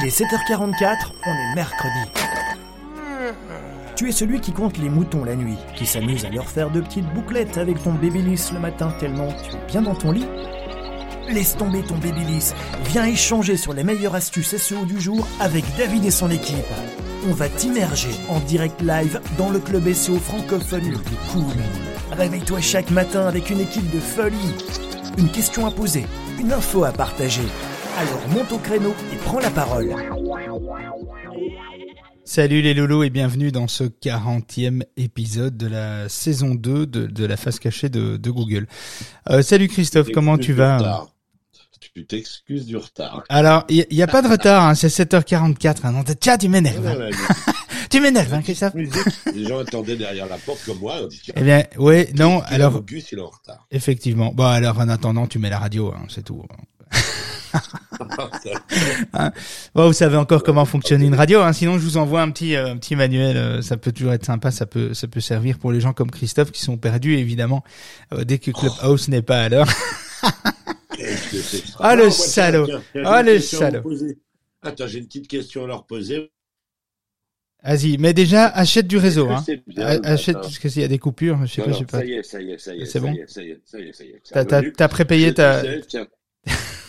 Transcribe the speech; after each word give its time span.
Il 0.00 0.06
est 0.06 0.16
7h44, 0.16 1.10
on 1.26 1.30
est 1.32 1.54
mercredi. 1.56 1.98
Tu 3.96 4.08
es 4.08 4.12
celui 4.12 4.40
qui 4.40 4.52
compte 4.52 4.78
les 4.78 4.88
moutons 4.88 5.24
la 5.24 5.34
nuit, 5.34 5.56
qui 5.74 5.86
s'amuse 5.86 6.24
à 6.24 6.30
leur 6.30 6.48
faire 6.48 6.70
de 6.70 6.80
petites 6.80 7.12
bouclettes 7.14 7.58
avec 7.58 7.82
ton 7.82 7.94
babyliss 7.94 8.52
le 8.52 8.60
matin 8.60 8.94
tellement 9.00 9.26
tu 9.26 9.56
es 9.56 9.66
bien 9.66 9.82
dans 9.82 9.96
ton 9.96 10.12
lit. 10.12 10.26
Laisse 11.28 11.56
tomber 11.56 11.82
ton 11.82 11.96
babyliss, 11.98 12.54
viens 12.84 13.06
échanger 13.06 13.56
sur 13.56 13.72
les 13.72 13.82
meilleures 13.82 14.14
astuces 14.14 14.56
SEO 14.56 14.84
du 14.84 15.00
jour 15.00 15.26
avec 15.40 15.64
David 15.76 16.04
et 16.04 16.12
son 16.12 16.30
équipe. 16.30 16.54
On 17.28 17.32
va 17.32 17.48
t'immerger 17.48 18.10
en 18.28 18.38
direct 18.38 18.80
live 18.80 19.20
dans 19.36 19.50
le 19.50 19.58
club 19.58 19.92
SEO 19.92 20.18
francophone 20.18 20.92
le 20.92 20.98
plus 20.98 21.16
cool. 21.32 21.56
Réveille-toi 22.12 22.60
chaque 22.60 22.92
matin 22.92 23.26
avec 23.26 23.50
une 23.50 23.58
équipe 23.58 23.90
de 23.90 23.98
folie. 23.98 24.54
Une 25.16 25.32
question 25.32 25.66
à 25.66 25.72
poser, 25.72 26.06
une 26.38 26.52
info 26.52 26.84
à 26.84 26.92
partager. 26.92 27.48
Alors 27.98 28.28
monte 28.28 28.52
au 28.52 28.58
créneau 28.58 28.94
et 29.12 29.16
prends 29.24 29.40
la 29.40 29.50
parole. 29.50 29.92
Salut 32.24 32.62
les 32.62 32.72
loulous 32.72 33.02
et 33.02 33.10
bienvenue 33.10 33.50
dans 33.50 33.66
ce 33.66 33.82
40e 33.82 34.84
épisode 34.96 35.56
de 35.56 35.66
la 35.66 36.08
saison 36.08 36.54
2 36.54 36.86
de, 36.86 37.06
de 37.06 37.24
la 37.24 37.36
face 37.36 37.58
cachée 37.58 37.88
de, 37.88 38.16
de 38.16 38.30
Google. 38.30 38.68
Euh, 39.30 39.42
salut 39.42 39.66
Christophe, 39.66 40.10
comment 40.14 40.38
tu 40.38 40.52
vas 40.52 41.08
Tu 41.92 42.06
t'excuses 42.06 42.66
du 42.66 42.76
retard. 42.76 43.24
Alors, 43.28 43.64
il 43.68 43.84
n'y 43.90 44.02
a, 44.02 44.06
pas 44.06 44.22
de 44.22 44.28
retard, 44.28 44.62
hein, 44.62 44.76
c'est 44.76 44.86
7h44. 44.86 45.78
Hein, 45.82 45.90
non, 45.90 46.04
tiens, 46.20 46.38
tu 46.38 46.48
m'énerves. 46.48 47.10
Hein. 47.88 47.90
tu 47.90 48.00
m'énerves, 48.00 48.32
hein, 48.34 48.42
Christophe. 48.42 48.74
Les 48.74 49.44
gens 49.46 49.58
attendaient 49.58 49.96
derrière 49.96 50.26
la 50.26 50.36
porte 50.38 50.64
comme 50.64 50.78
moi. 50.78 50.96
On 51.02 51.06
dit, 51.06 51.20
Eh 51.34 51.42
bien, 51.42 51.64
oui, 51.78 52.06
non, 52.14 52.40
alors, 52.46 52.76
Auguste, 52.76 53.12
il 53.12 53.18
est 53.18 53.22
en 53.22 53.26
retard. 53.28 53.66
effectivement. 53.70 54.32
Bon, 54.34 54.46
alors, 54.46 54.78
en 54.78 54.88
attendant, 54.88 55.26
tu 55.26 55.38
mets 55.38 55.50
la 55.50 55.58
radio, 55.58 55.92
hein, 55.94 56.06
c'est 56.08 56.24
tout. 56.24 56.44
Bon, 59.74 59.86
vous 59.86 59.92
savez 59.92 60.16
encore 60.16 60.42
comment 60.42 60.64
fonctionne 60.64 61.02
une 61.02 61.14
radio, 61.14 61.40
hein, 61.40 61.52
sinon 61.52 61.78
je 61.78 61.84
vous 61.84 61.96
envoie 61.96 62.20
un 62.20 62.30
petit 62.30 62.54
euh, 62.54 62.72
un 62.72 62.76
petit 62.76 62.94
manuel, 62.94 63.36
euh, 63.36 63.62
ça 63.62 63.76
peut 63.76 63.90
toujours 63.92 64.12
être 64.12 64.24
sympa, 64.24 64.50
ça 64.50 64.66
peut 64.66 64.94
ça 64.94 65.08
peut 65.08 65.20
servir 65.20 65.58
pour 65.58 65.72
les 65.72 65.80
gens 65.80 65.92
comme 65.92 66.10
Christophe 66.10 66.52
qui 66.52 66.60
sont 66.62 66.76
perdus 66.76 67.16
évidemment 67.16 67.64
euh, 68.12 68.24
dès 68.24 68.38
que 68.38 68.50
Clubhouse 68.50 69.08
n'est 69.08 69.22
pas 69.22 69.40
à 69.42 69.48
l'heure. 69.48 69.68
Ah, 71.78 71.94
le 71.94 72.10
salaud. 72.10 72.66
Ah, 73.04 73.22
le 73.22 73.38
salaud. 73.38 73.82
Attends, 74.62 74.88
j'ai 74.88 74.98
une 74.98 75.06
petite 75.06 75.28
question 75.28 75.62
à 75.64 75.66
leur 75.68 75.86
poser. 75.86 76.32
Vas-y, 77.68 77.98
mais 77.98 78.14
déjà 78.14 78.46
achète 78.46 78.86
du 78.86 78.96
réseau, 78.96 79.28
hein. 79.28 79.44
bien, 79.66 80.00
Achète 80.02 80.36
parce 80.36 80.58
que 80.58 80.70
s'il 80.70 80.80
y 80.80 80.84
a 80.86 80.88
des 80.88 80.98
coupures, 80.98 81.44
je 81.44 81.52
sais 81.52 81.62
pas, 81.62 81.72
je 81.72 81.78
sais 81.78 81.84
pas. 81.84 81.98
Ça 81.98 82.04
y 82.04 82.12
est, 82.14 82.22
ça 82.22 82.40
y 82.40 82.50
est, 82.50 82.58
ça 82.58 82.74
y 82.74 82.80
est. 82.80 82.86
C'est 82.86 82.98
bon 82.98 83.12
y 83.12 83.18
est, 83.18 83.28
Ça 83.28 83.42
y 83.42 83.50
est, 83.50 83.60
ça 83.62 83.78
y 83.78 83.82
est, 83.82 83.92
ça 83.92 84.04
y 84.04 84.08
est. 84.08 84.20
c'est 84.24 84.72
T'as 84.72 84.88
prépayé 84.88 85.34
ta. 85.34 85.62
Tiens, 85.86 86.08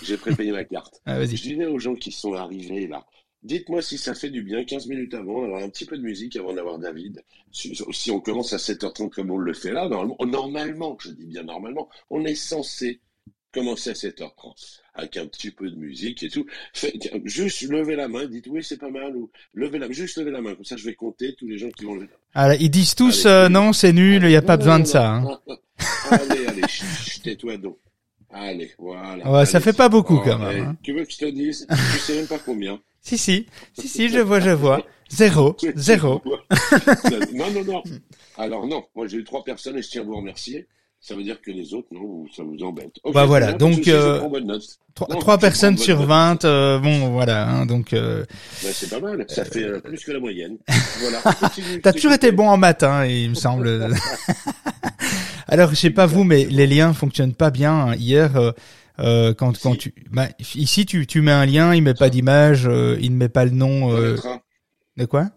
j'ai 0.03 0.15
prépayé 0.15 0.53
ma 0.53 0.63
carte. 0.63 1.01
Ah. 1.05 1.19
Je 1.19 1.35
disais 1.35 1.65
aux 1.65 1.79
gens 1.79 1.95
qui 1.95 2.13
sont 2.13 2.33
arrivés 2.33 2.87
là, 2.87 3.05
dites-moi 3.43 3.81
si 3.81 3.97
ça 3.97 4.13
fait 4.13 4.29
du 4.29 4.41
bien 4.41 4.63
15 4.63 4.87
minutes 4.87 5.13
avant 5.15 5.41
d'avoir 5.41 5.61
un 5.61 5.69
petit 5.69 5.85
peu 5.85 5.97
de 5.97 6.01
musique 6.01 6.37
avant 6.37 6.53
d'avoir 6.53 6.79
David. 6.79 7.25
Si, 7.51 7.77
si 7.91 8.11
on 8.11 8.21
commence 8.21 8.53
à 8.53 8.57
7h30 8.57 9.09
comme 9.09 9.31
on 9.31 9.37
le 9.37 9.53
fait 9.53 9.73
là, 9.73 9.89
normalement, 9.89 10.15
normalement, 10.25 10.97
je 11.01 11.09
dis 11.09 11.25
bien 11.25 11.43
normalement, 11.43 11.89
on 12.09 12.23
est 12.23 12.35
censé 12.35 13.01
commencer 13.53 13.89
à 13.91 13.93
7h30 13.93 14.79
avec 14.95 15.17
un 15.17 15.25
petit 15.27 15.51
peu 15.51 15.69
de 15.69 15.75
musique 15.75 16.23
et 16.23 16.29
tout. 16.29 16.45
Faites, 16.73 17.09
juste 17.25 17.61
levez 17.63 17.95
la 17.95 18.07
main, 18.07 18.25
dites 18.25 18.47
oui 18.47 18.63
c'est 18.63 18.77
pas 18.79 18.89
mal 18.89 19.15
ou 19.15 19.29
levez 19.53 19.79
la, 19.79 19.89
juste 19.91 20.17
levez 20.17 20.31
la 20.31 20.41
main 20.41 20.55
comme 20.55 20.65
ça 20.65 20.75
je 20.77 20.85
vais 20.85 20.93
compter 20.95 21.35
tous 21.35 21.47
les 21.47 21.57
gens 21.57 21.69
qui 21.69 21.85
vont 21.85 21.95
lever. 21.95 22.09
Ah, 22.33 22.53
ils 22.55 22.69
disent 22.69 22.95
tous 22.95 23.25
Allez. 23.25 23.35
euh, 23.35 23.49
non, 23.49 23.73
c'est 23.73 23.93
nul, 23.93 24.23
il 24.23 24.31
y 24.31 24.35
a 24.35 24.41
pas 24.41 24.57
Non, 24.57 24.59
besoin 24.59 24.77
non, 24.77 24.83
de 24.83 24.87
ça. 24.87 25.11
Hein. 25.13 25.39
Allez, 26.11 26.45
allez, 26.47 26.61
tais-toi 27.23 27.57
donc. 27.57 27.77
Allez, 28.31 28.71
voilà. 28.77 29.31
Ouais, 29.31 29.45
ça 29.45 29.59
fait 29.59 29.73
pas 29.73 29.89
beaucoup, 29.89 30.17
Oh, 30.17 30.21
quand 30.23 30.37
même, 30.37 30.63
hein. 30.63 30.77
Tu 30.83 30.93
veux 30.93 31.03
que 31.05 31.11
je 31.11 31.17
te 31.17 31.25
dise? 31.25 31.65
Tu 31.69 31.99
sais 31.99 32.15
même 32.15 32.27
pas 32.27 32.39
combien. 32.39 32.79
Si 33.01 33.17
si, 33.17 33.47
si 33.73 33.87
si, 33.87 34.09
je 34.09 34.19
vois, 34.19 34.41
je 34.41 34.49
vois. 34.49 34.85
Zéro, 35.09 35.55
zéro. 35.75 36.21
non, 37.33 37.49
non, 37.51 37.63
non. 37.63 37.83
Alors 38.37 38.67
non, 38.67 38.85
moi 38.93 39.07
j'ai 39.07 39.17
eu 39.17 39.23
trois 39.23 39.43
personnes 39.43 39.77
et 39.77 39.81
je 39.81 39.87
tiens 39.89 40.01
à 40.01 40.03
vous 40.05 40.17
remercier. 40.17 40.67
Ça 41.01 41.15
veut 41.15 41.23
dire 41.23 41.41
que 41.41 41.49
les 41.49 41.73
autres, 41.73 41.87
non, 41.91 42.25
ça 42.35 42.43
vous 42.43 42.61
embête. 42.61 42.95
Bah 43.13 43.25
voilà, 43.25 43.53
donc, 43.53 43.87
euh. 43.87 44.19
Trois, 44.95 45.37
personnes 45.37 45.77
sur 45.77 45.97
bonne 45.99 46.07
note. 46.07 46.43
20, 46.43 46.45
euh, 46.45 46.79
bon 46.79 47.09
voilà, 47.11 47.47
hein, 47.47 47.65
donc 47.65 47.93
euh, 47.93 48.25
Bah, 48.61 48.69
c'est 48.73 48.89
pas 48.89 48.99
mal, 48.99 49.25
ça 49.29 49.45
fait 49.45 49.63
euh, 49.63 49.79
plus 49.79 50.03
que 50.03 50.11
la 50.11 50.19
moyenne. 50.19 50.57
Voilà. 50.99 51.21
T'as 51.81 51.93
toujours 51.93 52.11
été 52.11 52.33
bon 52.33 52.49
en 52.49 52.57
maths, 52.57 52.83
hein, 52.83 53.05
il 53.05 53.29
me 53.29 53.35
semble. 53.35 53.95
Alors 55.47 55.69
je 55.69 55.75
sais 55.75 55.89
pas 55.89 56.05
vous, 56.05 56.25
mais 56.25 56.45
les 56.45 56.67
liens 56.67 56.93
fonctionnent 56.93 57.33
pas 57.33 57.49
bien. 57.49 57.95
Hier, 57.95 58.35
euh, 58.35 58.51
euh, 58.99 59.33
quand 59.33 59.57
quand 59.59 59.73
Si. 59.73 59.77
tu, 59.77 59.93
bah, 60.11 60.27
ici 60.39 60.85
tu 60.85 61.07
tu 61.07 61.21
mets 61.21 61.31
un 61.31 61.45
lien, 61.45 61.73
il 61.73 61.81
met 61.81 61.93
pas 61.93 62.09
d'image, 62.09 62.67
euh, 62.67 62.97
il 62.99 63.13
ne 63.13 63.17
met 63.17 63.29
pas 63.29 63.45
le 63.45 63.51
nom 63.51 63.95
euh, 63.95 64.17
de 64.97 65.05
quoi? 65.05 65.29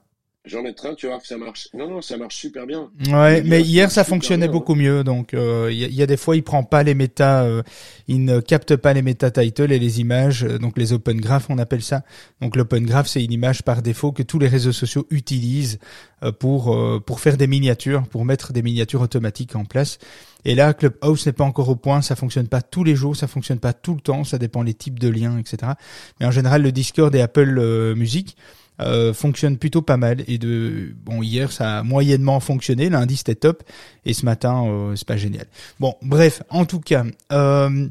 J'en 0.45 0.63
mettrai 0.65 0.89
un, 0.89 0.95
tu 0.97 1.07
vas 1.07 1.11
voir 1.13 1.23
que 1.23 1.29
ça 1.29 1.37
marche. 1.39 1.69
Non, 1.73 1.89
non, 1.89 2.03
ça 2.03 2.17
marche 2.17 2.35
super 2.35 2.67
bien. 2.67 2.91
Ouais, 3.09 3.43
mais 3.43 3.63
hier 3.63 3.93
ça 3.93 4.03
fonctionnait 4.03 4.49
bien, 4.49 4.53
beaucoup 4.53 4.75
mieux. 4.75 5.05
Donc 5.05 5.35
euh, 5.35 5.69
il 5.71 5.79
y, 5.79 5.85
a- 5.85 5.87
il 5.87 5.95
y 5.95 6.03
a 6.03 6.07
des 6.07 6.17
fois 6.17 6.35
il 6.35 6.43
prend 6.43 6.65
pas 6.65 6.83
les 6.83 6.95
méta, 6.97 7.45
euh, 7.45 7.63
il 8.09 8.25
ne 8.25 8.41
capte 8.41 8.75
pas 8.75 8.93
les 8.93 9.03
méta 9.03 9.31
titles 9.31 9.71
et 9.71 9.79
les 9.79 10.01
images, 10.01 10.43
euh, 10.43 10.59
donc 10.59 10.77
les 10.79 10.93
open 10.93 11.21
graph 11.21 11.47
on 11.49 11.59
appelle 11.59 11.83
ça. 11.83 12.03
Donc 12.41 12.57
l'open 12.57 12.85
graph 12.85 13.07
c'est 13.07 13.23
une 13.23 13.31
image 13.31 13.63
par 13.63 13.83
défaut 13.83 14.11
que 14.11 14.25
tous 14.25 14.41
les 14.41 14.49
réseaux 14.49 14.73
sociaux 14.73 15.07
utilisent 15.11 15.79
euh, 16.25 16.33
pour 16.33 16.75
euh, 16.75 16.99
pour 16.99 17.21
faire 17.21 17.37
des 17.37 17.47
miniatures, 17.47 18.09
pour 18.09 18.25
mettre 18.25 18.53
des 18.53 18.63
miniatures 18.63 19.01
automatiques 19.03 19.55
en 19.55 19.65
place. 19.65 19.99
Et 20.45 20.57
là 20.57 20.75
Clubhouse 20.75 21.25
n'est 21.25 21.33
pas 21.33 21.45
encore 21.45 21.69
au 21.69 21.77
point, 21.77 22.03
ça 22.03 22.17
fonctionne 22.17 22.49
pas 22.49 22.63
tous 22.63 22.83
les 22.83 22.97
jours, 22.97 23.15
ça 23.15 23.29
fonctionne 23.29 23.61
pas 23.61 23.73
tout 23.75 23.95
le 23.95 24.01
temps, 24.01 24.25
ça 24.25 24.39
dépend 24.39 24.65
les 24.65 24.75
types 24.75 24.99
de 24.99 25.09
liens, 25.09 25.39
etc. 25.39 25.75
Mais 26.19 26.27
en 26.27 26.33
général 26.33 26.63
le 26.63 26.73
Discord 26.73 27.15
et 27.15 27.21
Apple 27.21 27.59
euh, 27.61 27.95
Music 27.95 28.37
euh, 28.81 29.13
fonctionne 29.13 29.59
plutôt 29.59 29.83
pas 29.83 29.97
mal. 29.97 30.25
Et 30.27 30.39
de 30.39 30.95
bon 31.05 31.23
hier 31.23 31.53
ça 31.53 31.79
a 31.79 31.83
moyennement 31.83 32.41
fonctionné. 32.41 32.89
Lundi 32.89 33.17
c'était 33.17 33.35
top. 33.35 33.63
Et 34.05 34.15
ce 34.15 34.25
matin 34.25 34.65
euh, 34.67 34.97
c'est 34.97 35.07
pas 35.07 35.17
génial. 35.17 35.47
Bon 35.81 35.95
bref 36.03 36.43
en 36.51 36.65
tout 36.65 36.81
cas 36.81 37.05
euh, 37.33 37.89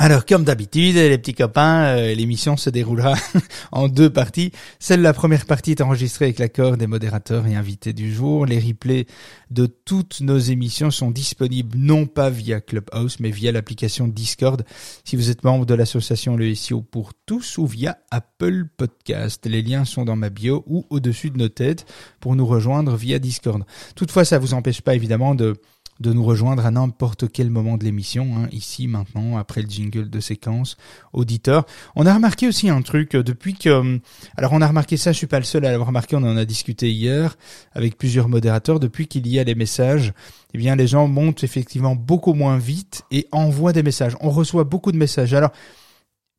alors 0.00 0.24
comme 0.24 0.44
d'habitude 0.44 0.94
les 0.94 1.18
petits 1.18 1.34
copains 1.34 1.84
euh, 1.84 2.14
l'émission 2.14 2.56
se 2.56 2.70
déroulera 2.70 3.14
en 3.70 3.86
deux 3.86 4.08
parties 4.08 4.50
celle 4.78 5.02
la 5.02 5.12
première 5.12 5.44
partie 5.44 5.72
est 5.72 5.82
enregistrée 5.82 6.24
avec 6.24 6.38
l'accord 6.38 6.78
des 6.78 6.86
modérateurs 6.86 7.46
et 7.46 7.54
invités 7.54 7.92
du 7.92 8.10
jour 8.10 8.46
les 8.46 8.58
replays 8.58 9.04
de 9.50 9.66
toutes 9.66 10.22
nos 10.22 10.38
émissions 10.38 10.90
sont 10.90 11.10
disponibles 11.10 11.76
non 11.76 12.06
pas 12.06 12.30
via 12.30 12.62
Clubhouse 12.62 13.18
mais 13.20 13.30
via 13.30 13.52
l'application 13.52 14.08
Discord 14.08 14.64
si 15.04 15.16
vous 15.16 15.28
êtes 15.28 15.44
membre 15.44 15.66
de 15.66 15.74
l'association 15.74 16.36
Le 16.36 16.54
SEO 16.54 16.80
pour 16.80 17.12
tous 17.26 17.58
ou 17.58 17.66
via 17.66 17.98
Apple 18.10 18.66
Podcast. 18.76 19.46
Les 19.46 19.62
liens 19.62 19.84
sont 19.84 20.04
dans 20.04 20.16
ma 20.16 20.30
bio 20.30 20.64
ou 20.66 20.86
au-dessus 20.90 21.30
de 21.30 21.38
nos 21.38 21.48
têtes 21.48 21.86
pour 22.20 22.36
nous 22.36 22.46
rejoindre 22.46 22.96
via 22.96 23.18
Discord. 23.18 23.64
Toutefois, 23.94 24.24
ça 24.24 24.38
vous 24.38 24.54
empêche 24.54 24.80
pas 24.80 24.94
évidemment 24.94 25.34
de 25.34 25.54
de 26.00 26.12
nous 26.12 26.24
rejoindre 26.24 26.64
à 26.64 26.70
n'importe 26.70 27.30
quel 27.30 27.50
moment 27.50 27.76
de 27.76 27.84
l'émission, 27.84 28.26
hein, 28.36 28.48
ici, 28.52 28.88
maintenant, 28.88 29.36
après 29.36 29.62
le 29.62 29.68
jingle 29.68 30.08
de 30.08 30.20
séquence, 30.20 30.76
auditeur. 31.12 31.66
On 31.94 32.06
a 32.06 32.14
remarqué 32.14 32.48
aussi 32.48 32.70
un 32.70 32.82
truc, 32.82 33.14
euh, 33.14 33.22
depuis 33.22 33.54
que... 33.54 33.68
euh, 33.68 33.98
Alors 34.36 34.52
on 34.52 34.62
a 34.62 34.66
remarqué 34.66 34.96
ça, 34.96 35.12
je 35.12 35.18
suis 35.18 35.26
pas 35.26 35.38
le 35.38 35.44
seul 35.44 35.64
à 35.66 35.70
l'avoir 35.70 35.88
remarqué, 35.88 36.16
on 36.16 36.22
en 36.22 36.36
a 36.36 36.44
discuté 36.44 36.90
hier 36.90 37.36
avec 37.72 37.98
plusieurs 37.98 38.28
modérateurs, 38.28 38.80
depuis 38.80 39.06
qu'il 39.06 39.26
y 39.28 39.38
a 39.38 39.44
les 39.44 39.54
messages, 39.54 40.12
eh 40.54 40.58
bien 40.58 40.74
les 40.74 40.86
gens 40.86 41.06
montent 41.06 41.44
effectivement 41.44 41.94
beaucoup 41.94 42.34
moins 42.34 42.58
vite 42.58 43.02
et 43.10 43.28
envoient 43.30 43.72
des 43.72 43.82
messages. 43.82 44.16
On 44.20 44.30
reçoit 44.30 44.64
beaucoup 44.64 44.92
de 44.92 44.96
messages. 44.96 45.34
Alors, 45.34 45.50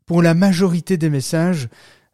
pour 0.06 0.22
la 0.22 0.34
majorité 0.34 0.98
des 0.98 1.10
messages, 1.10 1.70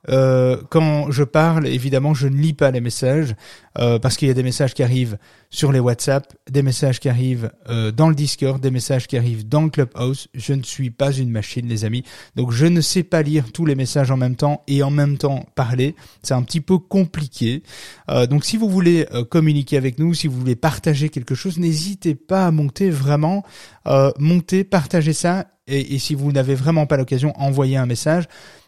euh, 0.10 0.62
quand 0.70 1.12
je 1.12 1.24
parle, 1.24 1.68
évidemment, 1.68 2.14
je 2.14 2.28
ne 2.28 2.38
lis 2.38 2.54
pas 2.54 2.72
les 2.72 2.82
messages 2.82 3.36
euh, 3.78 4.00
parce 4.00 4.16
qu'il 4.16 4.28
y 4.28 4.32
a 4.32 4.34
des 4.34 4.44
messages 4.44 4.74
qui 4.74 4.84
arrivent 4.84 5.18
sur 5.50 5.72
les 5.72 5.80
WhatsApp, 5.80 6.34
des 6.50 6.62
messages 6.62 7.00
qui 7.00 7.10
arrivent 7.10 7.52
euh, 7.70 7.92
dans 7.92 8.10
le 8.10 8.16
Discord, 8.16 8.62
des 8.62 8.72
messages 8.72 9.08
qui 9.08 9.18
arrivent 9.18 9.48
dans 9.48 9.64
le 9.64 9.70
Clubhouse. 9.70 10.28
Je 10.34 10.54
ne 10.54 10.64
suis 10.64 10.90
pas 10.90 11.12
une 11.12 11.30
machine, 11.30 11.68
les 11.68 11.86
amis. 11.86 12.04
Donc, 12.36 12.52
je 12.52 12.66
ne 12.66 12.82
sais 12.82 13.04
pas 13.04 13.22
lire 13.22 13.52
tous 13.52 13.66
les 13.66 13.76
messages 13.76 14.12
en 14.12 14.18
même 14.18 14.36
temps 14.36 14.64
et 14.68 14.84
en 14.84 14.92
même 14.92 15.18
temps 15.18 15.46
parler. 15.56 15.96
C'est 16.24 16.34
un 16.34 16.44
petit 16.44 16.62
peu 16.62 16.78
compliqué. 16.78 17.64
Euh, 18.10 18.28
donc, 18.28 18.46
si 18.46 18.58
vous 18.58 18.70
voulez 18.70 19.08
euh, 19.14 19.24
communiquer 19.24 19.78
avec 19.78 20.00
nous, 20.00 20.14
si 20.14 20.28
vous 20.28 20.40
voulez 20.40 20.56
partager 20.56 21.10
quelque 21.10 21.36
chose, 21.36 21.58
n'hésitez 21.58 22.16
pas 22.16 22.48
à 22.48 22.52
monter 22.52 22.90
vraiment, 22.90 23.44
euh, 23.88 24.12
monter, 24.20 24.64
partager 24.64 25.14
ça. 25.14 25.48
Et, 25.68 25.96
et 25.96 26.00
si 26.00 26.16
vous 26.16 26.32
n'avez 26.32 26.56
vraiment 26.56 26.86
pas 26.86 26.98
l'occasion, 26.98 27.34
envoyez 27.36 27.78
un 27.78 27.86
message 27.86 28.28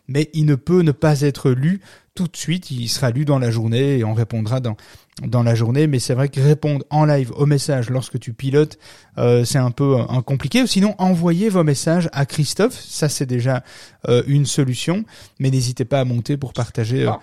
mais 0.09 0.29
il 0.33 0.45
ne 0.45 0.56
peut 0.56 0.81
ne 0.81 0.91
pas 0.91 1.21
être 1.21 1.51
lu 1.51 1.79
tout 2.15 2.27
de 2.27 2.35
suite. 2.35 2.71
Il 2.71 2.89
sera 2.89 3.11
lu 3.11 3.23
dans 3.23 3.39
la 3.39 3.51
journée 3.51 4.00
et 4.00 4.03
on 4.03 4.13
répondra 4.13 4.59
dans 4.59 4.75
dans 5.23 5.44
la 5.44 5.56
journée. 5.56 5.88
Mais 5.88 6.00
c'est 6.00 6.13
vrai 6.13 6.29
que 6.29 6.41
répondre 6.41 6.85
en 6.89 7.06
live 7.06 7.31
aux 7.35 7.45
messages 7.45 7.89
lorsque 7.89 8.19
tu 8.19 8.33
pilotes, 8.33 8.77
euh, 9.17 9.45
c'est 9.45 9.57
un 9.57 9.71
peu 9.71 10.00
euh, 10.00 10.21
compliqué. 10.21 10.61
Ou 10.61 10.67
sinon, 10.67 10.95
envoyez 10.97 11.50
vos 11.50 11.63
messages 11.63 12.09
à 12.11 12.25
Christophe. 12.25 12.79
Ça, 12.79 13.09
c'est 13.09 13.25
déjà 13.25 13.63
euh, 14.07 14.23
une 14.27 14.45
solution. 14.45 15.06
Mais 15.39 15.50
n'hésitez 15.51 15.85
pas 15.85 16.00
à 16.00 16.06
monter 16.06 16.38
pour 16.38 16.53
partager 16.53 17.05
Ah. 17.05 17.19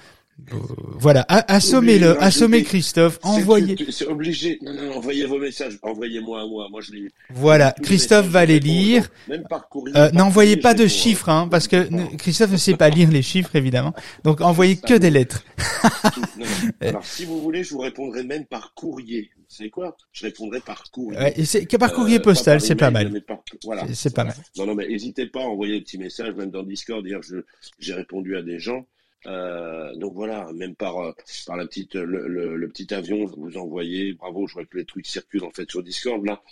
Voilà, 0.98 1.24
assommez-le, 1.28 2.22
assommez 2.22 2.62
Christophe, 2.62 3.18
C'est- 3.22 3.28
envoyez. 3.28 3.74
C'est 3.78 3.90
c'est 3.92 4.06
obligé. 4.06 4.58
Non, 4.62 4.74
non, 4.74 4.96
envoyez 4.96 5.24
vos 5.26 5.38
messages. 5.38 5.78
Envoyez-moi 5.82 6.42
à 6.42 6.46
moi. 6.46 6.68
Moi, 6.70 6.80
je 6.82 6.92
les. 6.92 7.08
Voilà, 7.30 7.74
les 7.78 7.84
Christophe 7.84 8.26
va 8.26 8.44
les 8.44 8.60
lire. 8.60 9.08
Même 9.28 9.44
par 9.48 9.68
courrier. 9.68 9.96
Euh, 9.96 10.10
N'envoyez 10.12 10.56
pas 10.56 10.74
de 10.74 10.84
hein. 10.84 10.88
chiffres, 10.88 11.28
hein, 11.28 11.48
parce 11.50 11.68
que 11.68 11.88
Non. 11.88 12.06
Christophe 12.18 12.52
ne 12.52 12.56
sait 12.58 12.76
pas 12.76 12.90
lire 12.90 13.10
les 13.10 13.22
chiffres, 13.22 13.56
évidemment. 13.56 13.94
Donc 14.24 14.40
envoyez 14.40 14.76
que 14.76 14.94
des 14.94 15.10
lettres. 15.10 15.42
Non, 15.84 16.20
non. 16.38 16.46
Alors, 16.80 17.04
si 17.04 17.24
vous 17.24 17.40
voulez, 17.40 17.64
je 17.64 17.70
vous 17.70 17.80
répondrai 17.80 18.22
même 18.22 18.44
par 18.44 18.74
courrier. 18.74 19.30
Vous 19.48 19.54
savez 19.56 19.70
quoi? 19.70 19.96
Je 20.12 20.26
répondrai 20.26 20.60
par 20.60 20.82
courrier. 20.90 21.18
Ouais, 21.18 21.34
et 21.36 21.44
c'est 21.44 21.66
que 21.66 21.76
par 21.76 21.92
courrier 21.92 22.18
Euh, 22.18 22.22
postal, 22.22 22.60
c'est 22.60 22.74
pas 22.74 22.90
mal. 22.90 23.20
par- 23.22 23.42
Voilà. 23.64 23.86
C'est- 23.88 23.94
c'est 23.94 24.14
pas 24.14 24.24
mal. 24.24 24.34
Non, 24.58 24.66
non, 24.66 24.74
mais 24.74 24.88
n'hésitez 24.88 25.26
pas 25.26 25.40
à 25.40 25.44
envoyer 25.44 25.74
des 25.74 25.80
petits 25.82 25.98
messages, 25.98 26.34
même 26.34 26.50
dans 26.50 26.62
Discord. 26.64 27.06
Hier, 27.06 27.22
je, 27.22 27.36
j'ai 27.78 27.94
répondu 27.94 28.36
à 28.36 28.42
des 28.42 28.58
gens. 28.58 28.86
Euh, 29.26 29.94
donc 29.96 30.12
voilà, 30.14 30.46
même 30.54 30.74
par, 30.76 30.98
euh, 30.98 31.12
par 31.46 31.56
la 31.56 31.66
petite, 31.66 31.94
le, 31.94 32.28
le- 32.28 32.56
le 32.56 32.68
petit 32.68 32.92
avion, 32.94 33.24
vous 33.36 33.56
envoyez. 33.56 34.12
Bravo, 34.14 34.46
je 34.46 34.54
vois 34.54 34.64
que 34.66 34.76
les 34.76 34.84
trucs 34.84 35.06
circulent 35.06 35.44
en 35.44 35.50
fait 35.50 35.68
sur 35.70 35.82
Discord 35.82 36.24
là. 36.24 36.42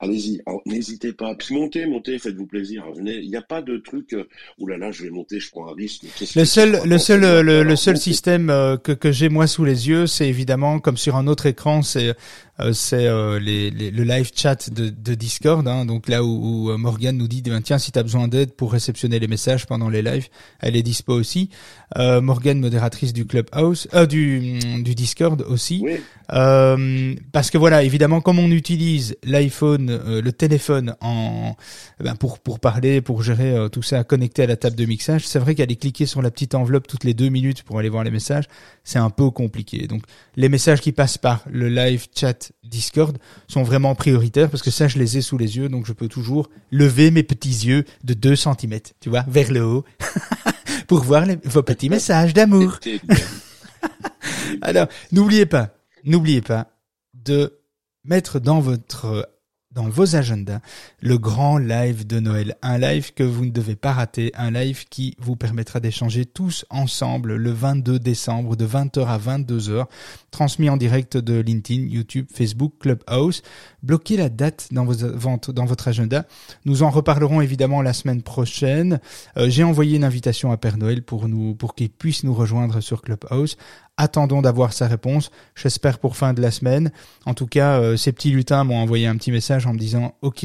Allez-y, 0.00 0.42
n'hésitez 0.66 1.12
pas. 1.12 1.34
Puis 1.36 1.54
montez, 1.54 1.86
montez, 1.86 2.18
faites-vous 2.18 2.46
plaisir. 2.46 2.84
Venez. 2.94 3.14
Il 3.18 3.28
n'y 3.30 3.36
a 3.36 3.42
pas 3.42 3.62
de 3.62 3.76
truc. 3.78 4.12
Euh, 4.12 4.24
Ouh 4.58 4.66
là 4.66 4.76
là, 4.76 4.90
je 4.90 5.04
vais 5.04 5.10
monter, 5.10 5.38
je 5.38 5.48
prends 5.50 5.68
un 5.68 5.74
risque. 5.74 6.02
Le 6.34 6.44
seul, 6.44 6.80
le 6.84 6.98
seul, 6.98 7.20
le, 7.46 7.76
seul 7.76 7.96
système 7.96 8.50
euh, 8.50 8.76
que, 8.76 8.90
que 8.90 9.12
j'ai 9.12 9.28
moi 9.28 9.46
sous 9.46 9.64
les 9.64 9.88
yeux, 9.88 10.06
c'est 10.08 10.28
évidemment 10.28 10.80
comme 10.80 10.96
sur 10.96 11.14
un 11.14 11.28
autre 11.28 11.46
écran, 11.46 11.82
c'est 11.82 12.08
euh, 12.08 12.14
c'est 12.72 13.06
euh, 13.06 13.38
les, 13.40 13.70
les- 13.70 13.90
le 13.90 14.04
live 14.04 14.30
chat 14.34 14.70
de, 14.70 14.88
de 14.88 15.14
Discord. 15.14 15.66
Hein, 15.66 15.86
donc 15.86 16.08
là 16.08 16.22
où, 16.22 16.28
où 16.66 16.70
euh, 16.70 16.76
Morgane 16.76 17.16
nous 17.16 17.28
dit, 17.28 17.42
ben, 17.42 17.60
tiens, 17.62 17.78
si 17.78 17.90
tu 17.92 17.98
as 17.98 18.02
besoin 18.02 18.28
d'aide 18.28 18.52
pour 18.52 18.72
réceptionner 18.72 19.18
les 19.18 19.26
messages 19.28 19.66
pendant 19.66 19.88
les 19.88 20.02
lives, 20.02 20.28
elle 20.60 20.76
est 20.76 20.82
dispo 20.82 21.12
aussi. 21.14 21.50
Euh, 21.98 22.20
Morgane, 22.20 22.60
modératrice 22.60 23.12
du 23.12 23.26
Clubhouse, 23.26 23.88
euh, 23.94 24.06
du, 24.06 24.58
du 24.82 24.94
Discord 24.94 25.42
aussi. 25.48 25.80
Oui, 25.82 25.96
Euh, 26.32 27.14
parce 27.32 27.50
que 27.50 27.58
voilà, 27.58 27.82
évidemment, 27.82 28.22
comme 28.22 28.38
on 28.38 28.50
utilise 28.50 29.14
l'iPhone, 29.24 29.90
euh, 29.90 30.22
le 30.22 30.32
téléphone 30.32 30.94
en 31.02 31.54
ben, 32.02 32.16
pour 32.16 32.38
pour 32.38 32.60
parler, 32.60 33.02
pour 33.02 33.22
gérer 33.22 33.54
euh, 33.54 33.68
tout 33.68 33.82
ça, 33.82 34.04
connecté 34.04 34.42
à 34.42 34.46
la 34.46 34.56
table 34.56 34.74
de 34.74 34.86
mixage, 34.86 35.26
c'est 35.28 35.38
vrai 35.38 35.54
qu'aller 35.54 35.76
cliquer 35.76 36.06
sur 36.06 36.22
la 36.22 36.30
petite 36.30 36.54
enveloppe 36.54 36.86
toutes 36.86 37.04
les 37.04 37.12
deux 37.12 37.28
minutes 37.28 37.62
pour 37.62 37.78
aller 37.78 37.90
voir 37.90 38.04
les 38.04 38.10
messages, 38.10 38.44
c'est 38.84 38.98
un 38.98 39.10
peu 39.10 39.30
compliqué. 39.30 39.86
Donc, 39.86 40.02
les 40.36 40.48
messages 40.48 40.80
qui 40.80 40.92
passent 40.92 41.18
par 41.18 41.44
le 41.50 41.68
live 41.68 42.06
chat 42.18 42.43
Discord 42.62 43.16
sont 43.48 43.62
vraiment 43.62 43.94
prioritaires 43.94 44.50
parce 44.50 44.62
que 44.62 44.70
ça, 44.70 44.88
je 44.88 44.98
les 44.98 45.18
ai 45.18 45.20
sous 45.22 45.38
les 45.38 45.56
yeux, 45.56 45.68
donc 45.68 45.86
je 45.86 45.92
peux 45.92 46.08
toujours 46.08 46.48
lever 46.70 47.10
mes 47.10 47.22
petits 47.22 47.66
yeux 47.66 47.84
de 48.04 48.14
2 48.14 48.36
cm, 48.36 48.78
tu 49.00 49.08
vois, 49.10 49.24
vers 49.28 49.50
le 49.52 49.64
haut, 49.64 49.84
pour 50.88 51.02
voir 51.02 51.26
les- 51.26 51.38
vos 51.44 51.62
petits 51.62 51.88
messages 51.88 52.34
d'amour. 52.34 52.78
Alors, 54.62 54.86
n'oubliez 55.12 55.46
pas, 55.46 55.74
n'oubliez 56.04 56.40
pas 56.42 56.68
de 57.14 57.58
mettre 58.04 58.38
dans 58.38 58.60
votre 58.60 59.28
dans 59.74 59.88
vos 59.88 60.16
agendas 60.16 60.60
le 61.00 61.18
grand 61.18 61.58
live 61.58 62.06
de 62.06 62.20
Noël, 62.20 62.56
un 62.62 62.78
live 62.78 63.12
que 63.14 63.22
vous 63.22 63.44
ne 63.44 63.50
devez 63.50 63.76
pas 63.76 63.92
rater, 63.92 64.32
un 64.36 64.50
live 64.50 64.84
qui 64.88 65.16
vous 65.18 65.36
permettra 65.36 65.80
d'échanger 65.80 66.24
tous 66.24 66.64
ensemble 66.70 67.34
le 67.34 67.50
22 67.50 67.98
décembre 67.98 68.56
de 68.56 68.66
20h 68.66 69.06
à 69.06 69.18
22h, 69.18 69.86
transmis 70.30 70.70
en 70.70 70.76
direct 70.76 71.16
de 71.16 71.40
LinkedIn, 71.40 71.88
YouTube, 71.88 72.26
Facebook, 72.32 72.74
Clubhouse. 72.80 73.42
Bloquez 73.82 74.16
la 74.16 74.28
date 74.28 74.68
dans, 74.72 74.84
votre 74.84 75.88
agenda. 75.88 76.26
Nous 76.64 76.82
en 76.82 76.90
reparlerons 76.90 77.40
évidemment 77.40 77.82
la 77.82 77.92
semaine 77.92 78.22
prochaine. 78.22 79.00
Euh, 79.36 79.50
J'ai 79.50 79.64
envoyé 79.64 79.96
une 79.96 80.04
invitation 80.04 80.52
à 80.52 80.56
Père 80.56 80.78
Noël 80.78 81.02
pour 81.02 81.74
qu'il 81.74 81.90
puisse 81.90 82.24
nous 82.24 82.34
rejoindre 82.34 82.80
sur 82.80 83.02
Clubhouse. 83.02 83.56
Attendons 83.96 84.42
d'avoir 84.42 84.72
sa 84.72 84.86
réponse. 84.86 85.30
J'espère 85.54 85.98
pour 85.98 86.16
fin 86.16 86.34
de 86.34 86.42
la 86.42 86.50
semaine. 86.50 86.90
En 87.26 87.34
tout 87.34 87.46
cas, 87.46 87.78
euh, 87.78 87.96
ces 87.96 88.12
petits 88.12 88.30
lutins 88.30 88.64
m'ont 88.64 88.78
envoyé 88.78 89.06
un 89.06 89.16
petit 89.16 89.30
message 89.30 89.66
en 89.66 89.72
me 89.72 89.78
disant 89.78 90.14
OK, 90.22 90.44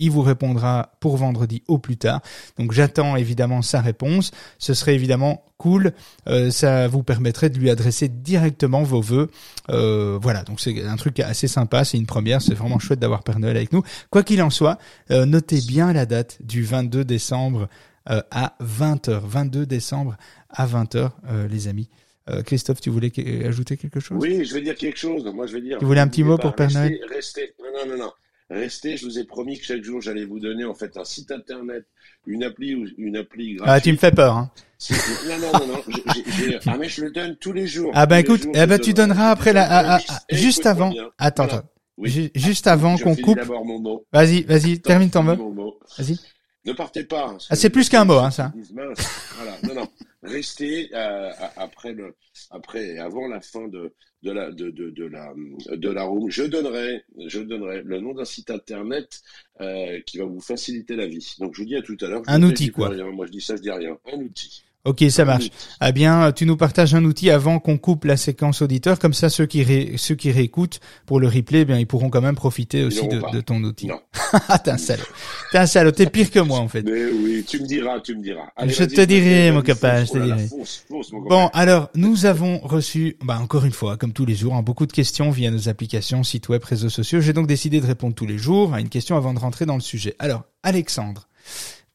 il 0.00 0.10
vous 0.10 0.22
répondra 0.22 0.92
pour 1.00 1.16
vendredi 1.16 1.62
au 1.68 1.78
plus 1.78 1.96
tard. 1.96 2.20
Donc 2.58 2.72
j'attends 2.72 3.16
évidemment 3.16 3.62
sa 3.62 3.80
réponse. 3.80 4.32
Ce 4.58 4.74
serait 4.74 4.94
évidemment 4.94 5.44
cool. 5.58 5.92
Euh, 6.28 6.50
ça 6.50 6.88
vous 6.88 7.02
permettrait 7.02 7.50
de 7.50 7.58
lui 7.58 7.70
adresser 7.70 8.08
directement 8.08 8.82
vos 8.82 9.00
vœux. 9.00 9.30
Euh, 9.70 10.18
voilà, 10.20 10.42
donc 10.42 10.60
c'est 10.60 10.84
un 10.84 10.96
truc 10.96 11.20
assez 11.20 11.48
sympa. 11.48 11.84
C'est 11.84 11.98
une 11.98 12.06
première. 12.06 12.42
C'est 12.42 12.54
vraiment 12.54 12.78
chouette 12.78 13.00
d'avoir 13.00 13.22
Père 13.22 13.38
Noël 13.38 13.56
avec 13.56 13.72
nous. 13.72 13.82
Quoi 14.10 14.22
qu'il 14.22 14.42
en 14.42 14.50
soit, 14.50 14.78
notez 15.10 15.60
bien 15.60 15.92
la 15.92 16.06
date 16.06 16.38
du 16.42 16.64
22 16.64 17.04
décembre 17.04 17.68
à 18.08 18.54
20h. 18.60 19.20
22 19.22 19.66
décembre 19.66 20.16
à 20.50 20.66
20h, 20.66 21.10
euh, 21.28 21.48
les 21.48 21.68
amis. 21.68 21.88
Euh, 22.30 22.42
Christophe, 22.42 22.80
tu 22.80 22.90
voulais 22.90 23.10
que- 23.10 23.46
ajouter 23.46 23.76
quelque 23.76 24.00
chose? 24.00 24.18
Oui, 24.20 24.44
je 24.44 24.52
vais 24.54 24.60
dire 24.60 24.74
quelque 24.74 24.98
chose. 24.98 25.24
Moi, 25.34 25.46
je 25.46 25.54
vais 25.54 25.60
dire. 25.62 25.78
Tu 25.78 25.84
voulais 25.84 26.00
un 26.00 26.08
petit 26.08 26.22
mot 26.24 26.36
pour 26.38 26.54
Père 26.54 26.66
restez- 26.68 26.78
Noël? 26.80 27.00
Restez. 27.08 27.54
Non, 27.58 27.66
non, 27.86 27.92
non, 27.96 28.04
non. 28.04 28.12
Restez. 28.50 28.96
Je 28.96 29.04
vous 29.06 29.18
ai 29.18 29.24
promis 29.24 29.58
que 29.58 29.64
chaque 29.64 29.82
jour, 29.82 30.00
j'allais 30.00 30.24
vous 30.24 30.40
donner 30.40 30.64
en 30.64 30.74
fait 30.74 30.96
un 30.96 31.04
site 31.04 31.30
internet, 31.30 31.84
une 32.26 32.44
appli 32.44 32.74
ou 32.74 32.86
une 32.98 33.16
appli 33.16 33.54
gratuite. 33.54 33.72
Ah, 33.74 33.80
tu 33.80 33.92
me 33.92 33.96
fais 33.98 34.10
peur. 34.10 34.36
Hein. 34.36 34.50
Non, 35.26 35.38
non, 35.38 35.52
non, 35.52 35.66
non. 35.74 35.82
Ah, 36.66 36.76
mais 36.78 36.88
je 36.88 37.04
le 37.04 37.10
donne 37.10 37.36
tous 37.36 37.52
les 37.52 37.66
jours. 37.66 37.90
Ah 37.94 38.06
ben 38.06 38.18
écoute, 38.18 38.42
jours, 38.44 38.52
eh 38.54 38.66
ben 38.66 38.78
tu 38.78 38.92
donne. 38.94 39.08
donneras 39.08 39.30
après 39.30 39.52
la, 39.52 39.66
ah, 39.68 39.98
ah, 40.08 40.18
juste 40.30 40.66
avant. 40.66 40.92
Attends, 41.18 41.44
Voilà. 41.44 41.58
attends. 41.58 41.68
Oui. 41.96 42.10
Ju- 42.10 42.30
Juste 42.36 42.66
avant 42.68 42.96
qu'on 42.96 43.16
coupe. 43.16 43.40
Vas-y, 44.12 44.42
vas-y, 44.44 44.78
termine 44.80 45.10
ton 45.10 45.22
mot. 45.24 45.78
Vas-y. 45.98 46.16
Ne 46.64 46.72
partez 46.74 47.02
pas. 47.04 47.36
Ah, 47.50 47.56
c'est 47.56 47.70
plus 47.70 47.88
qu'un 47.88 48.04
mot, 48.04 48.18
hein, 48.18 48.30
ça. 48.30 48.52
Mince, 48.72 48.98
Voilà. 49.36 49.56
Non, 49.64 49.80
non. 49.80 49.88
Restez 50.22 50.90
euh, 50.94 51.30
après 51.56 51.92
le, 51.92 52.16
après 52.50 52.88
et 52.88 52.98
avant 52.98 53.28
la 53.28 53.40
fin 53.40 53.68
de 53.68 53.94
de 54.22 54.32
la 54.32 54.50
de 54.50 54.70
de, 54.70 54.90
de 54.90 55.04
la 55.04 55.32
de 55.70 55.88
la 55.90 56.02
room. 56.02 56.28
Je 56.28 56.42
donnerai, 56.42 57.04
je 57.26 57.40
donnerai 57.40 57.82
le 57.84 58.00
nom 58.00 58.14
d'un 58.14 58.24
site 58.24 58.50
internet 58.50 59.22
euh, 59.60 60.00
qui 60.06 60.18
va 60.18 60.24
vous 60.24 60.40
faciliter 60.40 60.96
la 60.96 61.06
vie. 61.06 61.36
Donc 61.38 61.54
je 61.54 61.62
vous 61.62 61.68
dis 61.68 61.76
à 61.76 61.82
tout 61.82 61.96
à 62.00 62.08
l'heure. 62.08 62.22
Un 62.26 62.42
outil, 62.42 62.70
quoi. 62.70 62.88
rien. 62.88 63.10
Moi 63.12 63.26
je 63.26 63.32
dis 63.32 63.40
ça, 63.40 63.54
je 63.56 63.62
dis 63.62 63.70
rien. 63.70 63.96
Un 64.12 64.18
outil. 64.18 64.64
Ok, 64.84 65.04
ça 65.10 65.22
Un 65.22 65.24
marche. 65.26 65.50
Ah 65.80 65.92
bien, 65.92 66.32
tu 66.32 66.46
nous 66.46 66.56
partages 66.56 66.94
un 66.94 67.04
outil 67.04 67.30
avant 67.30 67.58
qu'on 67.58 67.76
coupe 67.76 68.04
la 68.04 68.16
séquence 68.16 68.62
auditeur, 68.62 68.98
comme 68.98 69.12
ça 69.12 69.28
ceux 69.28 69.44
qui 69.44 69.62
ré- 69.62 69.94
ceux 69.96 70.14
qui 70.14 70.30
réécoutent 70.30 70.80
pour 71.04 71.20
le 71.20 71.26
replay, 71.26 71.60
eh 71.60 71.64
bien 71.64 71.78
ils 71.78 71.86
pourront 71.86 72.10
quand 72.10 72.20
même 72.22 72.36
profiter 72.36 72.84
aussi 72.84 73.06
de, 73.08 73.40
ton 73.40 73.62
outil. 73.64 73.88
Non. 73.88 74.00
Ah 74.48 74.58
t'es 74.64 74.70
un 74.70 74.78
salaud. 74.78 75.02
T'es 75.52 75.58
un 75.58 75.66
salaud. 75.66 75.90
T'es 75.90 76.06
pire 76.06 76.30
que 76.30 76.38
moi 76.38 76.58
en 76.60 76.68
fait. 76.68 76.82
Mais 76.82 77.06
oui, 77.06 77.44
tu 77.46 77.60
me 77.60 77.66
diras, 77.66 78.00
tu 78.00 78.16
me 78.16 78.22
diras. 78.22 78.46
Je 78.66 78.84
te 78.84 79.00
dirai, 79.02 79.50
vas-y, 79.50 79.52
mon 79.52 79.62
copain, 79.62 80.04
je 80.04 80.12
te 80.12 80.18
Oh 80.18 80.24
dirai. 80.24 80.48
Bon, 81.28 81.50
alors 81.52 81.90
nous 81.94 82.24
avons 82.24 82.58
reçu, 82.60 83.16
bah 83.22 83.38
encore 83.42 83.64
une 83.64 83.72
fois, 83.72 83.96
comme 83.96 84.12
tous 84.12 84.24
les 84.26 84.36
jours, 84.36 84.54
hein, 84.54 84.62
beaucoup 84.62 84.86
de 84.86 84.92
questions 84.92 85.30
via 85.30 85.50
nos 85.50 85.68
applications, 85.68 86.22
sites 86.22 86.48
web, 86.48 86.62
réseaux 86.64 86.88
sociaux. 86.88 87.20
J'ai 87.20 87.32
donc 87.32 87.46
décidé 87.46 87.80
de 87.80 87.86
répondre 87.86 88.14
tous 88.14 88.26
les 88.26 88.38
jours 88.38 88.72
à 88.72 88.80
une 88.80 88.88
question 88.88 89.16
avant 89.16 89.34
de 89.34 89.38
rentrer 89.40 89.66
dans 89.66 89.74
le 89.74 89.80
sujet. 89.82 90.14
Alors, 90.18 90.44
Alexandre 90.62 91.28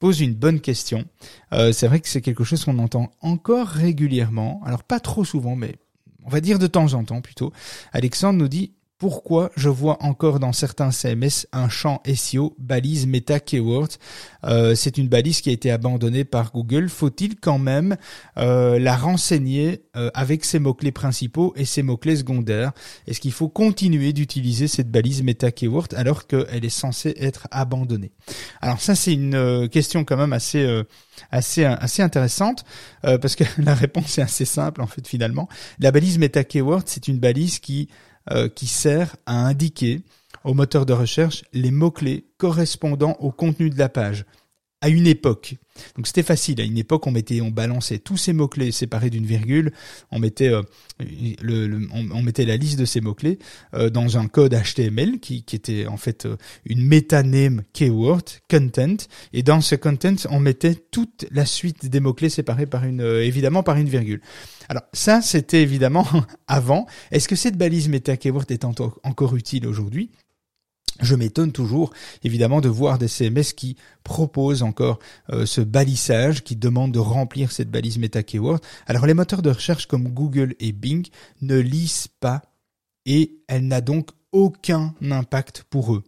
pose 0.03 0.19
une 0.19 0.33
bonne 0.33 0.59
question. 0.59 1.05
Euh, 1.53 1.71
c'est 1.71 1.87
vrai 1.87 2.01
que 2.01 2.09
c'est 2.09 2.19
quelque 2.19 2.43
chose 2.43 2.65
qu'on 2.65 2.77
entend 2.79 3.09
encore 3.21 3.67
régulièrement. 3.69 4.59
Alors 4.65 4.83
pas 4.83 4.99
trop 4.99 5.23
souvent, 5.23 5.55
mais 5.55 5.77
on 6.25 6.29
va 6.29 6.41
dire 6.41 6.59
de 6.59 6.67
temps 6.67 6.93
en 6.93 7.05
temps 7.05 7.21
plutôt. 7.21 7.53
Alexandre 7.93 8.37
nous 8.37 8.49
dit 8.49 8.73
pourquoi 9.03 9.51
je 9.57 9.67
vois 9.67 10.01
encore 10.01 10.39
dans 10.39 10.53
certains 10.53 10.89
CMS 10.89 11.45
un 11.51 11.67
champ 11.67 12.01
SEO 12.15 12.55
balise 12.57 13.05
meta 13.05 13.41
keyword. 13.41 13.89
Euh, 14.45 14.75
c'est 14.75 14.97
une 14.97 15.09
balise 15.09 15.41
qui 15.41 15.49
a 15.49 15.51
été 15.51 15.71
abandonnée 15.71 16.23
par 16.23 16.53
Google. 16.53 16.87
Faut-il 16.87 17.35
quand 17.35 17.57
même 17.57 17.97
euh, 18.37 18.79
la 18.79 18.95
renseigner 18.95 19.83
euh, 19.97 20.09
avec 20.13 20.45
ses 20.45 20.59
mots-clés 20.59 20.93
principaux 20.93 21.51
et 21.57 21.65
ses 21.65 21.83
mots-clés 21.83 22.15
secondaires? 22.15 22.71
Est-ce 23.05 23.19
qu'il 23.19 23.33
faut 23.33 23.49
continuer 23.49 24.13
d'utiliser 24.13 24.69
cette 24.69 24.89
balise 24.89 25.21
meta 25.21 25.51
keyword 25.51 25.93
alors 25.97 26.25
qu'elle 26.25 26.63
est 26.63 26.69
censée 26.69 27.13
être 27.19 27.49
abandonnée? 27.51 28.13
Alors 28.61 28.79
ça 28.79 28.95
c'est 28.95 29.11
une 29.11 29.35
euh, 29.35 29.67
question 29.67 30.05
quand 30.05 30.15
même 30.15 30.31
assez 30.31 30.65
assez 31.29 31.65
assez 31.65 32.01
intéressante 32.01 32.63
parce 33.01 33.35
que 33.35 33.43
la 33.61 33.73
réponse 33.73 34.17
est 34.17 34.21
assez 34.21 34.45
simple 34.45 34.81
en 34.81 34.87
fait 34.87 35.05
finalement. 35.05 35.49
La 35.79 35.91
balise 35.91 36.19
meta 36.19 36.45
keyword 36.45 36.83
c'est 36.85 37.09
une 37.09 37.19
balise 37.19 37.59
qui 37.59 37.89
euh, 38.31 38.47
qui 38.49 38.67
sert 38.67 39.15
à 39.25 39.45
indiquer 39.45 40.01
au 40.43 40.53
moteur 40.53 40.85
de 40.85 40.93
recherche 40.93 41.43
les 41.53 41.71
mots-clés 41.71 42.25
correspondant 42.37 43.15
au 43.19 43.31
contenu 43.31 43.69
de 43.69 43.77
la 43.77 43.89
page 43.89 44.25
à 44.81 44.89
une 44.89 45.07
époque. 45.07 45.55
Donc 45.95 46.07
c'était 46.07 46.23
facile. 46.23 46.61
À 46.61 46.63
une 46.63 46.77
époque, 46.77 47.07
on 47.07 47.11
mettait, 47.11 47.41
on 47.41 47.51
balançait 47.51 47.99
tous 47.99 48.17
ces 48.17 48.33
mots 48.33 48.47
clés 48.47 48.71
séparés 48.71 49.09
d'une 49.09 49.25
virgule. 49.25 49.71
On 50.11 50.19
mettait 50.19 50.49
euh, 50.49 50.61
le, 50.99 51.67
le- 51.67 51.87
on, 51.91 52.21
mettait 52.21 52.45
la 52.45 52.57
liste 52.57 52.79
de 52.79 52.85
ces 52.85 53.01
mots 53.01 53.13
clés 53.13 53.39
euh, 53.73 53.89
dans 53.89 54.17
un 54.17 54.27
code 54.27 54.53
HTML 54.55 55.19
qui, 55.19 55.43
qui 55.43 55.55
était 55.55 55.87
en 55.87 55.97
fait 55.97 56.25
euh, 56.25 56.37
une 56.65 56.85
meta-name 56.85 57.63
keyword 57.73 58.23
content. 58.49 58.97
Et 59.33 59.43
dans 59.43 59.61
ce 59.61 59.75
content, 59.75 60.15
on 60.29 60.39
mettait 60.39 60.75
toute 60.75 61.25
la 61.31 61.45
suite 61.45 61.87
des 61.87 61.99
mots 61.99 62.13
clés 62.13 62.29
séparés 62.29 62.65
par 62.67 62.83
une, 62.85 63.01
euh, 63.01 63.23
évidemment 63.25 63.63
par 63.63 63.77
une 63.77 63.89
virgule. 63.89 64.21
Alors 64.69 64.83
ça, 64.93 65.21
c'était 65.21 65.61
évidemment 65.61 66.07
avant. 66.47 66.85
Est-ce 67.11 67.27
que 67.27 67.35
cette 67.35 67.57
balise 67.57 67.89
meta 67.89 68.15
keyword 68.17 68.49
est 68.51 68.63
encore 68.65 69.35
utile 69.35 69.67
aujourd'hui? 69.67 70.11
Je 71.01 71.15
m'étonne 71.15 71.51
toujours, 71.51 71.91
évidemment, 72.23 72.61
de 72.61 72.69
voir 72.69 72.97
des 72.97 73.07
CMS 73.07 73.53
qui 73.55 73.75
proposent 74.03 74.63
encore 74.63 74.99
euh, 75.31 75.45
ce 75.45 75.61
balisage, 75.61 76.43
qui 76.43 76.55
demandent 76.55 76.93
de 76.93 76.99
remplir 76.99 77.51
cette 77.51 77.71
balise 77.71 77.97
meta 77.97 78.23
keyword. 78.23 78.61
Alors 78.85 79.05
les 79.05 79.13
moteurs 79.13 79.41
de 79.41 79.49
recherche 79.49 79.87
comme 79.87 80.09
Google 80.09 80.55
et 80.59 80.71
Bing 80.71 81.07
ne 81.41 81.57
lisent 81.57 82.07
pas 82.19 82.41
et 83.05 83.37
elle 83.47 83.67
n'a 83.67 83.81
donc 83.81 84.09
aucun 84.31 84.93
impact 85.09 85.63
pour 85.69 85.93
eux. 85.93 86.03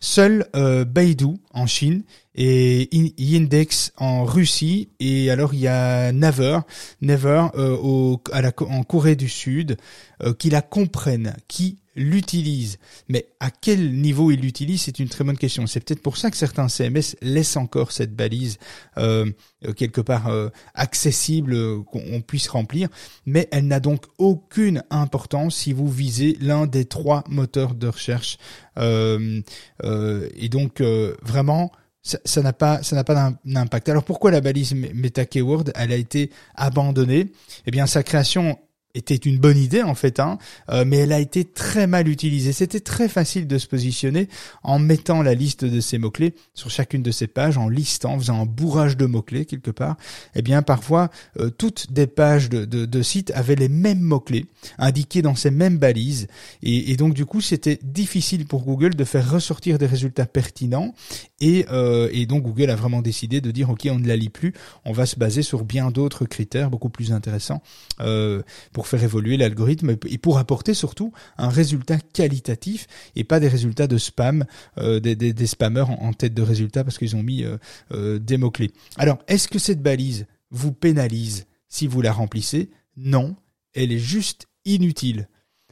Seul 0.00 0.46
euh, 0.56 0.84
Baidu 0.84 1.36
en 1.52 1.66
Chine 1.66 2.02
et 2.34 2.88
Yandex 3.18 3.92
en 3.96 4.24
Russie 4.24 4.90
et 5.00 5.30
alors 5.30 5.54
il 5.54 5.60
y 5.60 5.68
a 5.68 6.12
Naver, 6.12 6.60
Never 7.00 7.46
euh, 7.54 7.76
au, 7.76 8.22
à 8.32 8.40
la, 8.40 8.52
en 8.60 8.82
Corée 8.84 9.16
du 9.16 9.28
Sud 9.28 9.76
euh, 10.22 10.32
qui 10.34 10.50
la 10.50 10.62
comprennent, 10.62 11.36
qui 11.48 11.78
l'utilise. 11.96 12.78
Mais 13.08 13.26
à 13.40 13.50
quel 13.50 13.94
niveau 14.00 14.30
il 14.30 14.40
l'utilise, 14.40 14.82
c'est 14.82 14.98
une 14.98 15.08
très 15.08 15.24
bonne 15.24 15.38
question. 15.38 15.66
C'est 15.66 15.80
peut-être 15.80 16.02
pour 16.02 16.16
ça 16.16 16.30
que 16.30 16.36
certains 16.36 16.68
CMS 16.68 17.16
laissent 17.20 17.56
encore 17.56 17.92
cette 17.92 18.14
balise 18.14 18.58
euh, 18.98 19.30
euh, 19.66 19.72
quelque 19.72 20.00
part 20.00 20.28
euh, 20.28 20.48
accessible 20.74 21.84
qu'on 21.84 22.20
puisse 22.20 22.48
remplir, 22.48 22.88
mais 23.26 23.48
elle 23.50 23.66
n'a 23.66 23.80
donc 23.80 24.04
aucune 24.18 24.82
importance 24.90 25.56
si 25.56 25.72
vous 25.72 25.88
visez 25.88 26.36
l'un 26.40 26.66
des 26.66 26.84
trois 26.84 27.24
moteurs 27.28 27.74
de 27.74 27.88
recherche. 27.88 28.38
et 28.76 30.48
donc 30.48 30.80
vraiment, 31.22 31.72
ça 32.02 32.42
n'a 32.42 32.52
pas 32.52 32.82
ça 32.82 32.96
n'a 32.96 33.04
pas 33.04 33.32
d'impact. 33.44 33.88
Alors 33.88 34.04
pourquoi 34.04 34.30
la 34.30 34.40
balise 34.40 34.74
Meta 34.74 35.24
Keyword 35.26 35.72
elle 35.74 35.92
a 35.92 35.96
été 35.96 36.30
abandonnée? 36.54 37.32
Eh 37.66 37.70
bien 37.70 37.86
sa 37.86 38.02
création 38.02 38.58
était 38.94 39.14
une 39.16 39.38
bonne 39.38 39.58
idée 39.58 39.82
en 39.82 39.94
fait, 39.94 40.20
hein, 40.20 40.38
euh, 40.70 40.84
mais 40.86 40.98
elle 40.98 41.12
a 41.12 41.20
été 41.20 41.44
très 41.44 41.86
mal 41.86 42.08
utilisée. 42.08 42.52
C'était 42.52 42.80
très 42.80 43.08
facile 43.08 43.46
de 43.46 43.58
se 43.58 43.66
positionner 43.66 44.28
en 44.62 44.78
mettant 44.78 45.22
la 45.22 45.34
liste 45.34 45.64
de 45.64 45.80
ces 45.80 45.98
mots-clés 45.98 46.34
sur 46.54 46.70
chacune 46.70 47.02
de 47.02 47.10
ces 47.10 47.26
pages, 47.26 47.58
en 47.58 47.68
listant, 47.68 48.14
en 48.14 48.18
faisant 48.18 48.40
un 48.42 48.46
bourrage 48.46 48.96
de 48.96 49.06
mots-clés 49.06 49.44
quelque 49.44 49.70
part. 49.70 49.96
Eh 50.34 50.42
bien, 50.42 50.62
parfois, 50.62 51.10
euh, 51.38 51.50
toutes 51.50 51.92
des 51.92 52.06
pages 52.06 52.48
de, 52.48 52.64
de, 52.64 52.84
de, 52.84 53.02
sites 53.02 53.32
avaient 53.34 53.56
les 53.56 53.68
mêmes 53.68 54.00
mots-clés 54.00 54.46
indiqués 54.78 55.22
dans 55.22 55.34
ces 55.34 55.50
mêmes 55.50 55.78
balises, 55.78 56.26
et, 56.62 56.90
et 56.90 56.96
donc 56.96 57.14
du 57.14 57.26
coup, 57.26 57.40
c'était 57.40 57.78
difficile 57.82 58.46
pour 58.46 58.64
Google 58.64 58.94
de 58.94 59.04
faire 59.04 59.30
ressortir 59.30 59.78
des 59.78 59.86
résultats 59.86 60.26
pertinents. 60.26 60.94
Et, 61.40 61.66
euh, 61.70 62.08
et 62.12 62.26
donc 62.26 62.42
Google 62.42 62.70
a 62.70 62.76
vraiment 62.76 63.02
décidé 63.02 63.40
de 63.40 63.50
dire 63.50 63.70
ok, 63.70 63.88
on 63.90 63.98
ne 63.98 64.06
la 64.06 64.16
lit 64.16 64.28
plus, 64.28 64.52
on 64.84 64.92
va 64.92 65.06
se 65.06 65.16
baser 65.16 65.42
sur 65.42 65.64
bien 65.64 65.90
d'autres 65.90 66.26
critères 66.26 66.70
beaucoup 66.70 66.90
plus 66.90 67.12
intéressants. 67.12 67.62
Euh, 68.00 68.42
pour 68.80 68.88
faire 68.88 69.04
évoluer 69.04 69.36
l'algorithme 69.36 69.94
et 70.08 70.16
pour 70.16 70.38
apporter 70.38 70.72
surtout 70.72 71.12
un 71.36 71.50
résultat 71.50 71.98
qualitatif 71.98 72.86
et 73.14 73.24
pas 73.24 73.38
des 73.38 73.46
résultats 73.46 73.86
de 73.86 73.98
spam, 73.98 74.46
euh, 74.78 75.00
des, 75.00 75.14
des, 75.14 75.46
spammers 75.46 75.84
en, 75.90 76.14
tête 76.14 76.32
de 76.32 76.40
résultats 76.40 76.82
parce 76.82 76.96
qu'ils 76.96 77.14
ont 77.14 77.22
mis 77.22 77.44
euh, 77.44 77.58
euh, 77.92 78.18
des 78.18 78.38
mots-clés. 78.38 78.70
Alors, 78.96 79.18
est-ce 79.28 79.48
que 79.48 79.58
cette 79.58 79.82
balise 79.82 80.24
vous 80.50 80.72
pénalise 80.72 81.44
si 81.68 81.86
vous 81.86 82.00
la 82.00 82.10
remplissez? 82.10 82.70
Non, 82.96 83.36
elle 83.74 83.92
est 83.92 83.98
juste 83.98 84.46
inutile. 84.64 85.28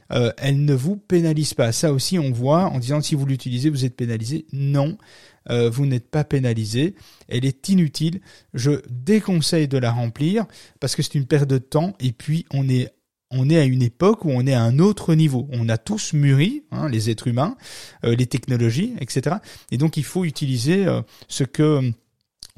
elle 0.09 0.63
ne 0.63 0.75
vous 0.75 0.95
pénalise 0.95 1.55
pas. 1.55 1.71
Ça 1.71 1.91
aussi, 1.91 2.19
on 2.19 2.31
voit 2.31 2.65
en 2.65 2.77
disant 2.77 3.01
si 3.01 3.15
vous 3.15 3.25
l'utilisez, 3.25 3.71
vous 3.71 3.85
êtes 3.85 3.95
pénalisé. 3.95 4.45
Non, 4.53 4.99
vous 5.49 5.87
n'êtes 5.87 6.11
pas 6.11 6.23
pénalisé. 6.23 6.93
Elle 7.27 7.45
est 7.45 7.69
inutile. 7.69 8.21
Je 8.53 8.81
déconseille 8.87 9.67
de 9.67 9.79
la 9.79 9.91
remplir 9.91 10.45
parce 10.79 10.95
que 10.95 11.01
c'est 11.01 11.15
une 11.15 11.25
perte 11.25 11.49
de 11.49 11.57
temps 11.57 11.95
et 11.99 12.11
puis 12.11 12.45
on 12.51 12.69
est 12.69 12.91
on 13.31 13.49
est 13.49 13.57
à 13.57 13.65
une 13.65 13.81
époque 13.83 14.25
où 14.25 14.31
on 14.31 14.45
est 14.47 14.53
à 14.53 14.61
un 14.61 14.79
autre 14.79 15.13
niveau. 15.13 15.47
On 15.51 15.69
a 15.69 15.77
tous 15.77 16.13
mûri, 16.13 16.63
hein, 16.71 16.89
les 16.89 17.09
êtres 17.09 17.27
humains, 17.27 17.55
euh, 18.03 18.15
les 18.15 18.25
technologies, 18.25 18.93
etc. 18.99 19.37
Et 19.71 19.77
donc 19.77 19.97
il 19.97 20.03
faut 20.03 20.25
utiliser 20.25 20.87
euh, 20.87 21.01
ce 21.27 21.43
que 21.43 21.91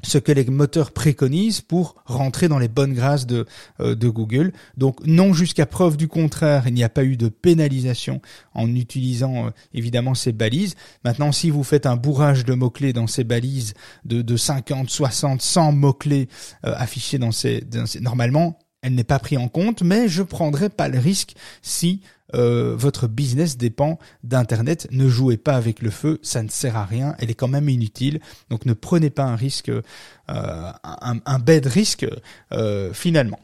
ce 0.04 0.18
que 0.18 0.32
les 0.32 0.44
moteurs 0.46 0.90
préconisent 0.90 1.60
pour 1.60 1.94
rentrer 2.06 2.48
dans 2.48 2.58
les 2.58 2.66
bonnes 2.66 2.92
grâces 2.92 3.24
de, 3.24 3.46
euh, 3.78 3.94
de 3.94 4.08
Google. 4.08 4.52
Donc 4.76 4.98
non 5.06 5.32
jusqu'à 5.32 5.64
preuve 5.64 5.96
du 5.96 6.08
contraire, 6.08 6.64
il 6.66 6.74
n'y 6.74 6.82
a 6.82 6.88
pas 6.88 7.04
eu 7.04 7.16
de 7.16 7.28
pénalisation 7.28 8.20
en 8.52 8.74
utilisant 8.74 9.52
évidemment 9.74 10.14
ces 10.14 10.32
balises. 10.32 10.74
Maintenant, 11.04 11.30
si 11.30 11.50
vous 11.50 11.62
faites 11.62 11.86
un 11.86 11.94
bourrage 11.94 12.44
de 12.44 12.54
mots-clés 12.54 12.92
dans 12.92 13.06
ces 13.06 13.22
balises 13.22 13.74
de, 14.04 14.22
de 14.22 14.36
50, 14.36 14.90
60, 14.90 15.40
100 15.40 15.70
mots-clés 15.72 16.28
affichés 16.64 17.18
dans 17.18 17.30
ces, 17.30 17.60
dans 17.60 17.86
ces... 17.86 18.00
Normalement, 18.00 18.58
elle 18.82 18.94
n'est 18.94 19.04
pas 19.04 19.18
prise 19.18 19.38
en 19.38 19.48
compte, 19.48 19.82
mais 19.82 20.08
je 20.08 20.22
prendrai 20.22 20.68
pas 20.68 20.88
le 20.88 20.98
risque 20.98 21.34
si 21.62 22.02
euh, 22.34 22.74
votre 22.76 23.06
business 23.06 23.56
dépend 23.56 23.98
d'Internet. 24.24 24.88
Ne 24.90 25.08
jouez 25.08 25.36
pas 25.36 25.54
avec 25.54 25.82
le 25.82 25.90
feu, 25.90 26.18
ça 26.22 26.42
ne 26.42 26.48
sert 26.48 26.76
à 26.76 26.84
rien, 26.84 27.14
elle 27.18 27.30
est 27.30 27.34
quand 27.34 27.48
même 27.48 27.68
inutile. 27.68 28.20
Donc 28.50 28.66
ne 28.66 28.72
prenez 28.72 29.10
pas 29.10 29.24
un 29.24 29.36
risque, 29.36 29.68
euh, 29.68 29.82
un, 30.28 31.20
un 31.24 31.38
bête 31.38 31.66
risque 31.66 32.06
euh, 32.52 32.92
finalement. 32.92 33.38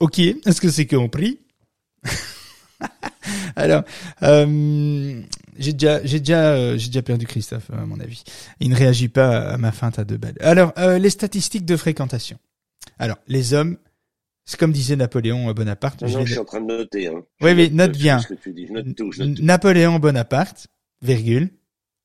Ok, 0.00 0.18
est-ce 0.18 0.60
que 0.60 0.70
c'est 0.70 0.86
compris? 0.86 1.38
Alors, 3.56 3.82
euh, 4.22 5.20
j'ai 5.58 5.72
déjà, 5.72 6.00
déjà, 6.00 6.76
j'ai 6.78 6.86
déjà 6.86 7.02
perdu 7.02 7.26
Christophe 7.26 7.70
à 7.70 7.84
mon 7.84 8.00
avis. 8.00 8.24
Il 8.60 8.70
ne 8.70 8.76
réagit 8.76 9.08
pas 9.08 9.50
à 9.50 9.56
ma 9.58 9.70
feinte 9.72 9.98
à 9.98 10.04
deux 10.04 10.16
balles. 10.16 10.38
Alors, 10.40 10.72
les 10.76 11.10
statistiques 11.10 11.66
de 11.66 11.76
fréquentation. 11.76 12.38
Alors, 12.98 13.18
les 13.28 13.52
hommes 13.52 13.76
c'est 14.50 14.58
comme 14.58 14.72
disait 14.72 14.96
Napoléon 14.96 15.52
Bonaparte. 15.52 16.02
Non, 16.02 16.26
je, 16.26 16.32
suis 16.32 16.38
en 16.40 16.44
train 16.44 16.60
de 16.60 16.66
noter. 16.66 17.06
Hein. 17.06 17.22
Oui, 17.40 17.52
oui, 17.52 17.70
note 17.70 17.96
bien. 17.96 18.18
Napoléon 19.38 20.00
Bonaparte, 20.00 20.66
virgule. 21.02 21.50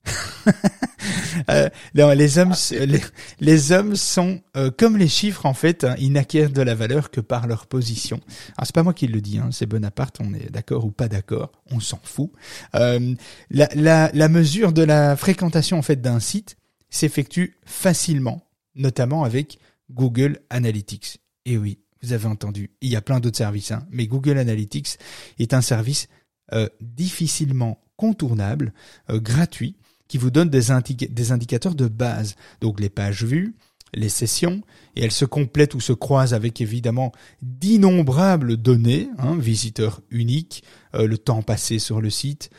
euh, 1.50 1.70
les 1.96 2.38
hommes, 2.38 2.54
ah, 2.54 3.00
les, 3.40 3.72
hommes 3.72 3.96
sont 3.96 4.44
euh, 4.56 4.70
comme 4.70 4.96
les 4.96 5.08
chiffres 5.08 5.48
en 5.48 5.56
fait, 5.56 5.86
hein, 5.86 5.96
ils 5.98 6.12
n'acquièrent 6.12 6.52
de 6.52 6.62
la 6.62 6.76
valeur 6.76 7.10
que 7.10 7.20
par 7.20 7.48
leur 7.48 7.66
position. 7.66 8.20
Alors 8.58 8.68
c'est 8.68 8.76
pas 8.76 8.84
moi 8.84 8.94
qui 8.94 9.08
le 9.08 9.22
dis, 9.22 9.40
hein, 9.40 9.50
c'est 9.52 9.66
Bonaparte. 9.66 10.18
On 10.22 10.32
est 10.36 10.52
d'accord 10.52 10.86
ou 10.86 10.92
pas 10.92 11.08
d'accord, 11.08 11.52
on 11.72 11.80
s'en 11.80 12.00
fout. 12.04 12.30
Euh, 12.76 13.16
la, 13.50 13.70
la, 13.74 14.12
la 14.14 14.30
mesure 14.30 14.72
de 14.72 14.84
la 14.84 15.16
fréquentation 15.18 15.80
en 15.80 15.82
fait 15.82 16.00
d'un 16.00 16.20
site 16.20 16.58
s'effectue 16.92 17.58
facilement, 17.66 18.48
notamment 18.76 19.24
avec 19.24 19.58
Google 19.90 20.42
Analytics. 20.52 21.18
Et 21.48 21.58
oui, 21.58 21.80
vous 22.06 22.14
avez 22.14 22.28
entendu. 22.28 22.72
Il 22.82 22.90
y 22.90 22.96
a 22.96 23.02
plein 23.02 23.20
d'autres 23.20 23.38
services, 23.38 23.72
hein, 23.72 23.86
mais 23.90 24.08
Google 24.08 24.38
Analytics 24.38 24.98
est 25.40 25.54
un 25.54 25.62
service 25.62 26.08
euh, 26.54 26.70
difficilement 26.82 27.82
contournable, 27.98 28.74
euh, 29.10 29.20
gratuit, 29.20 29.76
qui 30.08 30.18
vous 30.18 30.30
donne 30.30 30.50
des, 30.50 30.72
indicateurs 30.72 31.74
de 31.74 31.88
base. 31.88 32.36
Donc 32.62 32.80
les 32.80 32.90
pages 32.90 33.24
vues, 33.24 33.56
les 33.94 34.10
sessions, 34.10 34.62
et 34.96 35.04
elles 35.04 35.12
se 35.12 35.26
complètent 35.26 35.74
ou 35.74 35.80
se 35.80 35.94
croisent 35.94 36.36
avec 36.36 36.62
évidemment 36.62 37.12
d'innombrables 37.42 38.58
données, 38.58 39.10
hein, 39.18 39.36
visiteurs 39.38 40.02
uniques, 40.12 40.64
euh, 40.94 41.08
le 41.08 41.18
temps 41.18 41.42
passé 41.42 41.80
sur 41.80 42.02
le 42.02 42.10
site, 42.10 42.50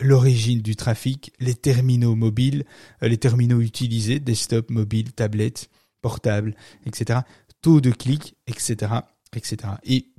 l'origine 0.00 0.60
du 0.60 0.76
trafic, 0.76 1.32
les 1.40 1.56
terminaux 1.56 2.14
mobiles, 2.14 2.64
les 3.02 3.16
terminaux 3.16 3.60
utilisés, 3.60 4.20
desktop, 4.20 4.70
mobile, 4.70 5.12
tablette, 5.12 5.68
portable, 6.00 6.54
etc 6.86 7.22
taux 7.62 7.80
de 7.80 7.90
clics, 7.90 8.36
etc., 8.46 8.92
etc. 9.34 9.74
Et 9.84 10.12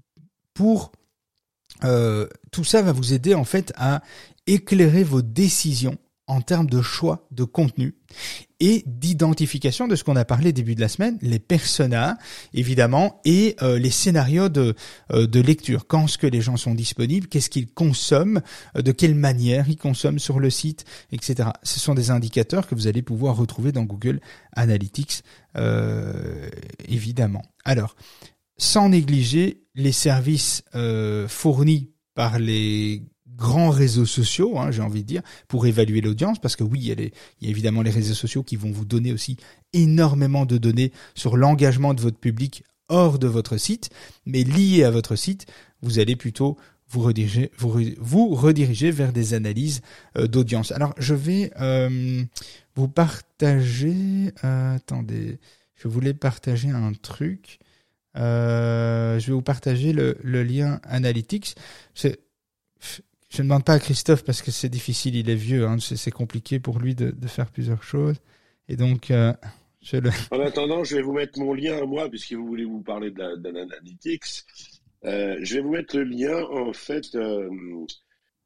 pour 0.53 0.91
euh, 1.83 2.27
tout 2.51 2.63
ça 2.63 2.81
va 2.81 2.91
vous 2.91 3.13
aider 3.13 3.33
en 3.33 3.45
fait 3.45 3.71
à 3.75 4.01
éclairer 4.47 5.03
vos 5.03 5.21
décisions 5.21 5.97
en 6.27 6.41
termes 6.41 6.69
de 6.69 6.81
choix 6.81 7.27
de 7.31 7.43
contenu 7.43 7.95
et 8.59 8.83
d'identification 8.85 9.87
de 9.87 9.95
ce 9.95 10.03
qu'on 10.03 10.15
a 10.15 10.25
parlé 10.25 10.51
début 10.51 10.75
de 10.75 10.81
la 10.81 10.89
semaine, 10.89 11.17
les 11.21 11.39
personas 11.39 12.17
évidemment 12.53 13.21
et 13.23 13.55
euh, 13.61 13.79
les 13.79 13.89
scénarios 13.89 14.49
de, 14.49 14.75
euh, 15.11 15.27
de 15.27 15.39
lecture. 15.39 15.87
Quand 15.87 16.05
est-ce 16.05 16.17
que 16.17 16.27
les 16.27 16.41
gens 16.41 16.57
sont 16.57 16.75
disponibles, 16.75 17.27
qu'est-ce 17.27 17.49
qu'ils 17.49 17.71
consomment, 17.71 18.41
euh, 18.75 18.81
de 18.81 18.91
quelle 18.91 19.15
manière 19.15 19.69
ils 19.69 19.77
consomment 19.77 20.19
sur 20.19 20.39
le 20.39 20.49
site, 20.49 20.85
etc. 21.11 21.49
Ce 21.63 21.79
sont 21.79 21.93
des 21.93 22.11
indicateurs 22.11 22.67
que 22.67 22.75
vous 22.75 22.87
allez 22.87 23.01
pouvoir 23.01 23.37
retrouver 23.37 23.71
dans 23.71 23.83
Google 23.83 24.19
Analytics 24.53 25.23
évidemment. 26.87 27.41
Alors, 27.65 27.95
sans 28.57 28.89
négliger 28.89 29.63
les 29.75 29.91
services 29.91 30.63
fournis 31.27 31.89
par 32.13 32.39
les 32.39 33.03
grands 33.39 33.69
réseaux 33.69 34.05
sociaux, 34.05 34.59
hein, 34.59 34.71
j'ai 34.71 34.81
envie 34.81 35.01
de 35.01 35.07
dire, 35.07 35.21
pour 35.47 35.65
évaluer 35.65 36.01
l'audience, 36.01 36.39
parce 36.39 36.55
que 36.55 36.63
oui, 36.63 36.79
il 36.81 36.87
y, 36.87 36.91
a 36.91 36.95
a 36.95 37.49
évidemment 37.49 37.81
les 37.81 37.91
réseaux 37.91 38.13
sociaux 38.13 38.43
qui 38.43 38.57
vont 38.57 38.71
vous 38.71 38.85
donner 38.85 39.13
aussi 39.13 39.37
énormément 39.73 40.45
de 40.45 40.57
données 40.57 40.91
sur 41.15 41.37
l'engagement 41.37 41.93
de 41.93 42.01
votre 42.01 42.17
public 42.17 42.63
hors 42.89 43.19
de 43.19 43.27
votre 43.27 43.57
site, 43.57 43.89
mais 44.25 44.43
lié 44.43 44.83
à 44.83 44.91
votre 44.91 45.15
site, 45.15 45.45
vous 45.81 45.99
allez 45.99 46.15
plutôt 46.15 46.57
vous 46.89 47.01
rediriger, 47.01 47.51
vous, 47.57 48.35
rediriger 48.35 48.91
vers 48.91 49.13
des 49.13 49.33
analyses 49.33 49.81
euh, 50.17 50.27
d'audience. 50.27 50.71
Alors, 50.71 50.93
je 50.97 51.13
vais 51.13 51.51
euh, 51.61 52.23
vous 52.75 52.87
partager. 52.87 54.33
Euh, 54.43 54.75
attendez, 54.75 55.39
je 55.75 55.87
voulais 55.87 56.13
partager 56.13 56.69
un 56.69 56.93
truc. 56.93 57.59
je 58.15 59.25
vais 59.25 59.33
vous 59.33 59.43
partager 59.43 59.93
le, 59.93 60.43
lien 60.43 60.81
Analytics. 60.83 61.55
Je 63.29 63.41
ne 63.41 63.47
demande 63.47 63.63
pas 63.63 63.73
à 63.73 63.79
Christophe 63.79 64.23
parce 64.23 64.41
que 64.41 64.51
c'est 64.51 64.69
difficile, 64.69 65.15
il 65.15 65.29
est 65.29 65.35
vieux, 65.35 65.65
hein, 65.65 65.77
c'est 65.79 66.11
compliqué 66.11 66.59
pour 66.59 66.79
lui 66.79 66.95
de, 66.95 67.11
de, 67.11 67.27
faire 67.27 67.51
plusieurs 67.51 67.83
choses. 67.83 68.17
Et 68.67 68.75
donc, 68.75 69.11
euh, 69.11 69.33
je 69.81 69.97
le... 69.97 70.09
En 70.31 70.39
attendant, 70.39 70.83
je 70.83 70.95
vais 70.95 71.01
vous 71.01 71.13
mettre 71.13 71.39
mon 71.39 71.53
lien 71.53 71.77
à 71.77 71.85
moi, 71.85 72.09
puisque 72.09 72.33
vous 72.33 72.45
voulez 72.45 72.65
vous 72.65 72.81
parler 72.81 73.11
de 73.11 73.49
l'analytics. 73.49 74.45
Euh, 75.05 75.37
je 75.41 75.55
vais 75.55 75.61
vous 75.61 75.71
mettre 75.71 75.95
le 75.95 76.03
lien, 76.03 76.43
en 76.51 76.73
fait, 76.73 77.15
euh, 77.15 77.49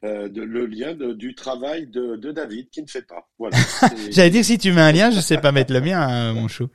euh, 0.03 0.27
de, 0.27 0.41
le 0.41 0.65
lien 0.65 0.93
de, 0.93 1.13
du 1.13 1.33
travail 1.33 1.87
de, 1.87 2.17
de, 2.17 2.33
David 2.33 2.69
qui 2.69 2.81
ne 2.81 2.87
fait 2.87 3.07
pas. 3.07 3.29
Voilà. 3.39 3.57
J'allais 4.11 4.29
dire 4.29 4.43
si 4.43 4.57
tu 4.57 4.73
mets 4.73 4.81
un 4.81 4.91
lien, 4.91 5.11
je 5.11 5.21
sais 5.21 5.37
pas 5.37 5.53
mettre 5.53 5.71
le 5.71 5.79
mien, 5.79 6.01
hein, 6.01 6.33
mon 6.33 6.49
chou. 6.49 6.67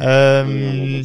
Euh, 0.00 1.02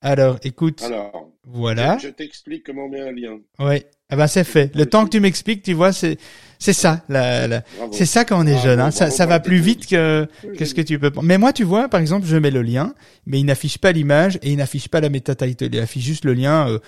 alors, 0.00 0.38
écoute. 0.42 0.82
Alors, 0.82 1.21
voilà. 1.52 1.98
Je, 1.98 2.08
t'explique 2.08 2.64
comment 2.64 2.86
on 2.86 2.88
met 2.88 3.00
un 3.00 3.12
lien. 3.12 3.38
Oui. 3.58 3.82
Ah 4.08 4.16
ben 4.16 4.26
c'est 4.26 4.44
fait. 4.44 4.74
Le 4.74 4.84
temps 4.84 5.04
que 5.06 5.10
tu 5.10 5.20
m'expliques, 5.20 5.62
tu 5.62 5.72
vois, 5.72 5.90
c'est 5.90 6.18
c'est 6.58 6.74
ça. 6.74 7.02
La, 7.08 7.48
la... 7.48 7.62
C'est 7.92 8.04
ça 8.04 8.26
quand 8.26 8.38
on 8.38 8.46
est 8.46 8.58
jeune. 8.58 8.78
Hein. 8.78 8.90
ça 8.90 9.10
ça 9.10 9.24
va 9.24 9.40
plus 9.40 9.58
vite 9.58 9.86
que 9.86 10.28
que 10.58 10.66
ce 10.66 10.74
que 10.74 10.82
tu 10.82 10.98
peux. 10.98 11.10
Mais 11.22 11.38
moi, 11.38 11.54
tu 11.54 11.64
vois, 11.64 11.88
par 11.88 11.98
exemple, 11.98 12.26
je 12.26 12.36
mets 12.36 12.50
le 12.50 12.60
lien, 12.60 12.94
mais 13.24 13.40
il 13.40 13.44
n'affiche 13.44 13.78
pas 13.78 13.90
l'image 13.90 14.38
et 14.42 14.50
il 14.50 14.58
n'affiche 14.58 14.88
pas 14.88 15.00
la 15.00 15.08
meta 15.08 15.34
title. 15.34 15.70
Il 15.72 15.78
affiche 15.80 16.04
juste 16.04 16.26
le 16.26 16.34
lien 16.34 16.68
euh, 16.68 16.78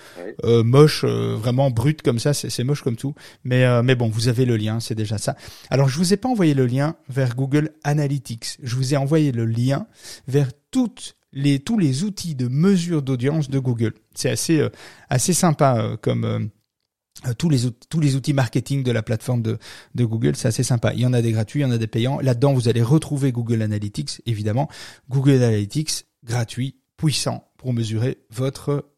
euh, 0.43 0.63
moche, 0.63 1.03
euh, 1.03 1.35
vraiment 1.35 1.71
brut 1.71 2.03
comme 2.03 2.19
ça. 2.19 2.35
C'est 2.35 2.63
moche 2.63 2.83
comme 2.83 2.95
tout. 2.95 3.15
Mais 3.43 3.65
euh, 3.65 3.81
mais 3.81 3.95
bon, 3.95 4.07
vous 4.07 4.27
avez 4.27 4.45
le 4.45 4.55
lien, 4.55 4.79
c'est 4.79 4.95
déjà 4.95 5.17
ça. 5.17 5.35
Alors, 5.71 5.89
je 5.89 5.97
vous 5.97 6.13
ai 6.13 6.17
pas 6.17 6.29
envoyé 6.29 6.53
le 6.53 6.67
lien 6.67 6.95
vers 7.09 7.35
Google 7.35 7.71
Analytics. 7.83 8.57
Je 8.61 8.75
vous 8.75 8.93
ai 8.93 8.97
envoyé 8.97 9.31
le 9.31 9.45
lien 9.45 9.87
vers 10.27 10.49
toutes 10.69 11.15
les, 11.35 11.59
tous 11.59 11.77
les 11.77 12.03
outils 12.03 12.33
de 12.33 12.47
mesure 12.47 13.01
d'audience 13.01 13.49
de 13.49 13.59
Google. 13.59 13.93
C'est 14.15 14.29
assez, 14.29 14.59
euh, 14.59 14.69
assez 15.09 15.33
sympa 15.33 15.77
euh, 15.77 15.97
comme 15.97 16.23
euh, 16.23 17.33
tous 17.37 17.49
les 17.49 17.59
tous 17.89 17.99
les 17.99 18.15
outils 18.15 18.33
marketing 18.33 18.83
de 18.83 18.91
la 18.91 19.03
plateforme 19.03 19.41
de, 19.41 19.57
de 19.93 20.05
Google, 20.05 20.35
c'est 20.35 20.47
assez 20.47 20.63
sympa. 20.63 20.93
Il 20.93 21.01
y 21.01 21.05
en 21.05 21.13
a 21.13 21.21
des 21.21 21.31
gratuits, 21.31 21.59
il 21.59 21.63
y 21.63 21.65
en 21.65 21.71
a 21.71 21.77
des 21.77 21.87
payants. 21.87 22.19
Là-dedans, 22.19 22.53
vous 22.53 22.67
allez 22.67 22.81
retrouver 22.81 23.31
Google 23.31 23.61
Analytics, 23.61 24.21
évidemment. 24.25 24.69
Google 25.09 25.43
Analytics 25.43 26.05
gratuit, 26.23 26.75
puissant 26.97 27.51
pour 27.57 27.73
mesurer 27.73 28.19
votre 28.31 28.91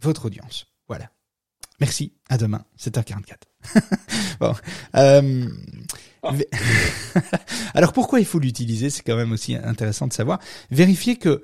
votre 0.00 0.26
audience. 0.26 0.66
Voilà. 0.88 1.10
Merci. 1.80 2.12
À 2.28 2.36
demain, 2.36 2.64
7h44. 2.78 3.80
bon. 4.40 4.54
Euh, 4.96 5.48
Alors 7.74 7.92
pourquoi 7.92 8.20
il 8.20 8.26
faut 8.26 8.38
l'utiliser? 8.38 8.90
C'est 8.90 9.02
quand 9.02 9.16
même 9.16 9.32
aussi 9.32 9.56
intéressant 9.56 10.06
de 10.06 10.12
savoir. 10.12 10.38
Vérifiez 10.70 11.16
que 11.16 11.42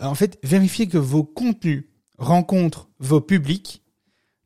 en 0.00 0.14
fait, 0.14 0.38
vérifiez 0.42 0.88
que 0.88 0.98
vos 0.98 1.24
contenus 1.24 1.84
rencontrent 2.18 2.88
vos 2.98 3.20
publics, 3.20 3.82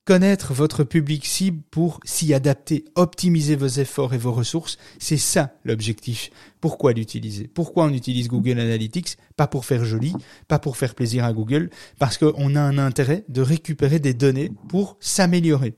connaître 0.04 0.54
votre 0.54 0.84
public 0.84 1.26
cible 1.26 1.62
pour 1.70 2.00
s'y 2.04 2.32
adapter, 2.32 2.86
optimiser 2.94 3.56
vos 3.56 3.66
efforts 3.66 4.14
et 4.14 4.18
vos 4.18 4.32
ressources, 4.32 4.78
c'est 4.98 5.18
ça 5.18 5.52
l'objectif. 5.64 6.30
Pourquoi 6.62 6.94
l'utiliser? 6.94 7.46
Pourquoi 7.46 7.84
on 7.84 7.92
utilise 7.92 8.28
Google 8.28 8.58
Analytics? 8.58 9.18
Pas 9.36 9.46
pour 9.46 9.66
faire 9.66 9.84
joli, 9.84 10.14
pas 10.48 10.58
pour 10.58 10.78
faire 10.78 10.94
plaisir 10.94 11.26
à 11.26 11.32
Google, 11.34 11.68
parce 11.98 12.16
qu'on 12.16 12.56
a 12.56 12.60
un 12.60 12.78
intérêt 12.78 13.24
de 13.28 13.42
récupérer 13.42 13.98
des 13.98 14.14
données 14.14 14.50
pour 14.68 14.96
s'améliorer. 14.98 15.74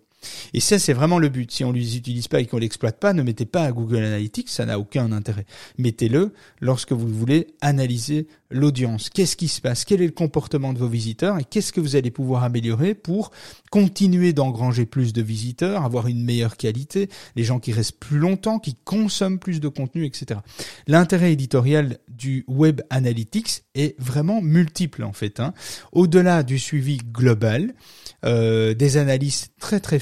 Et 0.54 0.60
ça, 0.60 0.78
c'est 0.78 0.92
vraiment 0.92 1.18
le 1.18 1.28
but. 1.28 1.50
Si 1.50 1.64
on 1.64 1.72
ne 1.72 1.78
les 1.78 1.96
utilise 1.96 2.28
pas 2.28 2.40
et 2.40 2.46
qu'on 2.46 2.58
l'exploite 2.58 2.98
pas, 2.98 3.12
ne 3.12 3.22
mettez 3.22 3.46
pas 3.46 3.64
à 3.64 3.72
Google 3.72 4.04
Analytics, 4.04 4.48
ça 4.48 4.66
n'a 4.66 4.78
aucun 4.78 5.12
intérêt. 5.12 5.46
Mettez-le 5.78 6.32
lorsque 6.60 6.92
vous 6.92 7.08
voulez 7.08 7.48
analyser 7.60 8.26
l'audience. 8.50 9.10
Qu'est-ce 9.10 9.36
qui 9.36 9.48
se 9.48 9.60
passe? 9.60 9.84
Quel 9.84 10.02
est 10.02 10.06
le 10.06 10.12
comportement 10.12 10.72
de 10.72 10.78
vos 10.78 10.88
visiteurs 10.88 11.38
Et 11.38 11.44
qu'est-ce 11.44 11.72
que 11.72 11.80
vous 11.80 11.96
allez 11.96 12.10
pouvoir 12.10 12.44
améliorer 12.44 12.94
pour 12.94 13.30
continuer 13.70 14.32
d'engranger 14.32 14.86
plus 14.86 15.12
de 15.12 15.22
visiteurs, 15.22 15.84
avoir 15.84 16.08
une 16.08 16.24
meilleure 16.24 16.56
qualité, 16.56 17.08
les 17.36 17.44
gens 17.44 17.60
qui 17.60 17.72
restent 17.72 17.98
plus 17.98 18.18
longtemps, 18.18 18.58
qui 18.58 18.76
consomment 18.84 19.38
plus 19.38 19.60
de 19.60 19.68
contenu, 19.68 20.04
etc. 20.04 20.40
L'intérêt 20.86 21.32
éditorial 21.32 21.98
du 22.08 22.44
Web 22.48 22.80
Analytics 22.90 23.62
est 23.74 23.98
vraiment 24.00 24.42
multiple 24.42 25.04
en 25.04 25.12
fait. 25.12 25.40
Hein. 25.40 25.54
Au-delà 25.92 26.42
du 26.42 26.58
suivi 26.58 26.98
global, 26.98 27.74
euh, 28.24 28.74
des 28.74 28.96
analyses 28.96 29.48
très 29.60 29.80
très 29.80 30.00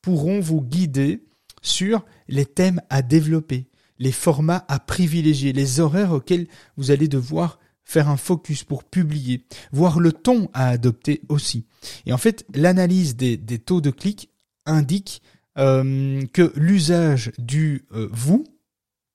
pourront 0.00 0.40
vous 0.40 0.60
guider 0.60 1.24
sur 1.62 2.04
les 2.28 2.44
thèmes 2.44 2.82
à 2.90 3.02
développer, 3.02 3.68
les 3.98 4.12
formats 4.12 4.64
à 4.68 4.78
privilégier, 4.80 5.52
les 5.52 5.80
horaires 5.80 6.12
auxquels 6.12 6.48
vous 6.76 6.90
allez 6.90 7.08
devoir 7.08 7.58
faire 7.84 8.08
un 8.08 8.16
focus 8.16 8.64
pour 8.64 8.84
publier, 8.84 9.44
voir 9.72 10.00
le 10.00 10.12
ton 10.12 10.48
à 10.52 10.68
adopter 10.68 11.22
aussi. 11.28 11.66
Et 12.06 12.12
en 12.12 12.18
fait, 12.18 12.44
l'analyse 12.54 13.16
des, 13.16 13.38
taux 13.58 13.80
de 13.80 13.90
clic 13.90 14.30
indique 14.66 15.22
euh, 15.58 16.22
que 16.32 16.52
l'usage 16.56 17.32
du 17.38 17.84
euh, 17.92 18.08
vous, 18.12 18.44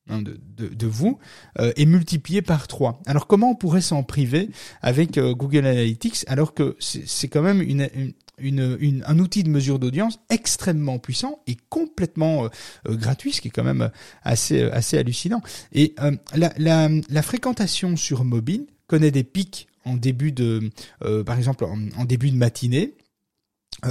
hein, 0.10 0.22
de, 0.22 0.88
vous, 0.88 1.18
euh, 1.60 1.72
est 1.76 1.86
multiplié 1.86 2.42
par 2.42 2.68
3. 2.68 3.02
Alors 3.08 3.28
comment 3.28 3.52
on 3.52 3.56
pourrait 3.56 3.82
s'en 3.82 4.04
priver 4.04 4.50
avec 4.82 5.20
Google 5.20 5.66
Analytics 5.66 6.26
alors 6.28 6.54
que 6.54 6.76
c'est 6.80 7.28
quand 7.28 7.42
même 7.42 7.62
une 7.62 8.14
un 8.40 9.20
outil 9.20 9.44
de 9.44 9.50
mesure 9.50 9.80
d'audience 9.80 10.20
extrêmement 10.30 11.00
puissant 11.00 11.40
et 11.48 11.58
complètement 11.70 12.46
euh, 12.46 12.50
euh, 12.88 12.96
gratuit, 12.96 13.34
ce 13.34 13.42
qui 13.42 13.48
est 13.48 13.52
quand 13.52 13.64
même 13.64 13.90
assez, 14.24 14.64
assez 14.64 14.98
hallucinant. 14.98 15.42
Et 15.74 15.96
euh, 16.02 16.12
la, 16.36 16.54
la, 16.58 17.22
fréquentation 17.22 17.96
sur 17.96 18.24
mobile 18.24 18.68
connaît 18.86 19.12
des 19.12 19.24
pics 19.24 19.68
en 19.86 19.96
début 19.96 20.32
de, 20.32 20.70
par 21.26 21.38
exemple, 21.38 21.66
en, 21.66 22.06
début 22.06 22.30
de 22.30 22.36
matinée. 22.36 22.94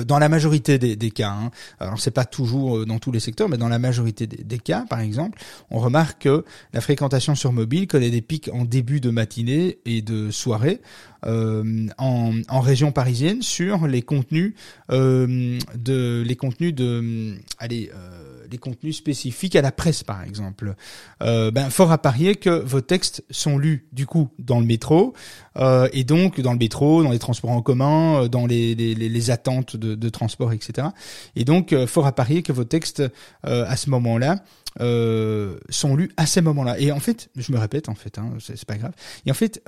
Dans 0.05 0.19
la 0.19 0.29
majorité 0.29 0.79
des, 0.79 0.97
des 0.97 1.11
cas, 1.11 1.31
hein, 1.31 1.51
alors 1.79 2.01
c'est 2.01 2.11
pas 2.11 2.25
toujours 2.25 2.85
dans 2.87 2.99
tous 2.99 3.13
les 3.13 3.21
secteurs, 3.21 3.49
mais 3.49 3.57
dans 3.57 3.69
la 3.69 3.79
majorité 3.79 4.27
des, 4.27 4.43
des, 4.43 4.59
cas, 4.59 4.85
par 4.89 5.01
exemple, 5.01 5.39
on 5.71 5.79
remarque 5.79 6.23
que 6.23 6.45
la 6.73 6.81
fréquentation 6.81 7.35
sur 7.35 7.53
mobile 7.53 7.87
connaît 7.87 8.11
des 8.11 8.23
pics 8.23 8.51
en 8.53 8.65
début 8.65 9.01
de 9.01 9.11
matinée 9.11 9.79
et 9.85 10.03
de 10.03 10.31
soirée, 10.31 10.81
euh, 11.27 11.87
en, 11.99 12.35
en, 12.49 12.61
région 12.61 12.93
parisienne 12.93 13.43
sur 13.43 13.87
les 13.87 14.03
contenus 14.03 14.55
euh, 14.93 15.59
de 15.75 16.23
les 16.25 16.37
contenus 16.37 16.75
de 16.75 17.37
allez 17.59 17.91
euh, 17.95 18.26
les 18.51 18.59
contenus 18.59 18.97
spécifiques 18.97 19.57
à 19.57 19.63
la 19.63 19.73
presse 19.73 20.03
par 20.03 20.23
exemple. 20.23 20.75
Euh, 21.23 21.51
ben 21.51 21.71
fort 21.71 21.93
à 21.93 21.99
parier 21.99 22.37
que 22.37 22.51
vos 22.51 22.81
textes 22.81 23.25
sont 23.31 23.59
lus 23.59 23.89
du 23.93 24.07
coup 24.07 24.29
dans 24.39 24.61
le 24.61 24.67
métro 24.67 25.15
euh, 25.57 25.89
et 25.93 26.05
donc 26.05 26.41
dans 26.41 26.53
le 26.53 26.59
métro, 26.59 27.03
dans 27.03 27.11
les 27.11 27.19
transports 27.19 27.51
en 27.51 27.63
commun, 27.63 28.23
euh, 28.23 28.29
dans 28.29 28.47
les, 28.47 28.75
les, 28.75 28.95
les 28.95 29.31
attentes 29.31 29.77
de, 29.77 29.95
de, 29.95 30.09
transport, 30.09 30.53
etc. 30.53 30.89
Et 31.35 31.45
donc 31.45 31.75
fort 31.87 32.07
à 32.07 32.13
parier 32.13 32.43
que 32.43 32.53
vos 32.53 32.65
textes 32.65 33.03
à 33.43 33.77
ce 33.77 33.91
moment-là 33.91 34.37
euh, 34.81 35.59
sont 35.71 35.97
lus 35.97 36.11
à 36.17 36.27
ces 36.27 36.43
moments-là. 36.43 36.79
Et 36.79 36.93
en 36.93 37.01
fait, 37.01 37.31
je 37.37 37.51
me 37.53 37.59
répète 37.59 37.89
en 37.89 37.95
fait, 37.95 38.19
hein, 38.19 38.33
c'est 38.39 38.65
pas 38.65 38.77
grave. 38.77 38.93
Et 39.25 39.31
en 39.31 39.35
fait, 39.35 39.63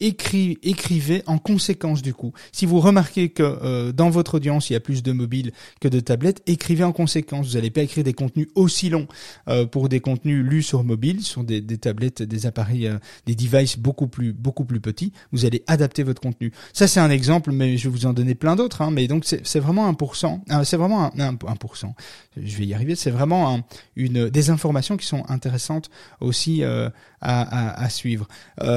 écrivez 0.00 1.22
en 1.26 1.38
conséquence 1.38 2.02
du 2.02 2.12
coup. 2.12 2.32
Si 2.52 2.66
vous 2.66 2.80
remarquez 2.80 3.30
que 3.30 3.42
euh, 3.42 3.92
dans 3.92 4.10
votre 4.10 4.34
audience 4.34 4.68
il 4.68 4.74
y 4.74 4.76
a 4.76 4.80
plus 4.80 5.02
de 5.02 5.12
mobiles 5.12 5.52
que 5.80 5.88
de 5.88 6.00
tablettes, 6.00 6.42
écrivez 6.46 6.84
en 6.84 6.92
conséquence. 6.92 7.48
Vous 7.48 7.54
n'allez 7.54 7.70
pas 7.70 7.82
écrire 7.82 8.04
des 8.04 8.12
contenus 8.12 8.48
aussi 8.54 8.90
longs 8.90 9.06
euh, 9.48 9.64
pour 9.64 9.88
des 9.88 10.00
contenus 10.00 10.44
lus 10.44 10.62
sur 10.62 10.84
mobile, 10.84 11.22
sur 11.22 11.44
des, 11.44 11.62
tablettes, 11.78 12.22
des 12.22 12.46
appareils, 12.46 12.88
euh, 12.88 12.98
des 13.26 13.34
devices 13.34 13.78
beaucoup 13.78 14.06
plus 14.06 14.32
beaucoup 14.32 14.64
plus 14.64 14.80
petits. 14.80 15.12
Vous 15.32 15.46
allez 15.46 15.62
adapter 15.66 16.02
votre 16.02 16.20
contenu. 16.20 16.52
Ça 16.74 16.86
c'est 16.86 17.00
un 17.00 17.10
exemple, 17.10 17.52
mais 17.52 17.78
je 17.78 17.88
vais 17.88 17.92
vous 17.92 18.06
en 18.06 18.12
donner 18.12 18.34
plein 18.34 18.54
d'autres. 18.54 18.82
Hein, 18.82 18.90
mais 18.90 19.08
donc 19.08 19.24
c'est 19.24 19.60
vraiment 19.60 19.86
un 19.86 19.94
pourcent. 19.94 20.42
c'est 20.64 20.76
vraiment 20.76 21.10
un, 21.18 21.38
un, 21.46 21.56
pourcent. 21.56 21.94
Je 22.36 22.56
vais 22.56 22.66
y 22.66 22.74
arriver. 22.74 22.96
C'est 22.96 23.10
vraiment 23.10 23.54
un, 23.54 23.64
une 23.96 24.28
des 24.28 24.50
informations 24.50 24.98
qui 24.98 25.06
sont 25.06 25.24
intéressantes 25.28 25.90
aussi 26.20 26.62
à, 26.64 26.92
à, 27.20 27.88
suivre. 27.88 28.28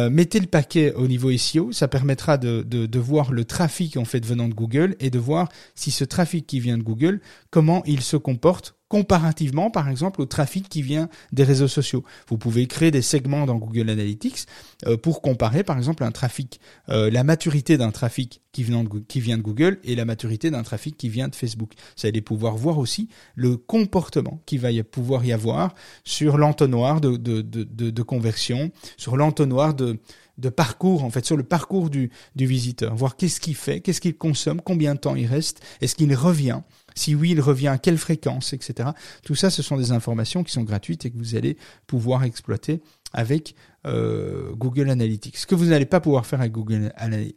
mettez 0.10 0.40
le 0.40 0.48
paquet 0.48 0.94
au 0.94 1.09
niveau 1.10 1.36
SEO, 1.36 1.72
ça 1.74 1.90
permettra 1.90 2.38
de, 2.38 2.64
de, 2.64 3.00
voir 3.00 3.32
le 3.32 3.44
trafic 3.44 3.98
en 3.98 4.06
fait 4.06 4.26
venant 4.26 4.48
de 4.48 4.54
Google 4.54 4.96
et 5.00 5.10
de 5.10 5.20
voir 5.20 5.50
si 5.76 5.92
ce 5.92 6.06
trafic 6.06 6.48
qui 6.48 6.60
vient 6.60 6.78
de 6.78 6.84
Google, 6.84 7.20
comment 7.50 7.84
il 7.86 8.02
se 8.02 8.16
comporte 8.18 8.76
comparativement, 8.90 9.70
par 9.70 9.88
exemple, 9.88 10.20
au 10.20 10.26
trafic 10.26 10.68
qui 10.68 10.82
vient 10.82 11.10
des 11.32 11.44
réseaux 11.44 11.68
sociaux. 11.68 12.04
Vous 12.28 12.38
pouvez 12.38 12.66
créer 12.66 12.92
des 12.92 13.04
segments 13.04 13.46
dans 13.46 13.56
Google 13.56 13.90
Analytics 13.90 14.48
euh, 14.88 14.98
pour 14.98 15.22
comparer, 15.22 15.64
par 15.64 15.78
exemple, 15.78 16.04
un 16.04 16.12
trafic, 16.12 16.60
euh, 16.90 17.12
la 17.12 17.24
maturité 17.24 17.78
d'un 17.78 17.92
trafic 17.92 18.42
qui 18.52 18.64
vient, 18.64 18.84
de, 18.84 19.00
qui 19.08 19.20
vient 19.20 19.38
de 19.38 19.44
Google 19.44 19.80
et 19.84 19.96
la 19.96 20.06
maturité 20.06 20.50
d'un 20.50 20.64
trafic 20.64 20.98
qui 20.98 21.08
vient 21.08 21.28
de 21.28 21.36
Facebook. 21.36 21.74
Vous 21.98 22.08
allez 22.08 22.22
pouvoir 22.22 22.58
voir 22.58 22.80
aussi 22.80 23.10
le 23.36 23.58
comportement 23.58 24.42
qui 24.48 24.58
va 24.58 24.72
y 24.72 24.82
pouvoir 24.82 25.24
y 25.24 25.32
avoir 25.32 25.76
sur 26.04 26.40
l'entonnoir 26.40 27.00
de, 27.00 27.16
de, 27.16 27.42
de, 27.42 28.02
conversion, 28.02 28.72
sur 28.98 29.18
l'entonnoir 29.18 29.76
de, 29.76 30.00
de 30.40 30.50
parcours, 30.50 31.04
en 31.04 31.10
fait, 31.10 31.26
sur 31.26 31.38
le 31.38 31.44
parcours 31.44 31.90
du, 31.90 32.12
visiteur, 32.36 32.96
voir 32.96 33.16
qu'est-ce 33.16 33.40
qu'il 33.40 33.56
fait, 33.56 33.82
qu'est-ce 33.82 34.02
qu'il 34.02 34.18
consomme, 34.18 34.62
combien 34.62 34.96
de 34.96 35.00
temps 35.00 35.16
il 35.16 35.28
reste, 35.28 35.62
est-ce 35.82 35.96
qu'il 35.96 36.14
revient. 36.16 36.62
Si 36.96 37.16
oui, 37.16 37.32
il 37.32 37.42
revient 37.42 37.68
à 37.68 37.78
quelle 37.78 37.98
fréquence, 37.98 38.54
etc. 38.54 38.90
Tout 39.24 39.36
ça, 39.36 39.50
ce 39.50 39.62
sont 39.62 39.78
des 39.78 39.92
informations 39.92 40.44
qui 40.44 40.52
sont 40.52 40.64
gratuites 40.64 41.06
et 41.06 41.12
que 41.12 41.18
vous 41.18 41.36
allez 41.36 41.58
pouvoir 41.88 42.24
exploiter 42.24 42.82
avec 43.14 43.56
euh, 43.86 44.54
Google 44.56 44.90
Analytics. 44.90 45.38
Ce 45.38 45.46
que 45.46 45.56
vous 45.56 45.68
n'allez 45.68 45.86
pas 45.86 46.00
pouvoir 46.00 46.26
faire 46.26 46.42
avec 46.42 46.52
Google 46.52 46.92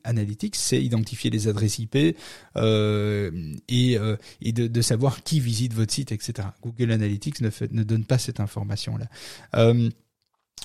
Analytics, 0.05 0.57
c'est 0.57 0.83
identifier 0.83 1.31
les 1.31 1.49
adresses 1.49 1.79
IP 1.79 2.17
euh, 2.57 3.31
et, 3.69 3.99
euh, 3.99 4.17
de, 4.41 4.83
savoir 4.83 5.23
qui 5.23 5.41
visite 5.41 5.75
votre 5.75 5.93
site, 5.93 6.13
etc. 6.13 6.49
Google 6.63 6.93
Analytics 6.93 7.41
ne, 7.41 7.83
donne 7.83 8.05
pas 8.05 8.19
cette 8.19 8.41
information-là. 8.41 9.07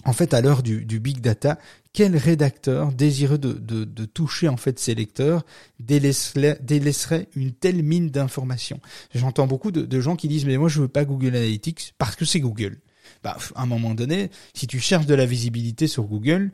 En 0.06 0.14
fait, 0.14 0.34
à 0.34 0.42
l'heure 0.42 0.64
du, 0.64 1.00
big 1.00 1.22
data, 1.22 1.58
quel 1.98 2.16
rédacteur 2.16 2.92
désireux 2.92 3.40
de, 3.40 4.06
toucher 4.06 4.48
en 4.50 4.56
fait 4.56 4.78
ses 4.78 4.94
lecteurs 4.94 5.44
délaisserait, 5.80 7.28
une 7.36 7.54
telle 7.54 7.82
mine 7.82 8.12
d'informations? 8.12 8.80
J'entends 9.16 9.48
beaucoup 9.48 9.72
de, 9.72 9.82
de, 9.82 10.00
gens 10.00 10.16
qui 10.16 10.28
disent 10.28 10.46
mais 10.46 10.58
moi 10.58 10.70
je 10.70 10.80
veux 10.80 10.88
pas 10.88 11.06
Google 11.06 11.36
Analytics 11.36 11.96
parce 11.98 12.16
que 12.16 12.24
c'est 12.24 12.40
Google. 12.40 12.78
Bah, 13.24 13.36
à 13.56 13.64
un 13.64 13.66
moment 13.66 13.96
donné, 13.96 14.30
si 14.54 14.68
tu 14.68 14.80
cherches 14.80 15.08
de 15.08 15.16
la 15.16 15.26
visibilité 15.26 15.88
sur 15.88 16.04
Google, 16.04 16.52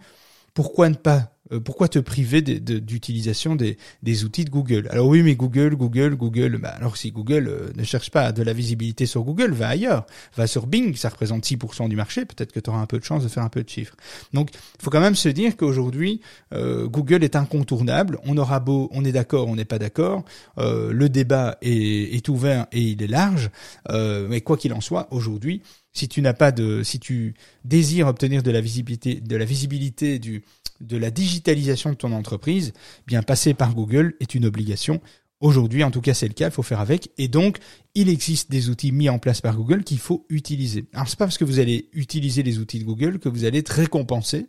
pourquoi 0.53 0.87
ne 0.87 0.95
pas 0.95 1.32
pourquoi 1.59 1.87
te 1.87 1.99
priver 1.99 2.41
d'utilisation 2.41 3.55
des, 3.55 3.77
outils 4.23 4.45
de 4.45 4.49
Google? 4.49 4.87
Alors 4.89 5.07
oui, 5.07 5.23
mais 5.23 5.35
Google, 5.35 5.75
Google, 5.75 6.15
Google. 6.15 6.57
Bah 6.57 6.69
alors 6.69 6.97
si 6.97 7.11
Google 7.11 7.47
euh, 7.47 7.71
ne 7.75 7.83
cherche 7.83 8.09
pas 8.11 8.31
de 8.31 8.43
la 8.43 8.53
visibilité 8.53 9.05
sur 9.05 9.23
Google, 9.23 9.51
va 9.51 9.67
ailleurs, 9.67 10.05
va 10.35 10.47
sur 10.47 10.67
Bing, 10.67 10.95
ça 10.95 11.09
représente 11.09 11.45
6% 11.45 11.89
du 11.89 11.95
marché. 11.95 12.25
Peut-être 12.25 12.51
que 12.51 12.59
tu 12.59 12.69
auras 12.69 12.79
un 12.79 12.85
peu 12.85 12.99
de 12.99 13.03
chance 13.03 13.23
de 13.23 13.27
faire 13.27 13.43
un 13.43 13.49
peu 13.49 13.63
de 13.63 13.69
chiffres. 13.69 13.95
Donc, 14.33 14.49
il 14.53 14.83
faut 14.83 14.89
quand 14.89 15.01
même 15.01 15.15
se 15.15 15.29
dire 15.29 15.57
qu'aujourd'hui, 15.57 16.21
euh, 16.53 16.87
Google 16.87 17.23
est 17.23 17.35
incontournable. 17.35 18.19
On 18.25 18.37
aura 18.37 18.59
beau, 18.59 18.89
on 18.91 19.03
est 19.05 19.11
d'accord, 19.11 19.47
on 19.47 19.55
n'est 19.55 19.65
pas 19.65 19.79
d'accord. 19.79 20.23
le 20.57 21.07
débat 21.07 21.57
est, 21.61 22.29
ouvert 22.29 22.67
et 22.71 22.81
il 22.81 23.03
est 23.03 23.07
large. 23.07 23.49
mais 23.89 24.41
quoi 24.41 24.57
qu'il 24.57 24.73
en 24.73 24.81
soit, 24.81 25.07
aujourd'hui, 25.11 25.61
si 25.93 26.07
tu 26.07 26.21
n'as 26.21 26.33
pas 26.33 26.51
de, 26.51 26.83
si 26.83 26.99
tu 26.99 27.35
désires 27.65 28.07
obtenir 28.07 28.43
de 28.43 28.51
la 28.51 28.61
visibilité, 28.61 29.15
de 29.21 29.35
la 29.35 29.45
visibilité 29.45 30.19
du, 30.19 30.43
de 30.81 30.97
la 30.97 31.11
digitalisation 31.11 31.91
de 31.91 31.95
ton 31.95 32.11
entreprise, 32.11 32.73
eh 32.75 33.03
bien 33.07 33.21
passer 33.21 33.53
par 33.53 33.73
Google 33.73 34.15
est 34.19 34.35
une 34.35 34.45
obligation. 34.45 35.01
Aujourd'hui, 35.43 35.83
en 35.83 35.91
tout 35.91 35.99
cas, 35.99 36.13
c'est 36.13 36.29
le 36.29 36.33
cas, 36.33 36.47
il 36.47 36.53
faut 36.53 36.63
faire 36.63 36.79
avec. 36.79 37.11
Et 37.17 37.27
donc, 37.27 37.57
il 37.95 38.07
existe 38.07 38.49
des 38.49 38.69
outils 38.69 38.93
mis 38.93 39.09
en 39.09 39.19
place 39.19 39.41
par 39.41 39.57
Google 39.57 39.83
qu'il 39.83 39.99
faut 39.99 40.25
utiliser. 40.29 40.85
Alors, 40.93 41.09
c'est 41.09 41.19
pas 41.19 41.25
parce 41.25 41.37
que 41.37 41.43
vous 41.43 41.59
allez 41.59 41.89
utiliser 41.91 42.43
les 42.43 42.59
outils 42.59 42.79
de 42.79 42.85
Google 42.85 43.19
que 43.19 43.27
vous 43.27 43.43
allez 43.43 43.57
être 43.57 43.67
récompensé, 43.67 44.47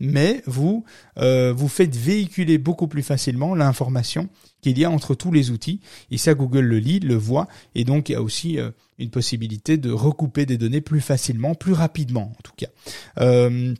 mais 0.00 0.42
vous 0.46 0.84
euh, 1.16 1.54
vous 1.54 1.68
faites 1.68 1.96
véhiculer 1.96 2.58
beaucoup 2.58 2.88
plus 2.88 3.02
facilement 3.02 3.54
l'information 3.54 4.28
qu'il 4.60 4.78
y 4.78 4.84
a 4.84 4.90
entre 4.90 5.14
tous 5.14 5.32
les 5.32 5.50
outils. 5.50 5.80
Et 6.10 6.18
ça, 6.18 6.34
Google 6.34 6.66
le 6.66 6.78
lit, 6.78 7.00
le 7.00 7.14
voit, 7.14 7.48
et 7.74 7.84
donc 7.84 8.10
il 8.10 8.12
y 8.12 8.16
a 8.16 8.20
aussi 8.20 8.58
euh, 8.58 8.70
une 8.98 9.08
possibilité 9.08 9.78
de 9.78 9.90
recouper 9.90 10.44
des 10.44 10.58
données 10.58 10.82
plus 10.82 11.00
facilement, 11.00 11.54
plus 11.54 11.72
rapidement, 11.72 12.34
en 12.38 12.42
tout 12.42 12.52
cas. 12.54 12.68
Euh, 13.18 13.74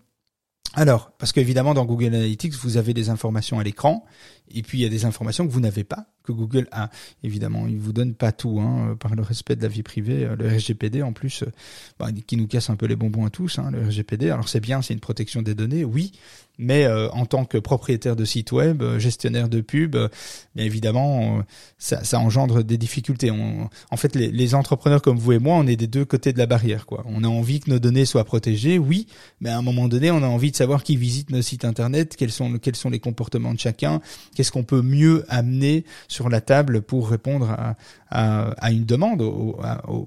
alors, 0.73 1.13
parce 1.19 1.33
qu'évidemment, 1.33 1.75
dans 1.75 1.85
Google 1.85 2.07
Analytics, 2.07 2.55
vous 2.55 2.79
avez 2.79 2.95
des 2.95 3.11
informations 3.11 3.59
à 3.59 3.63
l'écran, 3.63 4.07
et 4.51 4.63
puis 4.63 4.79
il 4.79 4.81
y 4.81 4.87
a 4.87 4.89
des 4.89 5.05
informations 5.05 5.47
que 5.47 5.53
vous 5.53 5.61
n'avez 5.61 5.85
pas, 5.85 6.07
que 6.25 6.33
Google 6.33 6.67
a. 6.73 6.91
Évidemment, 7.23 7.67
il 7.69 7.79
vous 7.79 7.93
donne 7.93 8.15
pas 8.15 8.33
tout, 8.33 8.59
hein, 8.61 8.89
euh, 8.91 8.95
par 8.95 9.15
le 9.15 9.23
respect 9.23 9.57
de 9.57 9.63
la 9.63 9.69
vie 9.69 9.83
privée, 9.83 10.25
euh, 10.25 10.37
le 10.37 10.49
RGPD 10.49 11.03
en 11.03 11.13
plus, 11.13 11.43
euh, 11.43 11.53
bah, 11.99 12.09
qui 12.27 12.37
nous 12.37 12.47
casse 12.47 12.71
un 12.71 12.77
peu 12.77 12.87
les 12.87 12.97
bonbons 12.97 13.27
à 13.27 13.31
tous, 13.31 13.59
hein, 13.59 13.71
le 13.71 13.87
RGPD. 13.87 14.31
Alors 14.31 14.49
c'est 14.49 14.61
bien, 14.61 14.83
c'est 14.83 14.95
une 14.95 15.01
protection 15.01 15.43
des 15.43 15.55
données, 15.55 15.85
oui, 15.85 16.13
mais 16.57 16.87
en 16.87 17.27
tant 17.27 17.45
que 17.45 17.59
propriétaire 17.59 18.15
de 18.15 18.25
site 18.25 18.53
web, 18.53 18.81
gestionnaire 18.99 19.49
de 19.49 19.61
pub, 19.61 19.97
bien 20.55 20.65
évidemment, 20.65 21.43
ça, 21.79 22.05
ça, 22.05 22.21
engendre 22.21 22.63
des 22.63 22.79
difficultés. 22.79 23.33
En 23.33 23.97
fait, 23.97 24.15
les, 24.15 24.31
les, 24.31 24.55
entrepreneurs 24.55 25.03
comme 25.03 25.19
vous 25.19 25.33
et 25.33 25.41
moi, 25.41 25.57
on 25.57 25.67
est 25.67 25.75
des 25.75 25.89
deux 25.89 26.05
côtés 26.05 26.33
de 26.33 26.39
la 26.39 26.47
barrière. 26.47 26.87
Quoi. 26.87 27.03
On 27.09 27.25
a 27.25 27.27
envie 27.27 27.59
que 27.59 27.71
nos 27.71 27.81
données 27.81 28.05
soient 28.05 28.23
protégées, 28.23 28.79
oui, 28.79 29.09
mais 29.41 29.51
à 29.51 29.59
un 29.59 29.63
moment 29.63 29.89
donné, 29.89 30.13
on 30.13 30.23
a 30.23 30.29
envie 30.29 30.53
de 30.53 30.57
savoir 30.57 30.85
qui 30.85 30.97
visite 30.97 31.31
nos 31.31 31.43
sites 31.43 31.65
internet, 31.65 32.15
quels 32.17 32.31
sont 32.31 32.57
quels 32.59 32.77
sont 32.77 32.91
les 32.91 33.01
comportements 33.01 33.53
de 33.53 33.59
chacun, 33.59 34.01
qu'est-ce 34.37 34.53
qu'on 34.53 34.63
peut 34.63 34.83
mieux 34.83 35.25
amener 35.29 35.85
sur 36.15 36.29
la 36.29 36.41
table 36.41 36.81
pour 36.81 37.11
répondre 37.11 37.75
à, 38.11 38.71
une 38.71 38.85
demande, 38.85 39.19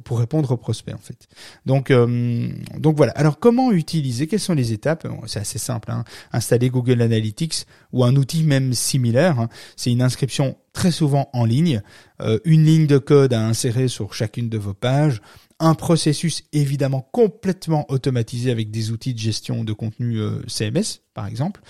pour 0.05 0.19
répondre 0.19 0.51
aux 0.51 0.57
prospects 0.57 0.95
en 0.95 0.99
fait. 0.99 1.27
Donc, 1.65 1.91
euh, 1.91 2.49
donc 2.77 2.95
voilà. 2.95 3.11
Alors 3.13 3.37
comment 3.37 3.73
utiliser 3.73 4.27
Quelles 4.27 4.39
sont 4.39 4.53
les 4.53 4.71
étapes? 4.71 5.05
C'est 5.25 5.41
assez 5.41 5.59
simple. 5.59 5.91
Hein. 5.91 6.05
Installer 6.31 6.69
Google 6.69 7.01
Analytics 7.01 7.65
ou 7.91 8.05
un 8.05 8.15
outil 8.15 8.43
même 8.43 8.73
similaire. 8.73 9.39
Hein. 9.39 9.49
C'est 9.75 9.91
une 9.91 10.01
inscription 10.01 10.55
très 10.71 10.91
souvent 10.91 11.29
en 11.33 11.43
ligne, 11.43 11.81
euh, 12.21 12.39
une 12.45 12.63
ligne 12.63 12.87
de 12.87 12.97
code 12.97 13.33
à 13.33 13.45
insérer 13.45 13.89
sur 13.89 14.13
chacune 14.13 14.47
de 14.47 14.57
vos 14.57 14.73
pages, 14.73 15.21
un 15.59 15.73
processus 15.73 16.43
évidemment 16.53 17.01
complètement 17.11 17.85
automatisé 17.89 18.51
avec 18.51 18.71
des 18.71 18.91
outils 18.91 19.13
de 19.13 19.19
gestion 19.19 19.65
de 19.65 19.73
contenu 19.73 20.19
euh, 20.19 20.41
CMS 20.47 21.01
par 21.13 21.27
exemple. 21.27 21.61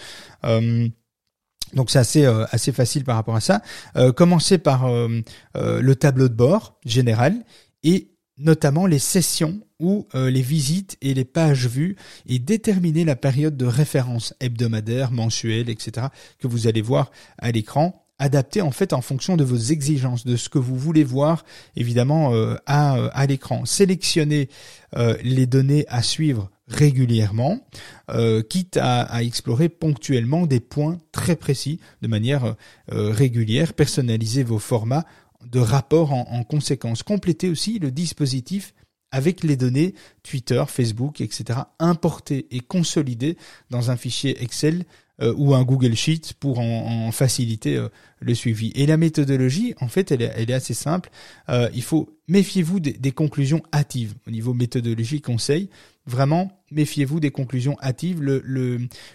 Donc 1.73 1.89
c'est 1.89 1.99
assez 1.99 2.25
euh, 2.25 2.45
assez 2.51 2.71
facile 2.71 3.03
par 3.03 3.15
rapport 3.15 3.35
à 3.35 3.41
ça. 3.41 3.61
Euh, 3.95 4.11
commencer 4.11 4.57
par 4.57 4.85
euh, 4.85 5.21
le 5.53 5.95
tableau 5.95 6.29
de 6.29 6.33
bord 6.33 6.79
général 6.85 7.43
et 7.83 8.11
notamment 8.37 8.85
les 8.85 8.99
sessions 8.99 9.59
ou 9.79 10.07
les 10.13 10.41
visites 10.41 10.97
et 11.01 11.13
les 11.13 11.25
pages 11.25 11.67
vues 11.67 11.95
et 12.27 12.39
déterminer 12.39 13.03
la 13.03 13.15
période 13.15 13.57
de 13.57 13.65
référence 13.65 14.33
hebdomadaire, 14.39 15.11
mensuelle, 15.11 15.69
etc. 15.69 16.07
que 16.39 16.47
vous 16.47 16.67
allez 16.67 16.81
voir 16.81 17.11
à 17.37 17.51
l'écran 17.51 18.03
adapté 18.19 18.61
en 18.61 18.71
fait 18.71 18.93
en 18.93 19.01
fonction 19.01 19.37
de 19.37 19.43
vos 19.43 19.57
exigences, 19.57 20.25
de 20.25 20.35
ce 20.35 20.49
que 20.49 20.57
vous 20.57 20.75
voulez 20.75 21.03
voir 21.03 21.45
évidemment 21.75 22.31
à, 22.65 22.93
à 23.07 23.25
l'écran. 23.25 23.65
Sélectionnez 23.65 24.49
les 25.23 25.45
données 25.47 25.85
à 25.87 26.03
suivre 26.03 26.51
régulièrement, 26.67 27.59
euh, 28.11 28.41
quitte 28.41 28.77
à, 28.77 29.23
explorer 29.23 29.69
ponctuellement 29.69 30.45
des 30.45 30.59
points 30.59 30.97
très 31.27 31.35
précis 31.35 31.81
de 32.01 32.07
manière 32.07 32.55
euh, 32.93 33.11
régulière, 33.11 33.73
personnaliser 33.73 34.43
vos 34.43 34.59
formats 34.59 35.05
de 35.45 35.59
rapport 35.59 36.13
en, 36.13 36.21
en 36.31 36.43
conséquence. 36.45 37.03
Complétez 37.03 37.49
aussi 37.49 37.79
le 37.79 37.91
dispositif 37.91 38.73
avec 39.11 39.43
les 39.43 39.57
données 39.57 39.93
Twitter, 40.23 40.63
Facebook, 40.67 41.19
etc. 41.19 41.59
importées 41.79 42.47
et 42.51 42.61
consolidées 42.61 43.37
dans 43.69 43.91
un 43.91 43.97
fichier 43.97 44.41
Excel 44.41 44.85
euh, 45.21 45.33
ou 45.35 45.53
un 45.53 45.63
Google 45.63 45.95
Sheet 45.95 46.33
pour 46.39 46.59
en, 46.59 47.11
faciliter 47.11 47.77
le 48.21 48.33
suivi. 48.33 48.71
Et 48.75 48.85
la 48.85 48.95
méthodologie, 48.95 49.75
en 49.81 49.89
fait, 49.89 50.13
elle 50.13 50.21
est, 50.21 50.31
elle 50.33 50.49
est 50.49 50.53
assez 50.53 50.73
simple. 50.73 51.09
il 51.49 51.83
faut 51.83 52.09
méfiez-vous 52.29 52.79
des, 52.79 52.93
des, 52.93 53.11
conclusions 53.11 53.63
hâtives 53.73 54.13
au 54.27 54.31
niveau 54.31 54.53
méthodologie 54.53 55.19
conseil. 55.19 55.69
Vraiment, 56.05 56.56
méfiez-vous 56.71 57.19
des 57.19 57.31
conclusions 57.31 57.77
hâtives. 57.81 58.21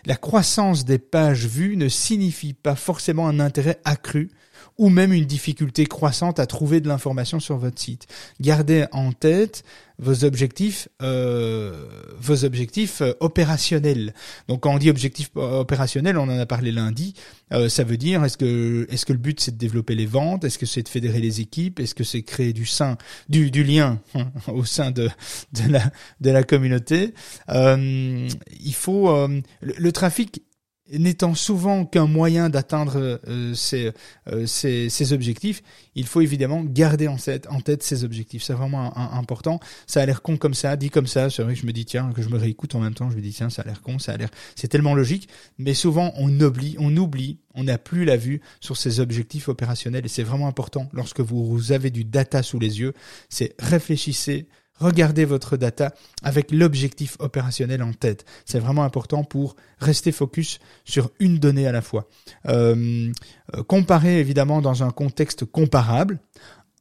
La 0.07 0.17
croissance 0.17 0.85
des 0.85 0.99
pages 0.99 1.47
vues 1.47 1.77
ne 1.77 1.89
signifie 1.89 2.55
pas 2.55 2.77
forcément 2.77 3.29
un 3.29 3.41
intérêt 3.41 3.81
accru 3.85 4.31
ou 4.79 4.89
même 4.89 5.13
une 5.13 5.25
difficulté 5.25 5.87
croissante 5.87 6.39
à 6.39 6.47
trouver 6.47 6.81
de 6.81 6.89
l'information 6.89 7.41
sur 7.41 7.57
votre 7.57 7.81
site. 7.81 8.07
Gardez 8.41 8.87
en 8.93 9.13
tête 9.13 9.65
vos 9.99 10.25
objectifs, 10.25 10.89
euh, 11.03 11.87
vos 12.19 12.45
objectifs 12.45 13.03
euh, 13.03 13.13
opérationnels. 13.21 14.15
Donc 14.49 14.63
quand 14.63 14.75
on 14.75 14.79
dit 14.79 14.91
objectif 14.91 15.31
opérationnel, 15.35 16.19
on 16.19 16.23
en 16.23 16.39
a 16.39 16.47
parlé 16.47 16.73
lundi. 16.73 17.15
Euh, 17.53 17.69
ça 17.69 17.85
veut 17.85 17.97
dire 17.97 18.25
est-ce 18.25 18.37
que 18.37 18.87
est-ce 18.91 19.07
que 19.07 19.13
le 19.13 19.19
but 19.19 19.41
c'est 19.41 19.53
de 19.53 19.59
développer 19.59 19.95
les 19.95 20.07
ventes, 20.07 20.45
est-ce 20.45 20.59
que 20.59 20.67
c'est 20.67 20.83
de 20.83 20.89
fédérer 20.89 21.21
les 21.21 21.41
équipes, 21.41 21.81
est-ce 21.81 21.95
que 21.95 22.05
c'est 22.05 22.23
créer 22.23 22.53
du 22.53 22.67
sein, 22.67 22.97
du, 23.29 23.51
du 23.51 23.65
lien 23.65 24.01
au 24.49 24.65
sein 24.65 24.91
de 24.91 25.09
de 25.53 25.71
la 25.71 25.83
de 26.21 26.31
la 26.31 26.43
communauté? 26.43 27.15
Euh, 27.49 28.29
il 28.61 28.75
faut 28.75 29.11
euh, 29.11 29.41
le 29.61 29.93
trafic 29.93 30.43
n'étant 30.91 31.35
souvent 31.35 31.85
qu'un 31.85 32.07
moyen 32.07 32.51
d'atteindre 32.51 33.21
euh, 33.29 33.55
ces, 33.55 33.93
euh, 34.29 35.15
objectifs, 35.15 35.63
il 35.95 36.07
faut 36.07 36.21
évidemment 36.21 36.63
garder 36.65 37.09
en 37.09 37.17
tête, 37.17 37.47
en 37.51 37.61
tête 37.61 37.83
ces 37.83 38.05
objectifs. 38.05 38.43
C'est 38.43 38.53
vraiment 38.53 38.97
important. 38.97 39.61
Ça 39.87 40.03
a 40.03 40.07
l'air 40.07 40.23
con 40.23 40.37
comme 40.37 40.55
ça, 40.55 40.77
dit 40.77 40.91
comme 40.91 41.07
ça. 41.07 41.31
C'est 41.31 41.43
vrai 41.43 41.55
que 41.55 41.61
je 41.61 41.67
me 41.67 41.73
dis 41.73 41.85
tiens, 41.85 42.13
que 42.13 42.23
je 42.23 42.29
me 42.29 42.39
réécoute 42.39 42.75
en 42.75 42.81
même 42.81 42.95
temps, 42.95 43.11
je 43.11 43.17
me 43.17 43.23
dis 43.23 43.33
tiens, 43.33 43.51
ça 43.51 43.63
a 43.63 43.65
l'air 43.65 43.81
con, 43.81 43.99
ça 43.99 44.13
a 44.13 44.17
l'air, 44.17 44.31
c'est 44.57 44.69
tellement 44.69 44.95
logique. 44.95 45.29
Mais 45.59 45.75
souvent 45.75 46.13
on 46.17 46.29
oublie, 46.41 46.77
on 46.79 46.97
oublie, 46.97 47.39
on 47.55 47.65
n'a 47.65 47.79
plus 47.79 48.05
la 48.05 48.17
vue 48.17 48.41
sur 48.61 48.77
ces 48.77 49.01
objectifs 49.01 49.49
opérationnels 49.49 50.05
et 50.05 50.09
c'est 50.09 50.23
vraiment 50.23 50.49
important 50.49 50.89
lorsque 50.93 51.21
vous 51.21 51.73
avez 51.73 51.91
du 51.91 52.05
data 52.05 52.43
sous 52.43 52.59
les 52.59 52.81
yeux. 52.81 52.93
C'est 53.29 53.55
réfléchissez 53.59 54.49
regardez 54.83 55.25
votre 55.25 55.57
data 55.57 55.95
avec 56.23 56.51
l'objectif 56.51 57.17
opérationnel 57.21 57.83
en 57.83 57.93
tête. 57.93 58.25
C'est 58.45 58.59
vraiment 58.59 58.85
important 58.85 59.25
pour 59.25 59.57
rester 59.79 60.13
focus 60.13 60.59
sur 60.85 61.11
une 61.21 61.39
donnée 61.39 61.67
à 61.67 61.73
la 61.73 61.83
fois. 61.83 62.09
Euh, 62.49 63.11
euh 63.55 63.63
comparer 63.63 64.19
évidemment 64.19 64.61
dans 64.61 64.83
un 64.83 64.91
contexte 64.91 65.45
comparable. 65.45 66.19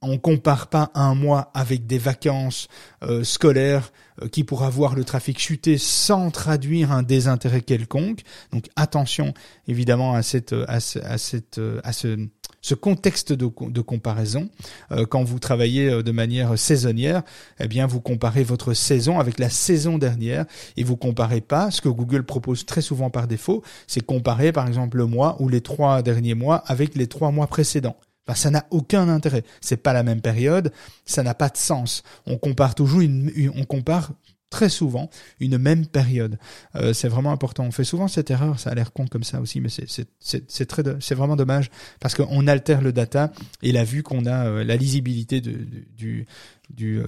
On 0.03 0.17
compare 0.17 0.67
pas 0.67 0.89
un 0.95 1.13
mois 1.13 1.51
avec 1.53 1.85
des 1.85 1.99
vacances 1.99 2.67
euh, 3.03 3.23
scolaires 3.23 3.91
euh, 4.21 4.27
qui 4.27 4.43
pourra 4.43 4.71
voir 4.71 4.95
le 4.95 5.03
trafic 5.03 5.37
chuter 5.39 5.77
sans 5.77 6.31
traduire 6.31 6.91
un 6.91 7.03
désintérêt 7.03 7.61
quelconque. 7.61 8.21
Donc 8.51 8.65
attention 8.75 9.35
évidemment 9.67 10.15
à 10.15 10.23
cette 10.23 10.55
à, 10.67 10.79
cette 10.79 11.61
à 11.83 11.93
ce 11.93 12.27
ce 12.61 12.75
contexte 12.75 13.33
de, 13.33 13.81
comparaison. 13.81 14.49
Euh, 14.91 15.05
quand 15.05 15.23
vous 15.23 15.39
travaillez 15.39 15.89
euh, 15.89 16.03
de 16.03 16.11
manière 16.11 16.57
saisonnière, 16.57 17.23
eh 17.59 17.67
bien 17.67 17.87
vous 17.87 18.01
comparez 18.01 18.43
votre 18.43 18.73
saison 18.73 19.19
avec 19.19 19.39
la 19.39 19.49
saison 19.49 19.97
dernière 19.97 20.45
et 20.77 20.83
vous 20.83 20.95
comparez 20.95 21.41
pas 21.41 21.71
ce 21.71 21.81
que 21.81 21.89
Google 21.89 22.23
propose 22.23 22.65
très 22.65 22.81
souvent 22.81 23.09
par 23.09 23.27
défaut, 23.27 23.63
c'est 23.87 24.05
comparer 24.05 24.51
par 24.51 24.67
exemple 24.67 24.97
le 24.97 25.07
mois 25.07 25.37
ou 25.39 25.49
les 25.49 25.61
trois 25.61 26.01
derniers 26.01 26.35
mois 26.35 26.57
avec 26.67 26.95
les 26.95 27.07
trois 27.07 27.31
mois 27.31 27.47
précédents. 27.47 27.97
Enfin, 28.27 28.35
ça 28.35 28.51
n'a 28.51 28.65
aucun 28.69 29.09
intérêt. 29.09 29.43
C'est 29.61 29.77
pas 29.77 29.93
la 29.93 30.03
même 30.03 30.21
période, 30.21 30.71
ça 31.05 31.23
n'a 31.23 31.33
pas 31.33 31.49
de 31.49 31.57
sens. 31.57 32.03
On 32.27 32.37
compare 32.37 32.75
toujours 32.75 33.01
une 33.01 33.31
on 33.55 33.63
compare 33.63 34.11
très 34.51 34.69
souvent 34.69 35.09
une 35.39 35.57
même 35.57 35.87
période. 35.87 36.37
Euh, 36.75 36.93
c'est 36.93 37.07
vraiment 37.07 37.31
important. 37.31 37.63
On 37.63 37.71
fait 37.71 37.83
souvent 37.83 38.07
cette 38.07 38.29
erreur, 38.29 38.59
ça 38.59 38.69
a 38.69 38.75
l'air 38.75 38.93
con 38.93 39.07
comme 39.07 39.23
ça 39.23 39.41
aussi, 39.41 39.59
mais 39.59 39.69
c'est 39.69 41.15
vraiment 41.15 41.35
dommage 41.35 41.71
parce 41.99 42.13
qu'on 42.13 42.45
altère 42.45 42.81
le 42.81 42.93
data 42.93 43.31
et 43.63 43.71
la 43.71 43.83
vue 43.83 44.03
qu'on 44.03 44.27
a, 44.27 44.45
euh, 44.45 44.63
la 44.63 44.75
lisibilité 44.75 45.41
euh, 45.41 46.25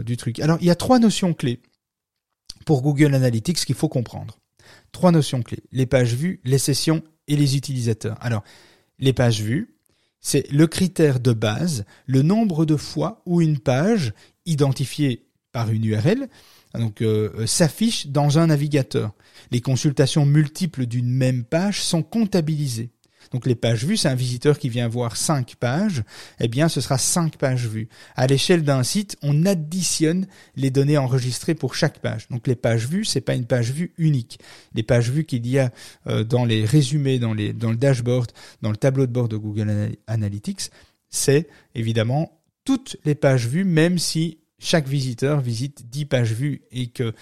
du 0.03 0.17
truc. 0.17 0.39
Alors 0.39 0.58
il 0.62 0.65
y 0.65 0.71
a 0.71 0.75
trois 0.75 0.97
notions 0.97 1.36
clés 1.36 1.60
pour 2.65 2.82
Google 2.82 3.13
Analytics 3.13 3.65
qu'il 3.65 3.75
faut 3.75 3.89
comprendre. 3.89 4.39
Trois 4.91 5.12
notions 5.12 5.43
clés 5.43 5.63
les 5.71 5.86
pages 5.86 6.15
vues, 6.15 6.39
les 6.45 6.58
sessions 6.58 7.03
et 7.27 7.36
les 7.36 7.58
utilisateurs. 7.58 8.17
Alors 8.21 8.43
les 8.99 9.13
pages 9.13 9.41
vues, 9.41 9.75
c'est 10.21 10.49
le 10.49 10.65
critère 10.67 11.19
de 11.19 11.34
base, 11.34 11.84
le 12.06 12.21
nombre 12.21 12.65
de 12.65 12.77
fois 12.77 13.21
où 13.25 13.41
une 13.41 13.60
page 13.60 14.13
identifiée 14.45 15.27
par 15.51 15.69
une 15.69 15.84
URL 15.84 16.29
donc 16.79 17.01
euh, 17.01 17.29
euh, 17.38 17.47
s'affiche 17.47 18.07
dans 18.07 18.39
un 18.39 18.47
navigateur. 18.47 19.13
Les 19.51 19.62
consultations 19.62 20.25
multiples 20.25 20.86
d'une 20.86 21.09
même 21.09 21.43
page 21.43 21.81
sont 21.81 22.03
comptabilisées. 22.03 22.91
Donc 23.31 23.45
les 23.45 23.55
pages 23.55 23.86
vues, 23.86 23.97
c'est 23.97 24.09
un 24.09 24.15
visiteur 24.15 24.59
qui 24.59 24.69
vient 24.69 24.88
voir 24.88 25.17
cinq 25.17 25.55
pages, 25.55 26.03
eh 26.39 26.47
bien 26.47 26.69
ce 26.69 26.81
sera 26.81 26.97
cinq 26.97 27.38
pages 27.38 27.67
vues. 27.67 27.89
À 28.15 28.27
l'échelle 28.27 28.63
d'un 28.63 28.83
site, 28.83 29.17
on 29.21 29.45
additionne 29.45 30.27
les 30.55 30.69
données 30.69 30.97
enregistrées 30.97 31.55
pour 31.55 31.73
chaque 31.73 31.99
page. 31.99 32.27
Donc 32.29 32.47
les 32.47 32.55
pages 32.55 32.88
vues, 32.88 33.05
c'est 33.05 33.21
pas 33.21 33.33
une 33.33 33.45
page 33.45 33.71
vue 33.71 33.93
unique. 33.97 34.39
Les 34.75 34.83
pages 34.83 35.09
vues 35.09 35.25
qu'il 35.25 35.47
y 35.47 35.57
a 35.57 35.71
euh, 36.07 36.23
dans 36.23 36.45
les 36.45 36.65
résumés, 36.65 37.17
dans, 37.17 37.33
les, 37.33 37.53
dans 37.53 37.71
le 37.71 37.77
dashboard, 37.77 38.31
dans 38.62 38.71
le 38.71 38.77
tableau 38.77 39.07
de 39.07 39.12
bord 39.12 39.29
de 39.29 39.38
Google 39.38 39.91
Analytics, 40.07 40.69
c'est 41.09 41.47
évidemment 41.75 42.39
toutes 42.65 42.97
les 43.03 43.15
pages 43.15 43.47
vues, 43.47 43.65
même 43.65 43.97
si 43.99 44.39
chaque 44.63 44.88
visiteur 44.88 45.41
visite 45.41 45.89
10 45.89 46.06
pages 46.06 46.34
vues 46.34 46.62
et 46.71 46.88
que 46.88 47.13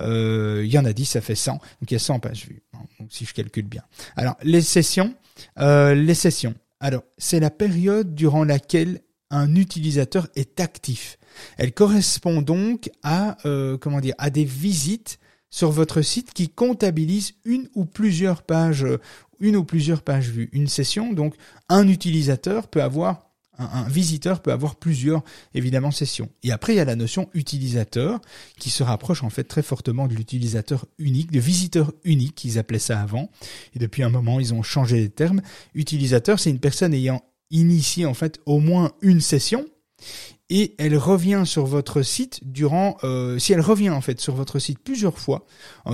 euh, 0.00 0.64
y 0.66 0.78
en 0.78 0.84
a 0.84 0.92
10, 0.92 1.06
ça 1.06 1.20
fait 1.20 1.34
100. 1.34 1.52
Donc 1.52 1.62
il 1.90 1.92
y 1.92 1.96
a 1.96 2.00
100 2.00 2.20
pages 2.20 2.46
vues, 2.46 2.62
donc, 2.98 3.08
si 3.10 3.24
je 3.24 3.34
calcule 3.34 3.66
bien. 3.66 3.82
Alors 4.16 4.36
les 4.42 4.60
sessions, 4.60 5.14
euh, 5.58 5.94
les 5.94 6.14
sessions. 6.14 6.54
Alors 6.78 7.02
c'est 7.18 7.40
la 7.40 7.50
période 7.50 8.14
durant 8.14 8.44
laquelle 8.44 9.00
un 9.30 9.54
utilisateur 9.54 10.28
est 10.36 10.60
actif. 10.60 11.18
Elle 11.56 11.72
correspond 11.72 12.42
donc 12.42 12.90
à 13.02 13.38
euh, 13.46 13.78
comment 13.78 14.00
dire 14.00 14.14
à 14.18 14.30
des 14.30 14.44
visites 14.44 15.18
sur 15.48 15.70
votre 15.70 16.02
site 16.02 16.32
qui 16.32 16.48
comptabilisent 16.48 17.34
une 17.44 17.68
ou 17.74 17.84
plusieurs 17.84 18.42
pages, 18.42 18.86
une 19.40 19.56
ou 19.56 19.64
plusieurs 19.64 20.02
pages 20.02 20.28
vues. 20.28 20.48
Une 20.52 20.68
session, 20.68 21.12
donc 21.12 21.34
un 21.68 21.88
utilisateur 21.88 22.68
peut 22.68 22.82
avoir 22.82 23.29
un, 23.60 23.88
visiteur 23.88 24.42
peut 24.42 24.52
avoir 24.52 24.76
plusieurs, 24.76 25.22
évidemment, 25.54 25.90
sessions. 25.90 26.28
Et 26.42 26.52
après, 26.52 26.74
il 26.74 26.76
y 26.76 26.80
a 26.80 26.84
la 26.84 26.96
notion 26.96 27.28
utilisateur, 27.34 28.20
qui 28.58 28.70
se 28.70 28.82
rapproche 28.82 29.22
en 29.22 29.30
fait 29.30 29.44
très 29.44 29.62
fortement 29.62 30.08
de 30.08 30.14
l'utilisateur 30.14 30.86
unique, 30.98 31.30
de 31.30 31.40
visiteur 31.40 31.92
unique, 32.04 32.44
ils 32.44 32.58
appelaient 32.58 32.78
ça 32.78 33.00
avant. 33.00 33.30
Et 33.74 33.78
depuis 33.78 34.02
un 34.02 34.10
moment, 34.10 34.40
ils 34.40 34.54
ont 34.54 34.62
changé 34.62 34.96
les 34.96 35.10
termes. 35.10 35.42
Utilisateur, 35.74 36.38
c'est 36.40 36.50
une 36.50 36.60
personne 36.60 36.94
ayant 36.94 37.22
initié 37.50 38.06
en 38.06 38.14
fait 38.14 38.40
au 38.46 38.60
moins 38.60 38.92
une 39.02 39.20
session 39.20 39.66
et 40.50 40.74
elle 40.78 40.96
revient 40.96 41.42
sur 41.46 41.64
votre 41.64 42.02
site 42.02 42.40
durant, 42.42 42.96
euh, 43.04 43.38
si 43.38 43.52
elle 43.52 43.60
revient 43.60 43.90
en 43.90 44.00
fait 44.00 44.20
sur 44.20 44.34
votre 44.34 44.58
site 44.58 44.80
plusieurs 44.80 45.18
fois 45.18 45.46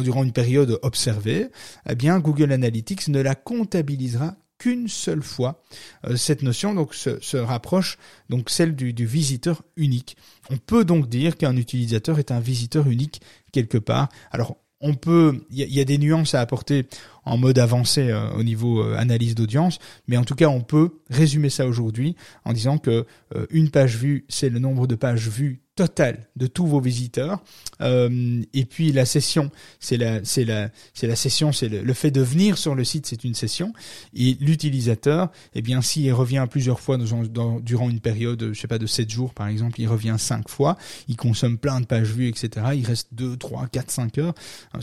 durant 0.02 0.24
une 0.24 0.32
période 0.32 0.78
observée, 0.82 1.48
eh 1.88 1.94
bien 1.94 2.18
Google 2.18 2.52
Analytics 2.52 3.08
ne 3.08 3.20
la 3.20 3.34
comptabilisera 3.34 4.34
qu'une 4.58 4.88
seule 4.88 5.22
fois. 5.22 5.62
Euh, 6.06 6.16
cette 6.16 6.42
notion 6.42 6.74
donc 6.74 6.94
se, 6.94 7.36
rapproche 7.36 7.98
donc 8.28 8.50
celle 8.50 8.74
du, 8.74 8.92
du, 8.92 9.06
visiteur 9.06 9.62
unique. 9.76 10.16
On 10.50 10.56
peut 10.56 10.84
donc 10.84 11.08
dire 11.08 11.36
qu'un 11.36 11.56
utilisateur 11.56 12.18
est 12.18 12.30
un 12.30 12.40
visiteur 12.40 12.88
unique 12.88 13.20
quelque 13.52 13.78
part. 13.78 14.08
Alors 14.30 14.56
on 14.80 14.94
peut, 14.94 15.44
il 15.50 15.72
y, 15.72 15.80
a 15.80 15.84
des 15.84 15.98
nuances 15.98 16.34
à 16.34 16.40
apporter 16.40 16.86
en 17.26 17.36
mode 17.36 17.58
avancé 17.58 18.08
euh, 18.08 18.30
au 18.32 18.42
niveau 18.42 18.82
euh, 18.82 18.96
analyse 18.96 19.34
d'audience, 19.34 19.78
mais 20.08 20.16
en 20.16 20.24
tout 20.24 20.34
cas 20.34 20.48
on 20.48 20.62
peut 20.62 21.00
résumer 21.10 21.50
ça 21.50 21.66
aujourd'hui 21.66 22.16
en 22.44 22.52
disant 22.52 22.78
que 22.78 23.04
une 23.50 23.70
page 23.70 23.96
vue 23.96 24.24
c'est 24.28 24.48
le 24.48 24.58
nombre 24.58 24.86
de 24.86 24.94
pages 24.94 25.28
vues 25.28 25.60
total 25.76 26.26
de 26.36 26.46
tous 26.46 26.66
vos 26.66 26.80
visiteurs. 26.80 27.38
Euh, 27.82 28.42
et 28.54 28.64
puis 28.64 28.90
la 28.92 29.04
session, 29.04 29.50
c'est 29.78 29.98
la, 29.98 30.24
c'est 30.24 30.44
la, 30.44 30.70
c'est 30.94 31.06
la 31.06 31.14
session, 31.14 31.52
c'est 31.52 31.68
le, 31.68 31.92
fait 31.92 32.10
de 32.10 32.22
venir 32.22 32.58
sur 32.58 32.74
le 32.74 32.82
site, 32.82 33.06
c'est 33.06 33.22
une 33.22 33.34
session. 33.34 33.72
Et 34.14 34.36
l'utilisateur, 34.40 35.30
eh 35.54 35.62
bien, 35.62 35.82
s'il 35.82 36.10
revient 36.12 36.46
plusieurs 36.50 36.80
fois 36.80 36.96
dans, 36.96 37.60
durant 37.60 37.90
une 37.90 38.00
période, 38.00 38.52
je 38.52 38.58
sais 38.58 38.68
pas, 38.68 38.78
de 38.78 38.86
7 38.86 39.10
jours 39.10 39.34
par 39.34 39.46
exemple, 39.48 39.80
il 39.80 39.86
revient 39.86 40.16
cinq 40.18 40.48
fois, 40.48 40.76
il 41.08 41.16
consomme 41.16 41.58
plein 41.58 41.80
de 41.80 41.86
pages 41.86 42.10
vues, 42.10 42.28
etc. 42.28 42.66
Il 42.74 42.86
reste 42.86 43.08
2, 43.12 43.36
3, 43.36 43.68
4, 43.68 43.90
5 43.90 44.18
heures, 44.18 44.34
hein, 44.72 44.80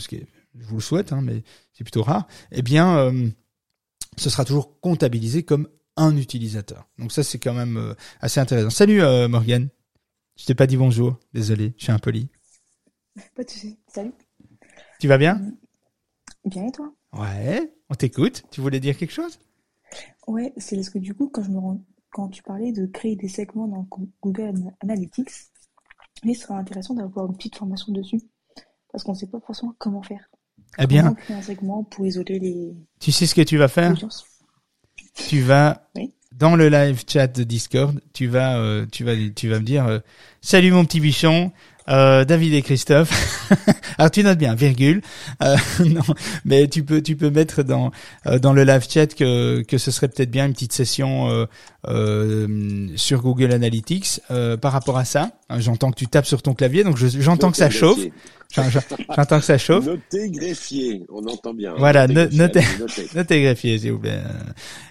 je 0.58 0.66
vous 0.66 0.76
le 0.76 0.82
souhaite, 0.82 1.12
hein, 1.12 1.20
mais 1.22 1.42
c'est 1.72 1.84
plutôt 1.84 2.02
rare. 2.02 2.26
Eh 2.52 2.62
bien, 2.62 2.96
euh, 2.98 3.28
ce 4.16 4.30
sera 4.30 4.44
toujours 4.44 4.80
comptabilisé 4.80 5.42
comme 5.42 5.68
un 5.96 6.16
utilisateur. 6.16 6.88
Donc 6.98 7.12
ça, 7.12 7.22
c'est 7.22 7.38
quand 7.38 7.54
même 7.54 7.76
euh, 7.76 7.94
assez 8.20 8.40
intéressant. 8.40 8.70
Salut 8.70 9.02
euh, 9.02 9.28
Morgane. 9.28 9.68
Je 10.36 10.46
t'ai 10.46 10.54
pas 10.54 10.66
dit 10.66 10.76
bonjour, 10.76 11.18
désolé, 11.32 11.74
je 11.78 11.84
suis 11.84 11.92
impoli. 11.92 12.28
Pas 13.36 13.44
de 13.44 13.50
soucis, 13.50 13.78
salut. 13.86 14.12
Tu 14.98 15.06
vas 15.06 15.18
bien? 15.18 15.40
Bien 16.44 16.66
et 16.66 16.72
toi? 16.72 16.92
Ouais, 17.12 17.72
on 17.88 17.94
t'écoute. 17.94 18.42
Tu 18.50 18.60
voulais 18.60 18.80
dire 18.80 18.96
quelque 18.96 19.12
chose? 19.12 19.38
Ouais, 20.26 20.52
c'est 20.56 20.74
parce 20.74 20.90
que 20.90 20.98
du 20.98 21.14
coup, 21.14 21.28
quand 21.28 21.44
je 21.44 21.50
me 21.50 21.58
rends... 21.58 21.80
quand 22.10 22.28
tu 22.28 22.42
parlais 22.42 22.72
de 22.72 22.86
créer 22.86 23.14
des 23.14 23.28
segments 23.28 23.68
dans 23.68 23.86
Google 24.22 24.72
Analytics, 24.80 25.30
il 26.24 26.34
serait 26.34 26.54
intéressant 26.54 26.94
d'avoir 26.94 27.26
une 27.26 27.36
petite 27.36 27.56
formation 27.56 27.92
dessus, 27.92 28.20
parce 28.90 29.04
qu'on 29.04 29.12
ne 29.12 29.18
sait 29.18 29.28
pas 29.28 29.40
forcément 29.40 29.74
comment 29.78 30.02
faire. 30.02 30.28
Eh 30.78 30.86
bien, 30.86 31.02
comment 31.02 31.14
créer 31.14 31.36
un 31.36 31.42
segment 31.42 31.84
pour 31.84 32.06
isoler 32.06 32.38
les. 32.38 32.74
Tu 33.00 33.12
sais 33.12 33.26
ce 33.26 33.34
que 33.34 33.42
tu 33.42 33.56
vas 33.56 33.68
faire? 33.68 33.94
Tu 35.14 35.40
vas 35.40 35.88
oui 35.94 36.12
dans 36.38 36.56
le 36.56 36.68
live 36.68 37.02
chat 37.06 37.28
de 37.28 37.44
Discord, 37.44 38.00
tu 38.12 38.26
vas, 38.26 38.56
euh, 38.58 38.86
tu 38.90 39.04
vas, 39.04 39.12
tu 39.34 39.48
vas 39.48 39.60
me 39.60 39.64
dire, 39.64 39.86
euh, 39.86 39.98
salut 40.40 40.72
mon 40.72 40.84
petit 40.84 41.00
bichon, 41.00 41.52
euh, 41.88 42.24
David 42.24 42.54
et 42.54 42.62
Christophe. 42.62 43.48
Alors 43.98 44.10
tu 44.10 44.24
notes 44.24 44.38
bien, 44.38 44.54
virgule. 44.54 45.02
Euh, 45.42 45.56
non, 45.84 46.02
mais 46.44 46.66
tu 46.66 46.82
peux, 46.82 47.02
tu 47.02 47.14
peux 47.14 47.30
mettre 47.30 47.62
dans 47.62 47.92
dans 48.40 48.52
le 48.52 48.64
live 48.64 48.86
chat 48.88 49.14
que 49.14 49.62
que 49.62 49.78
ce 49.78 49.90
serait 49.90 50.08
peut-être 50.08 50.30
bien 50.30 50.46
une 50.46 50.54
petite 50.54 50.72
session 50.72 51.46
sur 52.96 53.22
Google 53.22 53.52
Analytics 53.52 54.20
par 54.60 54.72
rapport 54.72 54.98
à 54.98 55.04
ça. 55.04 55.30
J'entends 55.58 55.90
que 55.90 55.96
tu 55.96 56.06
tapes 56.06 56.26
sur 56.26 56.42
ton 56.42 56.54
clavier, 56.54 56.84
donc 56.84 56.96
j'entends 56.96 57.50
que 57.50 57.56
ça 57.56 57.70
chauffe. 57.70 58.00
J'entends 59.16 59.40
que 59.40 59.44
ça 59.44 59.58
chauffe. 59.58 59.84
Notez 59.84 60.30
greffier, 60.30 61.04
on 61.12 61.26
entend 61.26 61.54
bien. 61.54 61.74
Voilà, 61.76 62.06
notez, 62.06 62.60
notez, 63.14 63.42
greffier, 63.42 63.78
s'il 63.78 63.92
vous 63.92 63.98
plaît. 63.98 64.20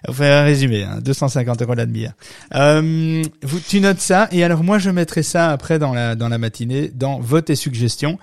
On 0.08 0.14
fait 0.14 0.28
un 0.28 0.44
résumé, 0.44 0.84
hein, 0.84 1.00
250 1.02 1.62
euros 1.62 1.74
la 1.74 1.86
demi-heure. 1.86 2.14
Euh, 2.56 3.24
vous, 3.42 3.60
tu 3.60 3.80
notes 3.80 4.00
ça, 4.00 4.28
et 4.32 4.44
alors 4.44 4.64
moi 4.64 4.80
je 4.80 4.90
mettrai 4.90 5.24
ça 5.24 5.52
après 5.52 5.80
dans 5.80 5.94
la 5.94 6.16
dans 6.16 6.30
la 6.30 6.38
matinée 6.38 6.90
dans 6.94 7.20
vote 7.20 7.50
et 7.50 7.56
suggestions. 7.56 8.18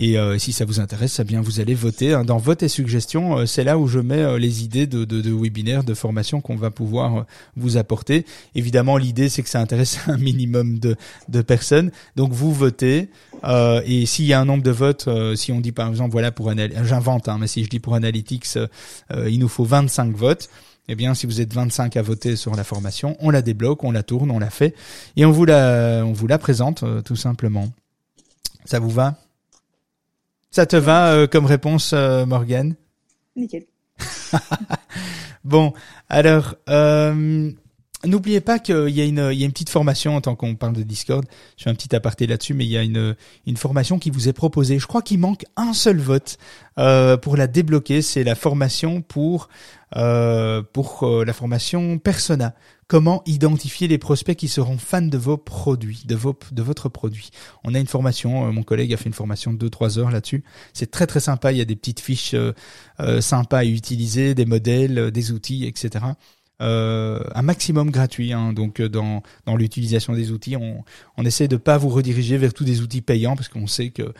Et 0.00 0.16
euh, 0.16 0.38
si 0.38 0.52
ça 0.52 0.64
vous 0.64 0.78
intéresse, 0.78 1.18
eh 1.18 1.24
bien 1.24 1.40
vous 1.40 1.58
allez 1.58 1.74
voter 1.74 2.14
hein. 2.14 2.24
dans 2.24 2.38
vote 2.38 2.62
et 2.62 2.68
suggestions. 2.68 3.38
Euh, 3.38 3.46
c'est 3.46 3.64
là 3.64 3.78
où 3.78 3.88
je 3.88 3.98
mets 3.98 4.22
euh, 4.22 4.38
les 4.38 4.62
idées 4.62 4.86
de, 4.86 5.04
de, 5.04 5.20
de 5.20 5.32
webinaires, 5.32 5.82
de 5.82 5.92
formations 5.92 6.40
qu'on 6.40 6.54
va 6.54 6.70
pouvoir 6.70 7.26
vous 7.56 7.76
apporter. 7.76 8.24
Évidemment, 8.54 8.96
l'idée 8.96 9.28
c'est 9.28 9.42
que 9.42 9.48
ça 9.48 9.60
intéresse 9.60 9.98
un 10.06 10.16
minimum 10.16 10.78
de, 10.78 10.94
de 11.28 11.42
personnes. 11.42 11.90
Donc 12.14 12.32
vous 12.32 12.52
votez. 12.54 13.08
et 13.44 14.06
s'il 14.06 14.26
y 14.26 14.32
a 14.32 14.40
un 14.40 14.44
nombre 14.44 14.62
de 14.62 14.70
votes, 14.70 15.08
si 15.34 15.50
on 15.50 15.60
dit 15.60 15.72
par 15.72 15.88
exemple 15.88 16.12
voilà 16.12 16.30
pour 16.30 16.52
j'invente, 16.84 17.28
hein, 17.28 17.38
mais 17.40 17.48
si 17.48 17.64
je 17.64 17.68
dis 17.68 17.80
pour 17.80 17.96
Analytics, 17.96 18.56
il 19.26 19.38
nous 19.40 19.48
faut 19.48 19.64
25 19.64 20.14
votes. 20.14 20.48
Eh 20.90 20.94
bien, 20.94 21.12
si 21.14 21.26
vous 21.26 21.40
êtes 21.40 21.52
25 21.52 21.96
à 21.96 22.02
voter 22.02 22.36
sur 22.36 22.54
la 22.54 22.64
formation, 22.64 23.16
on 23.20 23.30
la 23.30 23.42
débloque, 23.42 23.84
on 23.84 23.90
la 23.90 24.02
tourne, 24.02 24.30
on 24.30 24.38
la 24.38 24.50
fait 24.50 24.74
et 25.16 25.26
on 25.26 25.32
vous 25.32 25.44
la, 25.44 26.02
on 26.04 26.12
vous 26.12 26.28
la 26.28 26.38
présente 26.38 26.84
tout 27.04 27.16
simplement. 27.16 27.68
Ça 28.64 28.78
vous 28.78 28.90
va? 28.90 29.27
Ça 30.50 30.66
te 30.66 30.76
va 30.76 31.12
euh, 31.12 31.26
comme 31.26 31.46
réponse, 31.46 31.92
euh, 31.92 32.26
Morgane? 32.26 32.76
Nickel. 33.36 33.66
bon, 35.44 35.72
alors, 36.08 36.56
euh, 36.68 37.50
N'oubliez 38.04 38.40
pas 38.40 38.60
qu'il 38.60 38.90
y 38.90 39.00
a 39.00 39.04
une, 39.04 39.52
petite 39.52 39.70
formation 39.70 40.14
en 40.14 40.20
tant 40.20 40.36
qu'on 40.36 40.54
parle 40.54 40.74
de 40.74 40.84
Discord. 40.84 41.24
Je 41.56 41.64
fais 41.64 41.70
un 41.70 41.74
petit 41.74 41.96
aparté 41.96 42.28
là-dessus, 42.28 42.54
mais 42.54 42.64
il 42.64 42.70
y 42.70 42.76
a 42.76 42.82
une, 42.82 43.16
formation 43.56 43.98
qui 43.98 44.10
vous 44.10 44.28
est 44.28 44.32
proposée. 44.32 44.78
Je 44.78 44.86
crois 44.86 45.02
qu'il 45.02 45.18
manque 45.18 45.44
un 45.56 45.72
seul 45.72 45.98
vote 45.98 46.38
euh, 46.78 47.16
pour 47.16 47.36
la 47.36 47.48
débloquer. 47.48 48.00
C'est 48.00 48.22
la 48.22 48.36
formation 48.36 49.02
pour 49.02 49.48
euh, 49.96 50.62
pour 50.72 51.02
euh, 51.02 51.24
la 51.24 51.32
formation 51.32 51.98
Persona. 51.98 52.54
Comment 52.86 53.22
identifier 53.26 53.88
les 53.88 53.98
prospects 53.98 54.36
qui 54.36 54.48
seront 54.48 54.78
fans 54.78 55.02
de 55.02 55.18
vos 55.18 55.36
produits, 55.36 56.04
de 56.06 56.14
vos 56.14 56.38
de 56.52 56.62
votre 56.62 56.88
produit. 56.88 57.30
On 57.64 57.74
a 57.74 57.80
une 57.80 57.88
formation. 57.88 58.52
Mon 58.52 58.62
collègue 58.62 58.92
a 58.92 58.96
fait 58.96 59.06
une 59.06 59.12
formation 59.12 59.52
de 59.52 59.68
2-3 59.68 59.98
heures 59.98 60.10
là-dessus. 60.12 60.44
C'est 60.72 60.90
très 60.90 61.08
très 61.08 61.20
sympa. 61.20 61.50
Il 61.50 61.58
y 61.58 61.62
a 61.62 61.66
des 61.66 61.76
petites 61.76 62.00
fiches 62.00 62.36
sympas 63.20 63.58
à 63.58 63.64
utiliser, 63.64 64.36
des 64.36 64.46
modèles, 64.46 65.10
des 65.10 65.32
outils, 65.32 65.66
etc 65.66 66.04
euh, 66.60 67.20
un 67.34 67.42
maximum 67.42 67.90
gratuit. 67.90 68.32
Hein. 68.32 68.52
donc 68.52 68.80
euh, 68.80 68.88
dans, 68.88 69.22
dans 69.46 69.56
l'utilisation 69.56 70.12
des 70.12 70.32
outils, 70.32 70.56
on, 70.56 70.84
on 71.16 71.24
essaie 71.24 71.48
de 71.48 71.56
pas 71.56 71.78
vous 71.78 71.88
rediriger 71.88 72.36
vers 72.36 72.52
tous 72.52 72.64
des 72.64 72.80
outils 72.80 73.00
payants 73.00 73.36
parce 73.36 73.48
qu'on 73.48 73.66
sait 73.66 73.90
que 73.90 74.12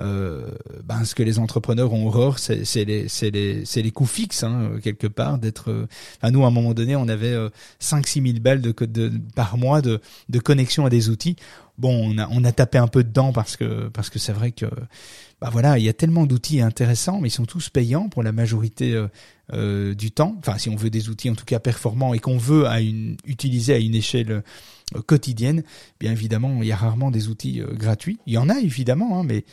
euh, 0.00 0.50
ben, 0.84 1.04
ce 1.04 1.14
que 1.14 1.22
les 1.22 1.38
entrepreneurs 1.38 1.92
ont 1.92 2.06
horreur, 2.06 2.38
c'est 2.38 2.64
les, 2.84 3.06
les, 3.30 3.64
les 3.64 3.90
coûts 3.90 4.06
fixes 4.06 4.42
hein, 4.42 4.72
quelque 4.82 5.06
part. 5.06 5.38
D'être, 5.38 5.70
euh, 5.70 5.86
nous 6.30 6.44
à 6.44 6.48
un 6.48 6.50
moment 6.50 6.74
donné, 6.74 6.96
on 6.96 7.08
avait 7.08 7.36
5-6 7.80 8.24
000 8.24 8.40
balles 8.40 8.60
de, 8.60 8.72
de, 8.86 9.12
par 9.34 9.56
mois 9.56 9.82
de, 9.82 10.00
de 10.28 10.38
connexion 10.38 10.86
à 10.86 10.90
des 10.90 11.10
outils. 11.10 11.36
Bon, 11.78 12.12
on 12.12 12.18
a, 12.18 12.28
on 12.30 12.44
a 12.44 12.52
tapé 12.52 12.78
un 12.78 12.86
peu 12.86 13.02
dedans 13.02 13.32
parce 13.32 13.56
que 13.56 13.88
parce 13.88 14.08
que 14.08 14.20
c'est 14.20 14.32
vrai 14.32 14.52
que 14.52 14.66
bah 15.44 15.50
voilà, 15.52 15.76
il 15.76 15.84
y 15.84 15.90
a 15.90 15.92
tellement 15.92 16.24
d'outils 16.24 16.62
intéressants, 16.62 17.20
mais 17.20 17.28
ils 17.28 17.30
sont 17.30 17.44
tous 17.44 17.68
payants 17.68 18.08
pour 18.08 18.22
la 18.22 18.32
majorité 18.32 18.94
euh, 18.94 19.08
euh, 19.52 19.94
du 19.94 20.10
temps. 20.10 20.36
Enfin, 20.38 20.56
si 20.56 20.70
on 20.70 20.74
veut 20.74 20.88
des 20.88 21.10
outils 21.10 21.28
en 21.28 21.34
tout 21.34 21.44
cas 21.44 21.58
performants 21.58 22.14
et 22.14 22.18
qu'on 22.18 22.38
veut 22.38 22.64
utiliser 23.26 23.74
à 23.74 23.78
une 23.78 23.94
échelle 23.94 24.42
euh, 24.94 25.02
quotidienne, 25.02 25.62
bien 26.00 26.12
évidemment, 26.12 26.62
il 26.62 26.68
y 26.68 26.72
a 26.72 26.76
rarement 26.76 27.10
des 27.10 27.28
outils 27.28 27.60
gratuits. 27.74 28.18
Il 28.24 28.32
y 28.32 28.38
en 28.38 28.48
a 28.48 28.58
évidemment, 28.58 29.20
hein, 29.20 29.22
mais 29.22 29.44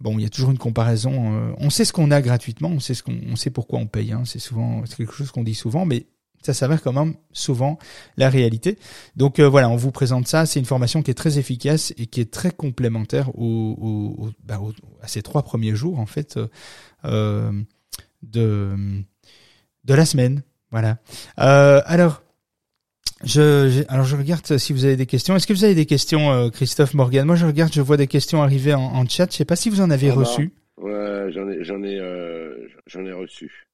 bon, 0.00 0.18
il 0.18 0.22
y 0.22 0.24
a 0.24 0.30
toujours 0.30 0.50
une 0.50 0.56
comparaison. 0.56 1.54
on 1.58 1.68
sait 1.68 1.84
ce 1.84 1.92
qu'on 1.92 2.10
a 2.10 2.22
gratuitement, 2.22 2.70
on 2.70 2.80
sait 2.80 3.50
pourquoi 3.50 3.80
on 3.80 3.86
paye. 3.86 4.12
Hein. 4.12 4.22
c'est 4.24 4.38
souvent, 4.38 4.82
quelque 4.96 5.12
chose 5.12 5.30
qu'on 5.30 5.44
dit 5.44 5.54
souvent, 5.54 5.84
mais 5.84 6.06
ça 6.42 6.54
s'avère 6.54 6.82
quand 6.82 6.92
même 6.92 7.14
souvent 7.32 7.78
la 8.16 8.28
réalité. 8.28 8.78
Donc 9.16 9.38
euh, 9.38 9.48
voilà, 9.48 9.68
on 9.68 9.76
vous 9.76 9.90
présente 9.90 10.28
ça. 10.28 10.46
C'est 10.46 10.58
une 10.60 10.66
formation 10.66 11.02
qui 11.02 11.10
est 11.10 11.14
très 11.14 11.38
efficace 11.38 11.92
et 11.96 12.06
qui 12.06 12.20
est 12.20 12.30
très 12.30 12.50
complémentaire 12.50 13.30
au, 13.38 14.30
bah, 14.44 14.60
à 15.02 15.08
ces 15.08 15.22
trois 15.22 15.42
premiers 15.42 15.74
jours 15.74 15.98
en 15.98 16.06
fait 16.06 16.38
euh, 17.04 17.52
de 18.22 18.76
de 19.84 19.94
la 19.94 20.04
semaine. 20.04 20.42
Voilà. 20.70 20.98
Euh, 21.40 21.80
alors. 21.86 22.22
Je, 23.24 23.82
alors 23.88 24.04
je 24.04 24.14
regarde 24.14 24.58
si 24.58 24.72
vous 24.72 24.84
avez 24.84 24.94
des 24.94 25.06
questions. 25.06 25.34
Est-ce 25.34 25.48
que 25.48 25.52
vous 25.52 25.64
avez 25.64 25.74
des 25.74 25.86
questions, 25.86 26.50
Christophe 26.50 26.94
Morgan? 26.94 27.26
Moi, 27.26 27.34
je 27.34 27.46
regarde, 27.46 27.72
je 27.72 27.80
vois 27.80 27.96
des 27.96 28.06
questions 28.06 28.44
arriver 28.44 28.74
en, 28.74 29.04
chat. 29.08 29.28
Je 29.32 29.38
sais 29.38 29.44
pas 29.44 29.56
si 29.56 29.70
vous 29.70 29.80
en 29.80 29.90
avez 29.90 30.12
reçu. 30.12 30.52
Ouais, 30.76 31.26
j'en 31.32 31.48
ai, 31.48 31.64
j'en 31.64 31.82
ai, 31.82 31.98
j'en 32.86 33.04
ai 33.04 33.12
reçu. 33.12 33.67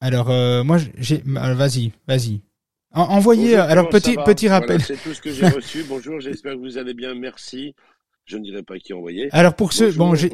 Alors 0.00 0.30
euh, 0.30 0.64
moi 0.64 0.78
j'ai 0.98 1.22
vas-y, 1.26 1.92
vas-y. 2.08 2.40
envoyez 2.92 3.56
alors 3.56 3.90
petit 3.90 4.16
petit 4.24 4.48
rappel. 4.48 4.80
c'est 4.82 4.96
tout 4.96 5.12
ce 5.12 5.20
que 5.20 5.30
j'ai 5.30 5.48
reçu. 5.50 5.84
Bonjour, 5.86 6.20
j'espère 6.20 6.54
que 6.54 6.58
vous 6.58 6.78
allez 6.78 6.94
bien. 6.94 7.14
Merci. 7.14 7.74
Je 8.24 8.38
ne 8.38 8.44
dirai 8.44 8.62
pas 8.62 8.78
qui 8.78 8.94
envoyé. 8.94 9.28
Alors 9.32 9.54
pour 9.54 9.72
ceux 9.72 9.92
bon 9.92 10.14
j'ai 10.14 10.32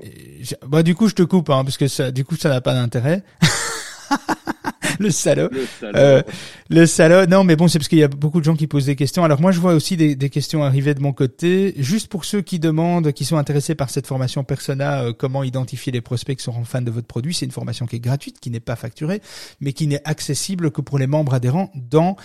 bah 0.66 0.82
du 0.82 0.94
coup 0.94 1.08
je 1.08 1.14
te 1.14 1.22
coupe 1.22 1.50
hein, 1.50 1.64
parce 1.64 1.78
que 1.78 1.88
ça 1.88 2.12
du 2.12 2.24
coup 2.24 2.36
ça 2.36 2.48
n'a 2.48 2.60
pas 2.60 2.74
d'intérêt. 2.74 3.24
le 5.00 5.10
salaud. 5.10 5.48
Le 5.50 5.66
salaud. 5.66 5.96
Euh, 5.96 6.22
le 6.70 6.86
salaud. 6.86 7.26
Non, 7.26 7.44
mais 7.44 7.56
bon, 7.56 7.68
c'est 7.68 7.78
parce 7.78 7.88
qu'il 7.88 7.98
y 7.98 8.02
a 8.02 8.08
beaucoup 8.08 8.40
de 8.40 8.44
gens 8.44 8.56
qui 8.56 8.66
posent 8.66 8.86
des 8.86 8.96
questions. 8.96 9.24
Alors 9.24 9.40
moi, 9.40 9.52
je 9.52 9.60
vois 9.60 9.74
aussi 9.74 9.96
des, 9.96 10.16
des, 10.16 10.30
questions 10.30 10.62
arriver 10.62 10.94
de 10.94 11.00
mon 11.00 11.12
côté. 11.12 11.74
Juste 11.78 12.08
pour 12.08 12.24
ceux 12.24 12.42
qui 12.42 12.58
demandent, 12.58 13.12
qui 13.12 13.24
sont 13.24 13.36
intéressés 13.36 13.74
par 13.74 13.90
cette 13.90 14.06
formation 14.06 14.44
Persona, 14.44 15.02
euh, 15.02 15.12
comment 15.12 15.42
identifier 15.42 15.92
les 15.92 16.00
prospects 16.00 16.36
qui 16.36 16.44
seront 16.44 16.64
fans 16.64 16.82
de 16.82 16.90
votre 16.90 17.06
produit, 17.06 17.34
c'est 17.34 17.46
une 17.46 17.52
formation 17.52 17.86
qui 17.86 17.96
est 17.96 18.00
gratuite, 18.00 18.40
qui 18.40 18.50
n'est 18.50 18.60
pas 18.60 18.76
facturée, 18.76 19.20
mais 19.60 19.72
qui 19.72 19.86
n'est 19.86 20.02
accessible 20.04 20.70
que 20.70 20.80
pour 20.80 20.98
les 20.98 21.06
membres 21.06 21.34
adhérents 21.34 21.70
dans 21.74 22.16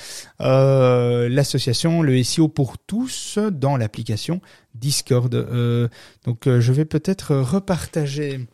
euh, 0.41 1.29
l'association 1.29 2.01
Le 2.01 2.21
SEO 2.23 2.47
pour 2.47 2.77
tous, 2.77 3.37
dans 3.51 3.77
l'application 3.77 4.41
Discord. 4.75 5.33
Euh, 5.33 5.87
donc, 6.25 6.47
euh, 6.47 6.61
je 6.61 6.73
vais 6.73 6.85
peut-être 6.85 7.35
repartager, 7.35 8.47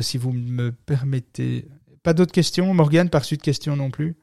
si 0.00 0.18
vous 0.18 0.32
me 0.32 0.70
permettez. 0.72 1.66
Pas 2.02 2.14
d'autres 2.14 2.32
questions 2.32 2.72
Morgane, 2.74 3.10
par 3.10 3.24
suite 3.24 3.40
de 3.40 3.44
questions 3.44 3.76
non 3.76 3.90
plus 3.90 4.16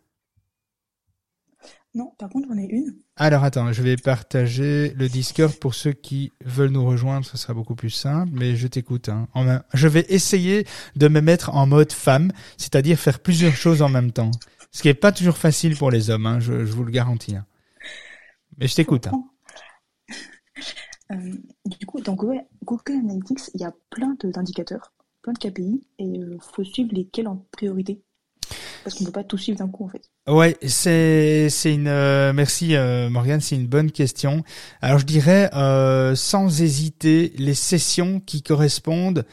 Non, 1.94 2.14
par 2.18 2.30
contre, 2.30 2.50
j'en 2.50 2.58
ai 2.58 2.66
une. 2.66 2.98
Alors 3.16 3.44
attends, 3.44 3.72
je 3.72 3.82
vais 3.82 3.96
partager 3.96 4.94
le 4.96 5.08
Discord 5.08 5.54
pour 5.56 5.76
ceux 5.76 5.94
qui 5.94 6.32
veulent 6.44 6.72
nous 6.72 6.86
rejoindre, 6.86 7.26
ce 7.26 7.38
sera 7.38 7.54
beaucoup 7.54 7.76
plus 7.76 7.90
simple, 7.90 8.32
mais 8.34 8.56
je 8.56 8.68
t'écoute. 8.68 9.10
Hein. 9.10 9.28
Je 9.74 9.88
vais 9.88 10.06
essayer 10.10 10.68
de 10.96 11.08
me 11.08 11.22
mettre 11.22 11.56
en 11.56 11.68
mode 11.68 11.94
femme, 11.94 12.32
c'est-à-dire 12.58 13.00
faire 13.00 13.20
plusieurs 13.20 13.56
choses 13.56 13.82
en 13.82 13.90
même 13.90 14.12
temps. 14.12 14.32
Ce 14.72 14.82
qui 14.82 14.90
n'est 14.90 14.94
pas 14.94 15.12
toujours 15.12 15.38
facile 15.38 15.76
pour 15.78 15.90
les 15.90 16.10
hommes, 16.10 16.26
hein, 16.26 16.40
je, 16.40 16.54
vous 16.54 16.84
le 16.84 16.92
garantis. 16.92 17.36
Hein. 17.36 17.46
Mais 18.58 18.68
je 18.68 18.76
t'écoute. 18.76 19.08
Euh, 21.12 21.34
du 21.66 21.86
coup, 21.86 22.02
dans 22.02 22.14
Google 22.14 22.44
Analytics, 22.88 23.50
il 23.56 23.62
y 23.62 23.64
a 23.64 23.74
plein 23.90 24.16
d'indicateurs 24.24 24.92
plein 25.22 25.34
de 25.34 25.40
KPI 25.40 25.84
et 26.00 26.04
il 26.04 26.24
euh, 26.24 26.38
faut 26.40 26.64
suivre 26.64 26.90
lesquels 26.94 27.28
en 27.28 27.46
priorité 27.52 28.02
parce 28.84 28.96
qu'on 28.96 29.04
ne 29.04 29.10
peut 29.10 29.14
pas 29.14 29.24
tout 29.24 29.38
suivre 29.38 29.58
d'un 29.58 29.68
coup 29.68 29.86
en 29.86 29.90
fait. 29.90 30.10
Ouais, 30.28 30.58
c'est 30.66 31.50
c'est 31.50 31.74
une 31.74 31.88
euh, 31.88 32.34
merci 32.34 32.76
euh, 32.76 33.10
Morgane, 33.10 33.42
c'est 33.42 33.56
une 33.56 33.68
bonne 33.68 33.92
question. 33.92 34.44
Alors 34.82 35.00
je 35.00 35.06
dirais 35.06 35.50
euh, 35.54 36.16
sans 36.16 36.62
hésiter 36.62 37.34
les 37.38 37.54
sessions 37.54 38.20
qui 38.20 38.42
correspondent 38.42 39.26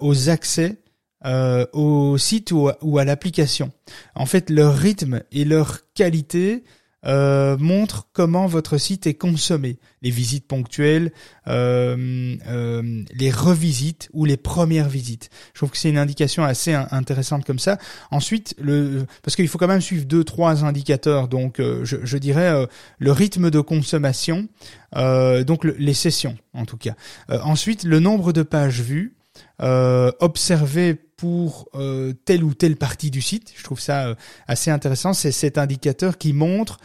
aux 0.00 0.28
accès 0.30 0.78
au 1.24 2.16
site 2.16 2.52
ou 2.52 2.70
ou 2.80 2.98
à 2.98 3.04
l'application. 3.04 3.72
En 4.14 4.26
fait, 4.26 4.48
leur 4.48 4.74
rythme 4.74 5.22
et 5.32 5.44
leur 5.44 5.80
qualité 5.94 6.64
euh, 7.06 7.56
montre 7.58 8.08
comment 8.12 8.46
votre 8.46 8.78
site 8.78 9.06
est 9.06 9.14
consommé. 9.14 9.78
Les 10.02 10.10
visites 10.10 10.46
ponctuelles, 10.46 11.12
euh, 11.46 12.36
euh, 12.46 13.02
les 13.14 13.30
revisites 13.30 14.08
ou 14.12 14.24
les 14.24 14.36
premières 14.36 14.88
visites. 14.88 15.30
Je 15.54 15.60
trouve 15.60 15.70
que 15.70 15.78
c'est 15.78 15.90
une 15.90 15.98
indication 15.98 16.44
assez 16.44 16.74
intéressante 16.74 17.44
comme 17.44 17.58
ça. 17.58 17.78
Ensuite, 18.10 18.54
le, 18.58 19.06
parce 19.22 19.36
qu'il 19.36 19.48
faut 19.48 19.58
quand 19.58 19.68
même 19.68 19.80
suivre 19.80 20.04
deux, 20.04 20.24
trois 20.24 20.64
indicateurs. 20.64 21.28
Donc, 21.28 21.56
je, 21.58 21.96
je, 22.02 22.18
dirais 22.18 22.66
le 22.98 23.12
rythme 23.12 23.50
de 23.50 23.60
consommation, 23.60 24.48
donc 24.94 25.64
les 25.64 25.94
sessions 25.94 26.36
en 26.52 26.64
tout 26.64 26.76
cas. 26.76 26.94
ensuite, 27.28 27.84
le 27.84 28.00
nombre 28.00 28.32
de 28.32 28.42
pages 28.42 28.80
vues. 28.80 29.16
Euh, 29.62 30.10
observer 30.20 30.96
pour 31.20 31.68
euh, 31.74 32.14
telle 32.24 32.42
ou 32.42 32.54
telle 32.54 32.76
partie 32.76 33.10
du 33.10 33.20
site. 33.20 33.52
Je 33.54 33.62
trouve 33.62 33.78
ça 33.78 34.06
euh, 34.06 34.14
assez 34.48 34.70
intéressant. 34.70 35.12
C'est 35.12 35.32
cet 35.32 35.58
indicateur 35.58 36.16
qui 36.16 36.32
montre 36.32 36.78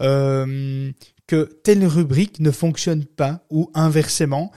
euh, 0.00 0.90
que 1.26 1.60
telle 1.62 1.86
rubrique 1.86 2.40
ne 2.40 2.50
fonctionne 2.50 3.04
pas 3.04 3.44
ou 3.50 3.70
inversement 3.74 4.50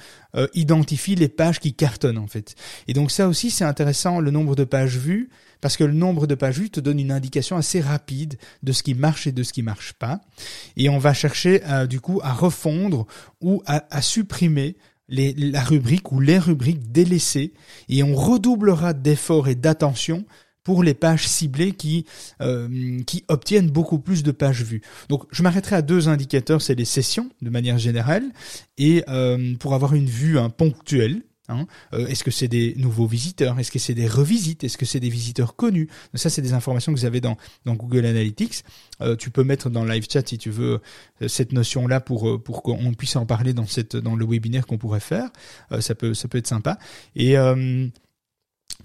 identifie 0.54 1.16
les 1.16 1.30
pages 1.30 1.62
qui 1.62 1.74
cartonnent 1.74 2.18
en 2.18 2.28
fait. 2.28 2.56
Et 2.90 2.94
donc 2.94 3.10
ça 3.10 3.30
aussi 3.30 3.50
c'est 3.52 3.64
intéressant 3.64 4.20
le 4.20 4.32
nombre 4.32 4.54
de 4.54 4.66
pages 4.66 4.98
vues 4.98 5.30
parce 5.62 5.78
que 5.78 5.86
le 5.86 5.94
nombre 5.94 6.28
de 6.28 6.36
pages 6.36 6.60
vues 6.60 6.70
te 6.70 6.82
donne 6.82 7.00
une 7.00 7.14
indication 7.14 7.56
assez 7.56 7.80
rapide 7.80 8.38
de 8.62 8.74
ce 8.74 8.84
qui 8.84 8.96
marche 8.96 9.28
et 9.28 9.32
de 9.32 9.44
ce 9.44 9.54
qui 9.54 9.62
marche 9.62 9.94
pas. 9.94 10.20
Et 10.76 10.90
on 10.90 10.98
va 10.98 11.14
chercher 11.14 11.62
du 11.88 12.02
coup 12.02 12.20
à 12.22 12.34
refondre 12.34 13.08
ou 13.40 13.64
à, 13.66 13.86
à 13.96 14.02
supprimer 14.02 14.76
la 15.08 15.64
rubrique 15.64 16.12
ou 16.12 16.20
les 16.20 16.40
rubriques 16.40 16.92
délaissées 16.92 17.54
et 17.90 18.04
on 18.04 18.16
redoublera 18.16 18.94
d'efforts 18.94 19.48
et 19.48 19.56
d'attention 19.56 20.26
pour 20.64 20.84
les 20.84 20.96
pages 20.96 21.28
ciblées 21.28 21.74
qui 21.74 22.06
euh, 22.42 23.00
qui 23.04 23.24
obtiennent 23.28 23.70
beaucoup 23.70 24.00
plus 24.00 24.24
de 24.24 24.32
pages 24.32 24.64
vues. 24.64 24.82
Donc 25.10 25.24
je 25.32 25.44
m'arrêterai 25.44 25.78
à 25.78 25.82
deux 25.82 26.10
indicateurs, 26.10 26.62
c'est 26.62 26.76
les 26.76 26.86
sessions 26.86 27.30
de 27.42 27.50
manière 27.50 27.78
générale 27.78 28.24
et 28.78 29.04
euh, 29.08 29.56
pour 29.60 29.76
avoir 29.76 29.94
une 29.94 30.08
vue 30.08 30.40
hein, 30.40 30.50
ponctuelle 30.50 31.22
Hein 31.48 31.68
euh, 31.94 32.08
Est-ce 32.08 32.24
que 32.24 32.32
c'est 32.32 32.48
des 32.48 32.74
nouveaux 32.78 33.08
visiteurs? 33.08 33.60
Est-ce 33.60 33.72
que 33.72 33.80
c'est 33.80 33.94
des 33.94 34.08
revisites? 34.08 34.64
Est-ce 34.64 34.78
que 34.78 34.86
c'est 34.86 35.00
des 35.00 35.10
visiteurs 35.10 35.56
connus? 35.56 35.90
Ça, 36.14 36.30
c'est 36.30 36.42
des 36.42 36.54
informations 36.54 36.94
que 36.94 37.00
vous 37.00 37.06
avez 37.06 37.22
dans, 37.22 37.38
Google 37.66 38.06
Analytics. 38.06 38.64
Euh, 39.02 39.16
tu 39.16 39.30
peux 39.30 39.44
mettre 39.44 39.70
dans 39.70 39.84
live 39.86 40.06
chat 40.10 40.28
si 40.28 40.38
tu 40.38 40.50
veux 40.50 40.82
euh, 41.22 41.28
cette 41.28 41.52
notion-là 41.52 42.00
pour 42.00 42.42
pour 42.44 42.64
qu'on 42.64 42.94
puisse 42.94 43.16
en 43.16 43.26
parler 43.26 43.54
dans 43.54 44.16
le 44.16 44.26
webinaire 44.26 44.66
qu'on 44.66 44.78
pourrait 44.78 45.00
faire. 45.00 45.30
ça 45.80 45.96
peut 45.96 46.14
ça 46.14 46.28
peut 46.28 46.38
être 46.38 46.48
sympa. 46.48 46.78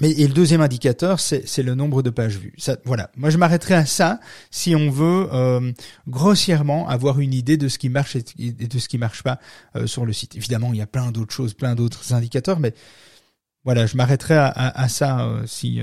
Mais 0.00 0.10
et 0.12 0.26
le 0.26 0.32
deuxième 0.32 0.62
indicateur, 0.62 1.20
c'est 1.20 1.62
le 1.62 1.74
nombre 1.74 2.02
de 2.02 2.10
pages 2.10 2.38
vues. 2.38 2.54
Ça, 2.56 2.78
voilà. 2.84 3.10
Moi, 3.16 3.30
je 3.30 3.38
m'arrêterai 3.38 3.74
à 3.74 3.86
ça 3.86 4.18
si 4.50 4.74
on 4.74 4.90
veut 4.90 5.28
euh, 5.32 5.72
grossièrement 6.08 6.88
avoir 6.88 7.20
une 7.20 7.34
idée 7.34 7.56
de 7.56 7.68
ce 7.68 7.78
qui 7.78 7.90
marche 7.90 8.16
et 8.16 8.52
de 8.52 8.78
ce 8.78 8.88
qui 8.88 8.98
marche 8.98 9.22
pas 9.22 9.38
euh, 9.76 9.86
sur 9.86 10.06
le 10.06 10.12
site. 10.12 10.36
Évidemment, 10.36 10.72
il 10.72 10.78
y 10.78 10.82
a 10.82 10.86
plein 10.86 11.12
d'autres 11.12 11.34
choses, 11.34 11.54
plein 11.54 11.74
d'autres 11.74 12.14
indicateurs, 12.14 12.60
mais 12.60 12.74
voilà, 13.64 13.84
je 13.86 13.96
m'arrêterai 13.96 14.36
à, 14.36 14.48
à, 14.48 14.88
ça 14.88 15.26
euh, 15.26 15.42
si 15.46 15.80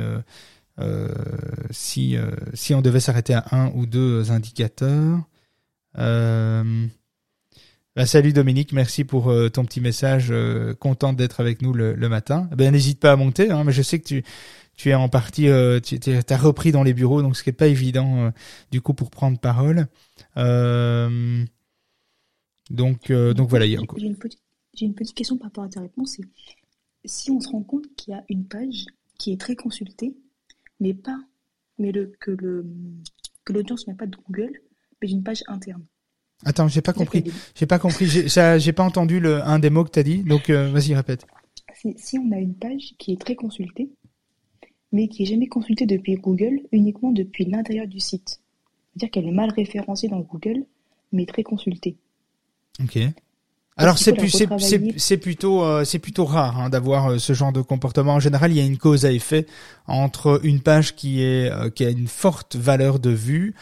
si 1.72 2.18
si 2.54 2.74
on 2.74 2.82
devait 2.82 3.00
s'arrêter 3.00 3.36
à 3.36 3.46
un 3.52 3.72
ou 3.76 3.86
deux 3.86 4.32
indicateurs. 4.32 5.20
Euh... 6.00 6.88
Bah, 7.98 8.06
salut 8.06 8.32
Dominique, 8.32 8.74
merci 8.74 9.04
pour 9.06 9.32
euh, 9.32 9.50
ton 9.50 9.66
petit 9.66 9.82
message. 9.82 10.28
Euh, 10.30 10.76
contente 10.76 11.16
d'être 11.16 11.40
avec 11.40 11.64
nous 11.64 11.74
le, 11.74 11.96
le 11.96 12.10
matin. 12.10 12.48
Eh 12.52 12.56
ben 12.56 12.72
n'hésite 12.72 13.00
pas 13.00 13.12
à 13.14 13.16
monter, 13.16 13.50
hein, 13.50 13.64
mais 13.64 13.72
je 13.72 13.82
sais 13.82 13.98
que 13.98 14.06
tu 14.06 14.24
tu 14.76 14.90
es 14.90 14.94
en 14.94 15.10
partie, 15.10 15.48
euh, 15.48 15.80
tu 15.80 15.98
as 16.08 16.38
repris 16.38 16.72
dans 16.72 16.84
les 16.84 16.94
bureaux, 16.94 17.24
donc 17.24 17.36
ce 17.36 17.42
qui 17.42 17.50
est 17.50 17.54
pas 17.54 17.66
évident 17.66 18.32
du 18.70 18.82
coup 18.82 18.94
pour 18.94 19.10
prendre 19.10 19.40
parole. 19.40 19.88
donc 22.70 23.12
donc 23.12 23.50
voilà. 23.50 23.66
J'ai 23.66 23.74
une, 23.74 24.16
petite, 24.16 24.44
une 24.80 24.94
petite 24.94 25.16
question 25.16 25.38
par 25.40 25.48
rapport 25.48 25.64
à 25.64 25.70
ta 25.70 25.82
réponse. 25.82 26.18
Si 27.04 27.32
on 27.32 27.40
se 27.40 27.50
rend 27.50 27.64
compte 27.64 27.88
qu'il 27.96 28.14
y 28.14 28.16
a 28.16 28.24
une 28.30 28.46
page 28.46 28.86
qui 29.18 29.32
est 29.32 29.42
très 29.42 29.56
consultée, 29.56 30.16
mais 30.80 30.94
pas, 30.94 31.20
mais 31.80 31.92
le 31.92 32.12
que 32.20 32.30
le 32.30 32.64
que 33.44 33.54
l'audience 33.54 33.88
n'est 33.88 33.96
pas 33.96 34.06
de 34.06 34.18
Google, 34.28 34.52
mais 35.02 35.08
d'une 35.08 35.24
page 35.24 35.44
interne. 35.48 35.84
Attends, 36.46 36.68
j'ai 36.68 36.82
pas 36.82 36.94
compris. 36.94 37.24
J'ai 37.56 37.66
pas 37.66 37.80
compris. 37.80 38.08
J'ai 38.08 38.74
pas 38.74 38.84
entendu 38.84 39.20
le 39.20 39.42
un 39.44 39.60
des 39.60 39.70
mots 39.70 39.84
que 39.84 39.90
t'as 39.90 40.04
dit. 40.04 40.24
Donc 40.24 40.50
euh, 40.50 40.70
vas-y, 40.72 40.94
répète. 40.96 41.26
Si 41.96 42.18
on 42.18 42.32
a 42.32 42.38
une 42.38 42.56
page 42.56 42.96
qui 42.98 43.14
est 43.14 43.22
très 43.22 43.36
consultée, 43.36 43.90
mais 44.92 45.08
qui 45.08 45.24
est 45.24 45.26
jamais 45.28 45.48
consultée 45.48 45.86
depuis 45.86 46.16
Google, 46.16 46.62
uniquement 46.72 47.12
depuis 47.12 47.46
l'intérieur 47.46 47.88
du 47.88 48.00
site. 48.00 48.40
C'est-à-dire 48.94 49.12
qu'elle 49.12 49.28
est 49.28 49.36
mal 49.36 49.52
référencée 49.52 50.08
dans 50.08 50.20
Google, 50.20 50.66
mais 51.12 51.26
très 51.26 51.44
consultée. 51.44 51.98
Ok. 52.82 52.98
Alors 53.80 54.00
c'est 54.00 54.14
plus 54.14 54.32
c'est 54.98 55.18
plutôt 55.18 55.64
euh, 55.64 55.84
c'est 55.84 56.00
plutôt 56.00 56.26
rare 56.26 56.60
hein, 56.60 56.70
d'avoir 56.72 57.12
euh, 57.12 57.18
ce 57.20 57.34
genre 57.34 57.54
de 57.54 57.62
comportement. 57.62 58.16
En 58.16 58.20
général, 58.20 58.52
il 58.52 58.58
y 58.58 58.62
a 58.62 58.66
une 58.66 58.80
cause 58.80 59.06
à 59.06 59.12
effet 59.12 59.46
entre 59.86 60.40
une 60.44 60.62
page 60.62 60.96
qui 60.96 61.22
est 61.22 61.52
qui 61.76 61.86
a 61.86 61.90
une 61.92 62.08
forte 62.08 62.56
valeur 62.56 63.00
de 63.00 63.12
vue 63.12 63.54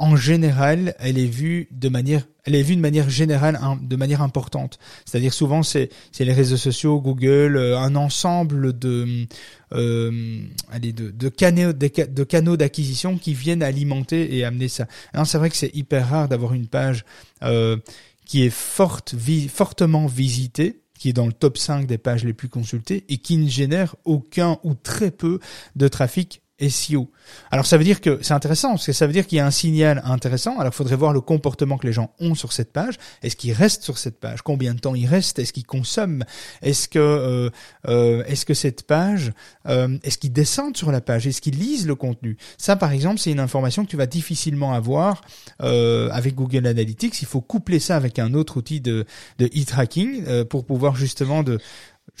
en 0.00 0.16
général, 0.16 0.94
elle 0.98 1.18
est 1.18 1.26
vue 1.26 1.68
de 1.70 1.90
manière, 1.90 2.26
elle 2.44 2.54
est 2.54 2.62
vue 2.62 2.74
de 2.74 2.80
manière 2.80 3.10
générale, 3.10 3.60
de 3.82 3.96
manière 3.96 4.22
importante. 4.22 4.78
C'est-à-dire 5.04 5.34
souvent, 5.34 5.62
c'est 5.62 5.90
les 6.18 6.32
réseaux 6.32 6.56
sociaux, 6.56 7.02
Google, 7.02 7.58
euh, 7.58 7.78
un 7.78 7.94
ensemble 7.96 8.78
de, 8.78 9.26
euh, 9.74 10.40
allez, 10.72 10.94
de, 10.94 11.10
de 11.10 11.28
canaux, 11.28 11.74
de, 11.74 12.24
canaux 12.24 12.56
d'acquisition 12.56 13.18
qui 13.18 13.34
viennent 13.34 13.62
alimenter 13.62 14.34
et 14.34 14.42
amener 14.42 14.68
ça. 14.68 14.86
Alors 15.12 15.26
c'est 15.26 15.36
vrai 15.36 15.50
que 15.50 15.56
c'est 15.56 15.76
hyper 15.76 16.08
rare 16.08 16.28
d'avoir 16.30 16.54
une 16.54 16.66
page 16.66 17.04
euh, 17.42 17.76
qui 18.24 18.42
est 18.42 18.50
forte, 18.50 19.14
fortement 19.52 20.06
visitée 20.06 20.80
qui 20.98 21.08
est 21.10 21.14
dans 21.14 21.26
le 21.26 21.32
top 21.32 21.56
5 21.56 21.86
des 21.86 21.96
pages 21.96 22.24
les 22.24 22.34
plus 22.34 22.50
consultées 22.50 23.04
et 23.08 23.16
qui 23.18 23.38
ne 23.38 23.48
génère 23.48 23.96
aucun 24.04 24.58
ou 24.64 24.74
très 24.74 25.10
peu 25.10 25.40
de 25.74 25.88
trafic 25.88 26.42
SEO. 26.68 27.10
Alors 27.50 27.66
ça 27.66 27.78
veut 27.78 27.84
dire 27.84 28.00
que 28.00 28.18
c'est 28.22 28.34
intéressant, 28.34 28.70
parce 28.70 28.86
que 28.86 28.92
ça 28.92 29.06
veut 29.06 29.12
dire 29.12 29.26
qu'il 29.26 29.38
y 29.38 29.40
a 29.40 29.46
un 29.46 29.50
signal 29.50 30.02
intéressant. 30.04 30.58
Alors 30.58 30.72
il 30.72 30.76
faudrait 30.76 30.96
voir 30.96 31.12
le 31.12 31.20
comportement 31.20 31.78
que 31.78 31.86
les 31.86 31.92
gens 31.92 32.12
ont 32.20 32.34
sur 32.34 32.52
cette 32.52 32.72
page. 32.72 32.94
Est-ce 33.22 33.36
qu'ils 33.36 33.52
restent 33.52 33.82
sur 33.82 33.98
cette 33.98 34.20
page? 34.20 34.42
Combien 34.42 34.74
de 34.74 34.80
temps 34.80 34.94
ils 34.94 35.06
restent? 35.06 35.38
Est-ce 35.38 35.52
qu'ils 35.52 35.66
consomment? 35.66 36.24
Est-ce 36.62 36.88
que 36.88 36.98
euh, 36.98 37.50
euh, 37.88 38.24
est-ce 38.26 38.44
que 38.44 38.54
cette 38.54 38.86
page, 38.86 39.32
euh, 39.66 39.98
est-ce 40.02 40.18
qu'ils 40.18 40.32
descendent 40.32 40.76
sur 40.76 40.92
la 40.92 41.00
page? 41.00 41.26
Est-ce 41.26 41.40
qu'ils 41.40 41.58
lisent 41.58 41.86
le 41.86 41.94
contenu? 41.94 42.36
Ça 42.58 42.76
par 42.76 42.92
exemple, 42.92 43.18
c'est 43.18 43.32
une 43.32 43.40
information 43.40 43.84
que 43.84 43.90
tu 43.90 43.96
vas 43.96 44.06
difficilement 44.06 44.72
avoir 44.72 45.22
avec 45.58 46.34
Google 46.34 46.66
Analytics. 46.66 47.20
Il 47.22 47.26
faut 47.26 47.40
coupler 47.40 47.78
ça 47.78 47.96
avec 47.96 48.18
un 48.18 48.34
autre 48.34 48.56
outil 48.56 48.80
de, 48.80 49.04
de 49.38 49.46
e-tracking 49.46 50.44
pour 50.44 50.64
pouvoir 50.64 50.96
justement 50.96 51.42
de 51.42 51.58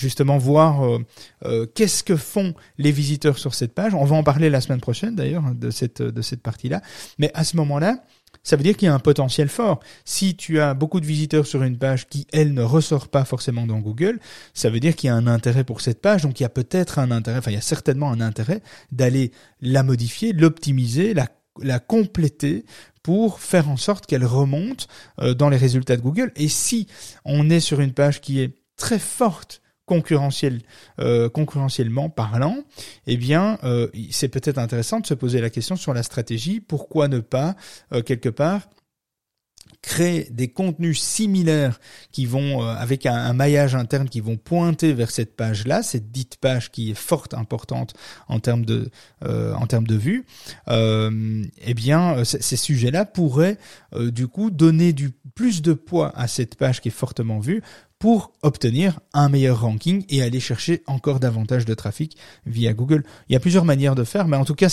justement 0.00 0.38
voir 0.38 0.84
euh, 0.84 0.98
euh, 1.44 1.66
qu'est-ce 1.74 2.02
que 2.02 2.16
font 2.16 2.54
les 2.78 2.90
visiteurs 2.90 3.38
sur 3.38 3.54
cette 3.54 3.74
page. 3.74 3.94
On 3.94 4.04
va 4.04 4.16
en 4.16 4.22
parler 4.22 4.50
la 4.50 4.60
semaine 4.60 4.80
prochaine 4.80 5.14
d'ailleurs 5.14 5.54
de 5.54 5.70
cette 5.70 6.02
de 6.02 6.22
cette 6.22 6.42
partie-là. 6.42 6.80
Mais 7.18 7.30
à 7.34 7.44
ce 7.44 7.56
moment-là, 7.56 8.02
ça 8.42 8.56
veut 8.56 8.62
dire 8.62 8.76
qu'il 8.76 8.86
y 8.86 8.88
a 8.88 8.94
un 8.94 9.00
potentiel 9.00 9.48
fort. 9.48 9.80
Si 10.04 10.34
tu 10.34 10.60
as 10.60 10.72
beaucoup 10.74 11.00
de 11.00 11.06
visiteurs 11.06 11.46
sur 11.46 11.62
une 11.62 11.76
page 11.76 12.08
qui, 12.08 12.26
elle, 12.32 12.54
ne 12.54 12.62
ressort 12.62 13.08
pas 13.08 13.24
forcément 13.24 13.66
dans 13.66 13.80
Google, 13.80 14.18
ça 14.54 14.70
veut 14.70 14.80
dire 14.80 14.96
qu'il 14.96 15.08
y 15.08 15.10
a 15.10 15.14
un 15.14 15.26
intérêt 15.26 15.64
pour 15.64 15.80
cette 15.80 16.00
page, 16.00 16.22
donc 16.22 16.40
il 16.40 16.44
y 16.44 16.46
a 16.46 16.50
peut-être 16.50 16.98
un 16.98 17.10
intérêt, 17.10 17.38
enfin 17.38 17.50
il 17.50 17.54
y 17.54 17.58
a 17.58 17.62
certainement 17.62 18.10
un 18.10 18.20
intérêt 18.20 18.62
d'aller 18.92 19.32
la 19.60 19.82
modifier, 19.82 20.32
l'optimiser, 20.32 21.12
la, 21.12 21.28
la 21.60 21.78
compléter 21.80 22.64
pour 23.02 23.40
faire 23.40 23.68
en 23.68 23.76
sorte 23.76 24.06
qu'elle 24.06 24.24
remonte 24.24 24.88
euh, 25.20 25.34
dans 25.34 25.48
les 25.48 25.56
résultats 25.56 25.96
de 25.96 26.02
Google. 26.02 26.32
Et 26.36 26.48
si 26.48 26.86
on 27.24 27.50
est 27.50 27.60
sur 27.60 27.80
une 27.80 27.92
page 27.92 28.20
qui 28.20 28.40
est 28.40 28.54
très 28.76 28.98
forte 28.98 29.60
euh, 31.00 31.28
concurrentiellement 31.28 32.10
parlant, 32.10 32.58
eh 33.06 33.16
bien, 33.16 33.58
euh, 33.64 33.88
c'est 34.10 34.28
peut-être 34.28 34.58
intéressant 34.58 35.00
de 35.00 35.06
se 35.06 35.14
poser 35.14 35.40
la 35.40 35.50
question 35.50 35.76
sur 35.76 35.94
la 35.94 36.02
stratégie. 36.02 36.60
Pourquoi 36.60 37.08
ne 37.08 37.18
pas, 37.20 37.56
euh, 37.92 38.02
quelque 38.02 38.28
part, 38.28 38.68
créer 39.82 40.28
des 40.30 40.48
contenus 40.48 41.00
similaires 41.00 41.80
qui 42.12 42.26
vont 42.26 42.60
avec 42.60 43.06
un, 43.06 43.32
maillage 43.32 43.74
interne 43.74 44.10
qui 44.10 44.20
vont 44.20 44.36
pointer 44.36 44.92
vers 44.92 45.10
cette 45.10 45.36
page 45.36 45.66
là 45.66 45.82
cette 45.82 46.10
dite 46.10 46.36
page 46.36 46.70
qui 46.70 46.90
est 46.90 46.94
forte 46.94 47.32
importante 47.32 47.94
en 48.28 48.40
termes 48.40 48.66
de 48.66 48.90
en 49.24 49.66
termes 49.66 49.86
de 49.86 49.94
vue 49.94 50.26
eh 50.68 51.74
bien 51.74 52.24
ces 52.24 52.56
sujets 52.56 52.90
là 52.90 53.06
pourraient 53.06 53.56
du 53.96 54.28
coup 54.28 54.50
donner 54.50 54.92
du 54.92 55.12
plus 55.34 55.62
de 55.62 55.72
poids 55.72 56.12
à 56.14 56.28
cette 56.28 56.56
page 56.56 56.82
qui 56.82 56.88
est 56.88 56.92
fortement 56.92 57.38
vue 57.38 57.62
pour 58.00 58.32
obtenir 58.42 58.98
un 59.12 59.28
meilleur 59.28 59.60
ranking 59.60 60.04
et 60.08 60.22
aller 60.22 60.40
chercher 60.40 60.82
encore 60.86 61.20
davantage 61.20 61.66
de 61.66 61.74
trafic 61.74 62.16
via 62.46 62.72
Google. 62.72 63.04
Il 63.28 63.34
y 63.34 63.36
a 63.36 63.40
plusieurs 63.40 63.66
manières 63.66 63.94
de 63.94 64.04
faire, 64.04 64.26
mais 64.26 64.38
en 64.38 64.46
tout 64.46 64.54
cas, 64.54 64.70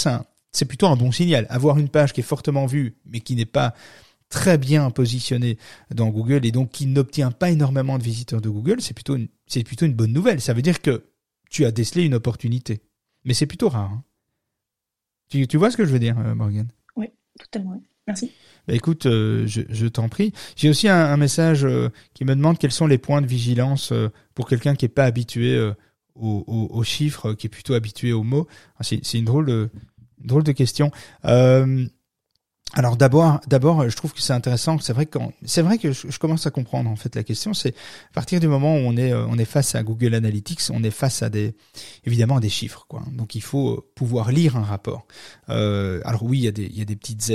c'est 0.53 0.65
plutôt 0.65 0.88
un 0.88 0.95
bon 0.95 1.11
signal. 1.11 1.45
Avoir 1.49 1.78
une 1.78 1.89
page 1.89 2.13
qui 2.13 2.21
est 2.21 2.23
fortement 2.23 2.65
vue, 2.65 2.95
mais 3.05 3.19
qui 3.19 3.36
n'est 3.36 3.45
pas 3.45 3.75
très 4.30 4.57
bien 4.57 4.89
positionnée 4.91 5.57
dans 5.93 6.07
Google 6.07 6.45
et 6.45 6.51
donc 6.51 6.71
qui 6.71 6.86
n'obtient 6.86 7.32
pas 7.32 7.51
énormément 7.51 7.97
de 7.97 8.03
visiteurs 8.03 8.39
de 8.39 8.49
Google, 8.49 8.82
c'est 8.82 8.93
plutôt 8.93 9.17
une, 9.17 9.93
bonne 9.93 10.13
nouvelle. 10.13 10.39
Ça 10.39 10.53
veut 10.53 10.61
dire 10.61 10.82
que 10.82 11.03
tu 11.49 11.65
as 11.65 11.71
décelé 11.71 12.05
une 12.05 12.15
opportunité. 12.15 12.82
Mais 13.25 13.34
c'est 13.34 13.45
plutôt 13.45 13.67
rare. 13.67 13.91
Hein. 13.91 14.03
Tu, 15.30 15.57
vois 15.57 15.69
ce 15.69 15.75
que 15.75 15.84
je 15.84 15.91
veux 15.91 15.99
dire, 15.99 16.17
euh, 16.17 16.34
Morgan 16.34 16.69
Oui, 16.95 17.07
totalement. 17.38 17.82
Merci. 18.07 18.32
Bah, 18.68 18.74
écoute, 18.74 19.05
euh, 19.05 19.47
je, 19.47 19.88
t'en 19.88 20.09
prie. 20.09 20.34
J'ai 20.55 20.70
aussi 20.70 20.89
un, 20.89 21.15
message 21.18 21.63
euh, 21.63 21.89
qui 22.13 22.26
me 22.26 22.36
demande 22.36 22.57
quels 22.57 22.72
sont 22.72 22.88
les 22.88 22.97
points 22.97 23.22
de 23.22 23.28
vigilance 23.28 23.91
euh, 23.93 24.09
pour 24.36 24.49
quelqu'un 24.49 24.76
qui 24.76 24.86
est 24.86 24.89
pas 24.89 25.05
habitué 25.05 25.57
aux, 26.15 26.84
chiffres, 26.84 27.34
qui 27.34 27.47
est 27.47 27.49
plutôt 27.49 27.76
habitué 27.76 28.11
aux 28.11 28.24
mots. 28.24 28.47
Ah, 28.78 28.84
c'est, 28.84 29.13
une 29.13 29.26
drôle 29.26 29.45
de, 29.45 29.70
drôle 30.20 30.43
de 30.43 30.51
question. 30.51 30.91
Alors 32.78 32.95
d'abord, 32.95 33.41
d'abord, 33.47 33.89
je 33.89 33.95
trouve 33.95 34.13
que 34.13 34.21
c'est 34.21 34.34
intéressant. 34.34 34.78
C'est 34.78 34.93
vrai 34.93 35.07
que 35.07 35.17
c'est 35.43 35.63
vrai 35.63 35.80
que 35.80 35.93
je, 35.93 36.19
commence 36.19 36.45
à 36.45 36.51
comprendre 36.51 36.91
en 36.91 36.95
fait 36.95 37.15
la 37.15 37.23
question. 37.23 37.55
C'est 37.55 37.69
à 37.69 38.13
partir 38.13 38.39
du 38.39 38.47
moment 38.47 38.75
où 38.75 38.82
on 38.82 38.95
est 38.97 39.11
euh, 39.11 39.25
on 39.28 39.39
est 39.39 39.45
face 39.45 39.73
à 39.73 39.82
Google 39.82 40.13
Analytics, 40.13 40.61
on 40.69 40.84
est 40.84 40.91
face 40.91 41.23
à 41.23 41.30
des 41.30 41.55
évidemment 42.05 42.39
des 42.39 42.49
chiffres 42.49 42.86
quoi. 42.88 43.01
Donc 43.11 43.34
il 43.34 43.41
faut 43.41 43.69
euh, 43.71 43.84
pouvoir 43.95 44.32
lire 44.32 44.57
un 44.57 44.63
rapport. 44.63 45.07
Euh, 45.49 46.01
alors 46.05 46.21
oui, 46.21 46.38
il 46.38 46.43
y 46.43 46.47
a 46.47 46.51
des 46.51 46.65
il 46.65 46.78
y 46.78 46.84
a 46.84 46.86
des 46.86 46.95
petites 46.95 47.23
Z, 47.23 47.32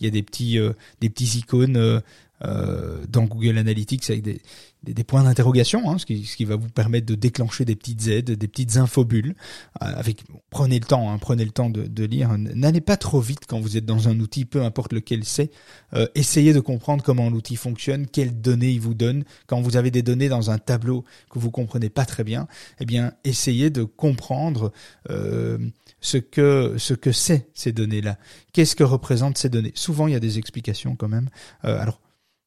il 0.00 0.04
y 0.04 0.06
a 0.08 0.10
des 0.10 0.24
petits 0.24 0.58
euh, 0.58 0.72
des 1.00 1.10
petits 1.10 1.38
icônes 1.38 2.02
dans 2.40 3.22
Google 3.22 3.58
Analytics 3.58 4.10
avec 4.10 4.22
des 4.22 4.42
des, 4.82 5.04
points 5.04 5.22
d'interrogation, 5.22 5.90
hein, 5.90 5.98
ce, 5.98 6.06
qui, 6.06 6.24
ce 6.24 6.44
va 6.44 6.56
vous 6.56 6.68
permettre 6.68 7.06
de 7.06 7.14
déclencher 7.14 7.64
des 7.64 7.76
petites 7.76 8.08
aides, 8.08 8.30
des 8.32 8.48
petites 8.48 8.76
infobules. 8.76 9.34
Euh, 9.82 9.86
avec, 9.96 10.24
prenez 10.50 10.78
le 10.78 10.84
temps, 10.84 11.10
hein, 11.10 11.18
prenez 11.18 11.44
le 11.44 11.50
temps 11.50 11.70
de, 11.70 12.04
lire. 12.04 12.36
N'allez 12.36 12.80
pas 12.80 12.96
trop 12.96 13.20
vite 13.20 13.46
quand 13.46 13.60
vous 13.60 13.76
êtes 13.76 13.84
dans 13.84 14.08
un 14.08 14.18
outil, 14.18 14.44
peu 14.44 14.62
importe 14.62 14.92
lequel 14.92 15.24
c'est. 15.24 15.50
Euh, 15.94 16.06
essayez 16.14 16.52
de 16.52 16.60
comprendre 16.60 17.04
comment 17.04 17.30
l'outil 17.30 17.56
fonctionne, 17.56 18.06
quelles 18.06 18.40
données 18.40 18.70
il 18.70 18.80
vous 18.80 18.94
donne. 18.94 19.24
Quand 19.46 19.60
vous 19.60 19.76
avez 19.76 19.90
des 19.90 20.02
données 20.02 20.28
dans 20.28 20.50
un 20.50 20.58
tableau 20.58 21.04
que 21.30 21.38
vous 21.38 21.50
comprenez 21.50 21.88
pas 21.88 22.04
très 22.04 22.24
bien, 22.24 22.48
eh 22.80 22.84
bien, 22.84 23.12
essayez 23.24 23.70
de 23.70 23.84
comprendre 23.84 24.72
euh, 25.10 25.58
ce 26.00 26.18
que 26.18 26.74
ce 26.78 26.94
que 26.94 27.12
c'est 27.12 27.48
ces 27.54 27.72
données-là. 27.72 28.18
Qu'est-ce 28.52 28.74
que 28.74 28.84
représentent 28.84 29.38
ces 29.38 29.48
données? 29.48 29.72
Souvent, 29.74 30.08
il 30.08 30.12
y 30.12 30.16
a 30.16 30.20
des 30.20 30.38
explications 30.38 30.96
quand 30.96 31.08
même. 31.08 31.28
Alors 31.62 32.00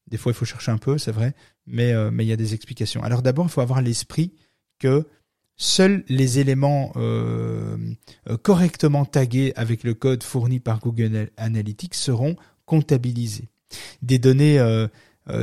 des 0.09 0.17
fois, 0.17 0.31
il 0.31 0.35
faut 0.35 0.45
chercher 0.45 0.71
un 0.71 0.77
peu, 0.77 0.97
c'est 0.97 1.11
vrai, 1.11 1.33
mais 1.67 1.93
euh, 1.93 2.11
mais 2.11 2.25
il 2.25 2.27
y 2.27 2.33
a 2.33 2.37
des 2.37 2.53
explications. 2.53 3.03
Alors 3.03 3.21
d'abord, 3.21 3.45
il 3.45 3.51
faut 3.51 3.61
avoir 3.61 3.81
l'esprit 3.81 4.33
que 4.79 5.07
seuls 5.57 6.03
les 6.09 6.39
éléments 6.39 6.91
euh, 6.95 7.77
euh, 8.29 8.37
correctement 8.37 9.05
tagués 9.05 9.53
avec 9.55 9.83
le 9.83 9.93
code 9.93 10.23
fourni 10.23 10.59
par 10.59 10.79
Google 10.79 11.29
Analytics 11.37 11.95
seront 11.95 12.35
comptabilisés. 12.65 13.49
Des 14.01 14.19
données 14.19 14.85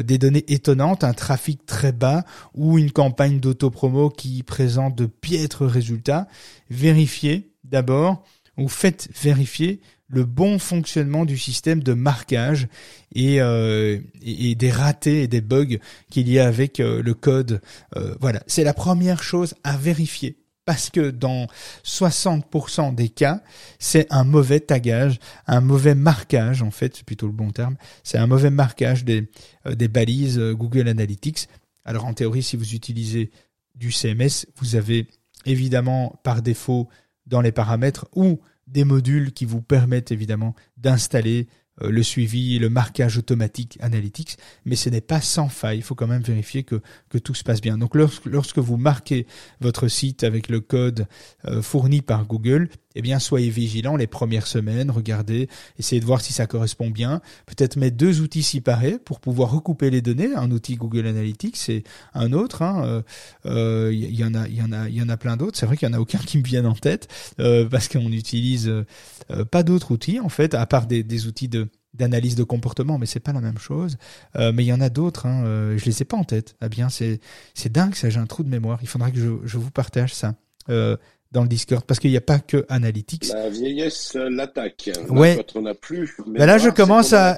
des 0.05 0.17
données 0.17 0.45
étonnantes, 0.47 1.03
un 1.03 1.13
trafic 1.13 1.67
très 1.67 1.91
bas 1.91 2.25
ou 2.55 2.79
une 2.79 2.93
campagne 2.93 3.41
d'autopromo 3.41 4.11
qui 4.11 4.45
présente 4.45 4.95
de 4.95 5.07
piètres 5.07 5.67
résultats, 5.67 6.29
vérifiez 6.71 7.53
d'abord 7.65 8.25
ou 8.57 8.69
faites 8.69 9.09
vérifier 9.21 9.81
le 10.13 10.25
bon 10.25 10.59
fonctionnement 10.59 11.25
du 11.25 11.39
système 11.39 11.83
de 11.83 11.95
marquage 11.95 12.69
et, 13.15 13.41
euh, 13.41 13.99
et, 14.21 14.55
des 14.55 14.71
ratés 14.71 15.23
et 15.23 15.27
des 15.27 15.41
bugs 15.41 15.79
qu'il 16.11 16.29
y 16.29 16.39
a 16.39 16.47
avec 16.47 16.81
euh, 16.81 17.03
le 17.03 17.15
code. 17.15 17.63
Euh, 17.97 18.15
voilà, 18.21 18.43
c'est 18.47 18.63
la 18.63 18.75
première 18.75 19.23
chose 19.23 19.55
à 19.65 19.77
vérifier. 19.77 20.37
parce 20.65 20.91
que 20.91 21.11
dans 21.11 21.49
60% 21.85 22.95
des 22.95 23.09
cas, 23.09 23.43
c'est 23.81 24.07
un 24.11 24.23
mauvais 24.23 24.61
tagage, 24.61 25.19
un 25.49 25.61
mauvais 25.61 25.97
marquage, 25.97 26.63
en 26.63 26.71
fait, 26.71 26.95
c'est 26.97 27.05
plutôt 27.05 27.27
le 27.27 27.33
bon 27.33 27.51
terme, 27.51 27.77
c'est 28.05 28.19
un 28.19 28.29
mauvais 28.29 28.51
marquage 28.51 29.05
des, 29.05 29.29
des 29.67 29.89
balises 29.89 30.39
Google 30.39 30.87
Analytics. 30.87 31.49
Alors 31.85 32.05
en 32.05 32.15
théorie, 32.15 32.45
si 32.45 32.57
vous 32.57 32.75
utilisez 32.75 33.33
du 33.75 33.91
CMS, 33.91 34.47
vous 34.61 34.77
avez 34.77 35.09
évidemment 35.47 36.21
par 36.23 36.43
défaut 36.43 36.89
dans 37.27 37.41
les 37.41 37.51
paramètres 37.51 38.07
ou 38.15 38.41
des 38.73 38.85
modules 38.85 39.33
qui 39.33 39.45
vous 39.45 39.63
permettent 39.63 40.11
évidemment 40.11 40.55
d'installer 40.77 41.47
euh, 41.81 41.91
le 41.91 42.03
suivi, 42.03 42.59
le 42.59 42.69
marquage 42.69 43.17
automatique 43.17 43.79
Analytics, 43.81 44.37
mais 44.65 44.77
ce 44.77 44.91
n'est 44.91 45.01
pas 45.01 45.21
sans 45.21 45.49
faille. 45.49 45.79
Il 45.79 45.83
faut 45.83 45.95
quand 45.95 46.07
même 46.07 46.23
vérifier 46.23 46.65
que, 46.65 46.81
tout 47.23 47.35
se 47.35 47.45
passe 47.45 47.61
bien. 47.61 47.79
Donc 47.79 47.95
lorsque, 47.95 48.27
lorsque 48.27 48.59
vous 48.59 48.77
marquez 48.77 49.27
votre 49.61 49.89
site 49.89 50.25
avec 50.25 50.49
le 50.49 50.61
code 50.61 51.07
euh, 51.47 51.63
fourni 51.63 52.03
par 52.03 52.27
Google, 52.27 52.69
eh 52.95 53.03
bien, 53.03 53.19
soyez 53.19 53.51
vigilants 53.51 53.97
les 53.97 54.07
premières 54.07 54.47
semaines, 54.47 54.91
regardez, 54.91 55.49
essayez 55.79 56.01
de 56.01 56.07
voir 56.07 56.21
si 56.21 56.33
ça 56.33 56.47
correspond 56.47 56.91
bien. 56.91 57.21
Peut-être 57.47 57.77
mettre 57.77 57.97
deux 57.97 58.21
outils 58.21 58.43
séparés 58.43 58.99
pour 58.99 59.21
pouvoir 59.21 59.51
recouper 59.51 59.91
les 59.91 60.03
données, 60.03 60.35
un 60.35 60.51
outil 60.51 60.77
Google 60.77 61.07
Analytics 61.07 61.69
et 61.69 61.85
un 62.15 62.33
autre. 62.33 62.63
Il 62.63 62.65
hein. 62.65 62.85
euh, 62.85 63.03
euh, 63.47 63.93
y, 63.93 64.25
en 64.25 64.35
a, 64.35 64.47
il 64.49 64.57
y 64.57 64.63
en 64.63 64.73
a, 64.73 64.89
il 64.89 64.95
y 64.95 65.03
en 65.03 65.09
a 65.09 65.17
plein 65.17 65.37
d'autres. 65.37 65.59
C'est 65.59 65.67
vrai 65.67 65.77
qu'il 65.77 65.89
y 65.89 65.91
en 65.91 65.95
a 65.95 66.01
aucun 66.01 66.19
qui 66.19 66.39
me 66.39 66.45
viennent 66.45 66.67
en 66.67 66.75
tête 66.75 67.09
euh, 67.41 67.69
parce 67.69 67.89
qu'on 67.89 68.09
n'utilise 68.09 68.69
euh, 68.69 69.45
pas 69.51 69.63
d'autres 69.63 69.93
outils 69.93 70.21
en 70.21 70.29
fait, 70.29 70.55
à 70.55 70.67
part 70.67 70.87
des, 70.87 71.03
des 71.03 71.27
outils 71.27 71.49
de 71.49 71.69
d'analyse 71.95 72.37
de 72.37 72.45
comportement, 72.45 72.99
mais 72.99 73.07
c'est 73.07 73.21
pas 73.21 73.33
la 73.33 73.41
même 73.41 73.59
chose. 73.59 73.99
Euh, 74.37 74.53
mais 74.53 74.65
il 74.65 74.67
y 74.69 74.73
en 74.73 74.81
a 74.81 74.89
d'autres, 74.89 75.27
hein, 75.27 75.45
euh, 75.45 75.77
je 75.79 75.85
les 75.85 76.03
ai 76.03 76.05
pas 76.05 76.17
en 76.17 76.25
tête. 76.25 76.57
Ah 76.61 76.69
bien, 76.69 76.89
c'est 76.89 77.21
c'est 77.55 77.71
dingue, 77.71 77.95
ça. 77.95 78.09
J'ai 78.09 78.19
un 78.19 78.27
trou 78.27 78.43
de 78.43 78.49
mémoire. 78.49 78.79
Il 78.83 78.89
faudra 78.89 79.11
que 79.11 79.19
je, 79.19 79.31
je 79.45 79.59
vous 79.59 79.71
partage 79.71 80.15
ça. 80.15 80.35
Euh, 80.71 80.97
dans 81.33 81.43
le 81.43 81.49
Discord 81.49 81.85
parce 81.85 81.99
qu'il 81.99 82.11
n'y 82.11 82.17
a 82.17 82.23
pas 82.23 82.39
que 82.39 82.65
Analytics. 82.69 83.29
La 83.29 83.49
vieillesse 83.49 84.15
euh, 84.17 84.29
l'attaque. 84.31 84.91
Ouais. 85.09 85.37
Quand 85.37 85.59
on 85.59 85.63
n'a 85.63 85.75
plus. 85.75 86.15
Ben 86.27 86.47
là, 86.47 86.59
je 86.59 86.69
commence 86.69 87.13
à, 87.13 87.33
hein, 87.33 87.37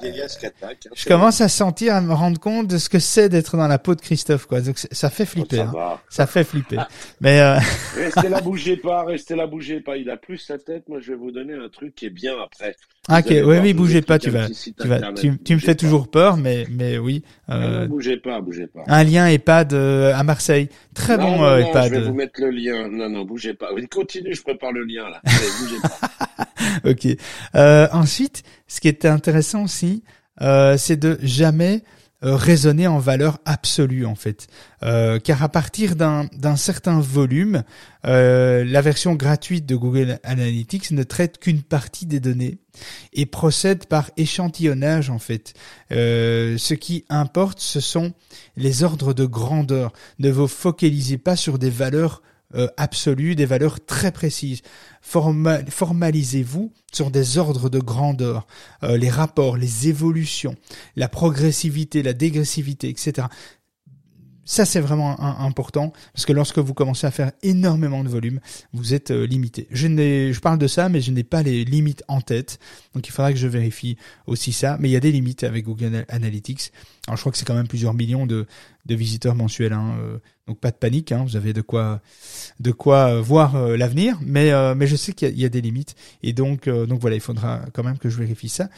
je 0.95 1.07
commence 1.07 1.41
à 1.41 1.49
sentir, 1.49 1.95
à 1.95 2.01
me 2.01 2.13
rendre 2.13 2.39
compte 2.41 2.69
de 2.69 2.79
ce 2.79 2.89
que 2.89 2.99
c'est 2.99 3.29
d'être 3.29 3.57
dans 3.57 3.69
la 3.69 3.79
peau 3.79 3.95
de 3.95 4.01
Christophe, 4.01 4.47
quoi. 4.47 4.61
Donc 4.61 4.79
ça 4.79 5.11
fait 5.11 5.27
flipper. 5.27 5.65
Oh, 5.69 5.73
ça, 5.73 5.93
hein. 5.93 6.01
ça 6.09 6.27
fait 6.27 6.45
flipper. 6.45 6.79
Mais 7.21 7.41
euh... 7.41 7.59
restez 7.97 8.29
là, 8.29 8.41
bougez 8.43 8.77
pas, 8.77 9.05
restez 9.05 9.37
là, 9.37 9.47
bougez 9.47 9.81
pas. 9.81 9.97
Il 9.97 10.11
a 10.11 10.17
plus 10.17 10.39
sa 10.39 10.59
tête. 10.59 10.89
Moi, 10.89 11.01
je 11.01 11.13
vais 11.13 11.19
vous 11.19 11.31
donner 11.31 11.55
un 11.55 11.69
truc 11.69 11.95
qui 11.95 12.07
est 12.07 12.11
bien 12.11 12.35
après. 12.43 12.77
Ah, 13.09 13.19
ok, 13.19 13.27
oui, 13.45 13.59
oui, 13.61 13.75
bougez 13.75 14.01
pas, 14.01 14.19
tu 14.19 14.31
vas, 14.31 14.49
tu 14.49 14.89
vas, 14.89 15.13
tu, 15.13 15.37
tu 15.39 15.55
me 15.55 15.59
fais 15.59 15.73
pas. 15.73 15.75
toujours 15.75 16.09
peur, 16.09 16.39
mais, 16.39 16.67
mais 16.71 16.97
oui. 16.97 17.23
Euh, 17.51 17.83
non, 17.83 17.87
bougez 17.87 18.17
pas, 18.17 18.41
bougez 18.41 18.67
pas. 18.67 18.81
Un 18.87 19.05
lien 19.05 19.27
EHPAD 19.27 19.75
euh, 19.75 20.15
à 20.15 20.23
Marseille, 20.23 20.71
très 20.95 21.19
non, 21.19 21.25
bon 21.25 21.37
non, 21.37 21.45
euh, 21.45 21.59
EHPAD. 21.59 21.93
Je 21.93 21.99
vais 21.99 22.07
vous 22.07 22.15
mettre 22.15 22.41
le 22.41 22.51
lien. 22.51 22.89
Non, 22.89 23.11
non, 23.11 23.25
bougez 23.25 23.53
pas. 23.53 23.69
Continue, 23.91 24.35
je 24.35 24.43
prépare 24.43 24.73
le 24.73 24.85
lien 24.85 25.11
là. 25.11 25.21
Allez, 25.25 25.37
bougez 25.61 25.81
pas. 25.83 26.11
ok. 26.91 27.19
Euh, 27.57 27.89
ensuite, 27.93 28.43
ce 28.69 28.81
qui 28.81 28.89
était 28.89 29.09
intéressant 29.09 29.65
aussi, 29.65 30.03
euh, 30.41 30.79
c'est 30.79 30.97
de 30.97 31.19
jamais 31.23 31.83
raisonner 32.33 32.87
en 32.87 32.99
valeur 32.99 33.39
absolue 33.45 34.07
en 34.07 34.15
fait, 34.15 34.47
euh, 34.83 35.19
car 35.19 35.43
à 35.43 35.49
partir 35.49 35.95
d'un 35.95 36.25
d'un 36.37 36.57
certain 36.57 37.01
volume, 37.01 37.65
euh, 38.07 38.65
la 38.65 38.81
version 38.81 39.15
gratuite 39.15 39.67
de 39.67 39.77
Google 39.77 40.19
Analytics 40.25 40.91
ne 40.93 41.03
traite 41.03 41.39
qu'une 41.39 41.63
partie 41.63 42.07
des 42.07 42.21
données 42.21 42.59
et 43.13 43.27
procède 43.27 43.87
par 43.87 44.11
échantillonnage 44.17 45.11
en 45.11 45.19
fait. 45.19 45.55
Euh, 45.93 46.57
ce 46.59 46.75
qui 46.75 47.05
importe, 47.09 47.61
ce 47.61 47.81
sont 47.81 48.13
les 48.57 48.83
ordres 48.83 49.13
de 49.13 49.27
grandeur. 49.27 49.93
Ne 50.19 50.31
vous 50.31 50.49
focalisez 50.49 51.19
pas 51.19 51.37
sur 51.37 51.59
des 51.59 51.71
valeurs 51.71 52.23
euh, 52.55 52.69
absolues, 52.77 53.35
des 53.35 53.47
valeurs 53.47 53.85
très 53.85 54.13
précises. 54.13 54.63
Forma 55.01 55.59
formalisez-vous 55.69 56.73
sur 56.93 57.11
des 57.11 57.39
ordres 57.39 57.69
de 57.69 57.79
grandeur, 57.79 58.47
euh, 58.83 58.97
les 58.97 59.11
rapports, 59.11 59.57
les 59.57 59.89
évolutions, 59.89 60.55
la 60.97 61.09
progressivité, 61.09 62.03
la 62.03 62.13
dégressivité, 62.13 62.89
etc. 62.89 63.27
Ça, 64.45 64.65
c'est 64.65 64.81
vraiment 64.81 65.19
important 65.21 65.93
parce 66.13 66.27
que 66.27 66.33
lorsque 66.33 66.59
vous 66.59 66.75
commencez 66.75 67.07
à 67.07 67.11
faire 67.11 67.33
énormément 67.43 68.05
de 68.05 68.09
volume, 68.09 68.41
vous 68.73 68.93
êtes 68.93 69.11
euh, 69.11 69.27
limité. 69.27 69.67
Je 69.71 69.87
n'ai, 69.87 70.33
je 70.33 70.41
parle 70.41 70.59
de 70.59 70.67
ça, 70.67 70.89
mais 70.89 71.01
je 71.01 71.11
n'ai 71.11 71.25
pas 71.25 71.43
les 71.43 71.65
limites 71.65 72.05
en 72.09 72.21
tête. 72.21 72.59
Donc, 72.95 73.09
il 73.09 73.11
faudra 73.11 73.33
que 73.33 73.39
je 73.39 73.49
vérifie 73.49 73.97
aussi 74.27 74.53
ça. 74.53 74.77
Mais 74.81 74.89
il 74.89 74.93
y 74.93 74.97
a 74.97 75.01
des 75.01 75.13
limites 75.13 75.45
avec 75.45 75.65
Google 75.65 76.05
Analytics. 76.09 76.73
Alors, 77.07 77.17
je 77.17 77.23
crois 77.23 77.33
que 77.33 77.39
c'est 77.39 77.47
quand 77.47 77.55
même 77.55 77.69
plusieurs 77.69 77.95
millions 77.95 78.27
de, 78.27 78.47
de 78.87 78.95
visiteurs 78.95 79.35
mensuels. 79.35 79.73
Hein. 79.73 79.97
Euh, 80.01 80.19
donc, 80.47 80.61
pas 80.61 80.71
de 80.71 80.77
panique. 80.77 81.13
Hein. 81.13 81.25
Vous 81.27 81.37
avez 81.37 81.55
de 81.55 81.63
quoi, 81.63 82.03
de 82.61 82.71
quoi 82.71 83.21
voir 83.21 83.57
euh, 83.57 83.77
l'avenir. 83.79 84.19
Mais, 84.21 84.53
mais 84.75 84.87
je 84.87 84.97
sais 84.97 85.15
qu'il 85.15 85.37
y, 85.37 85.41
y, 85.41 85.45
a 85.47 85.49
des 85.49 85.63
limites. 85.63 85.95
Et 86.23 86.35
donc, 86.35 86.69
donc 86.69 87.01
voilà, 87.01 87.17
il 87.17 87.23
faudra 87.23 87.63
quand 87.73 87.83
même 87.83 87.99
que 87.99 88.11
je 88.11 88.19
vérifie 88.19 88.51
ça. 88.51 88.69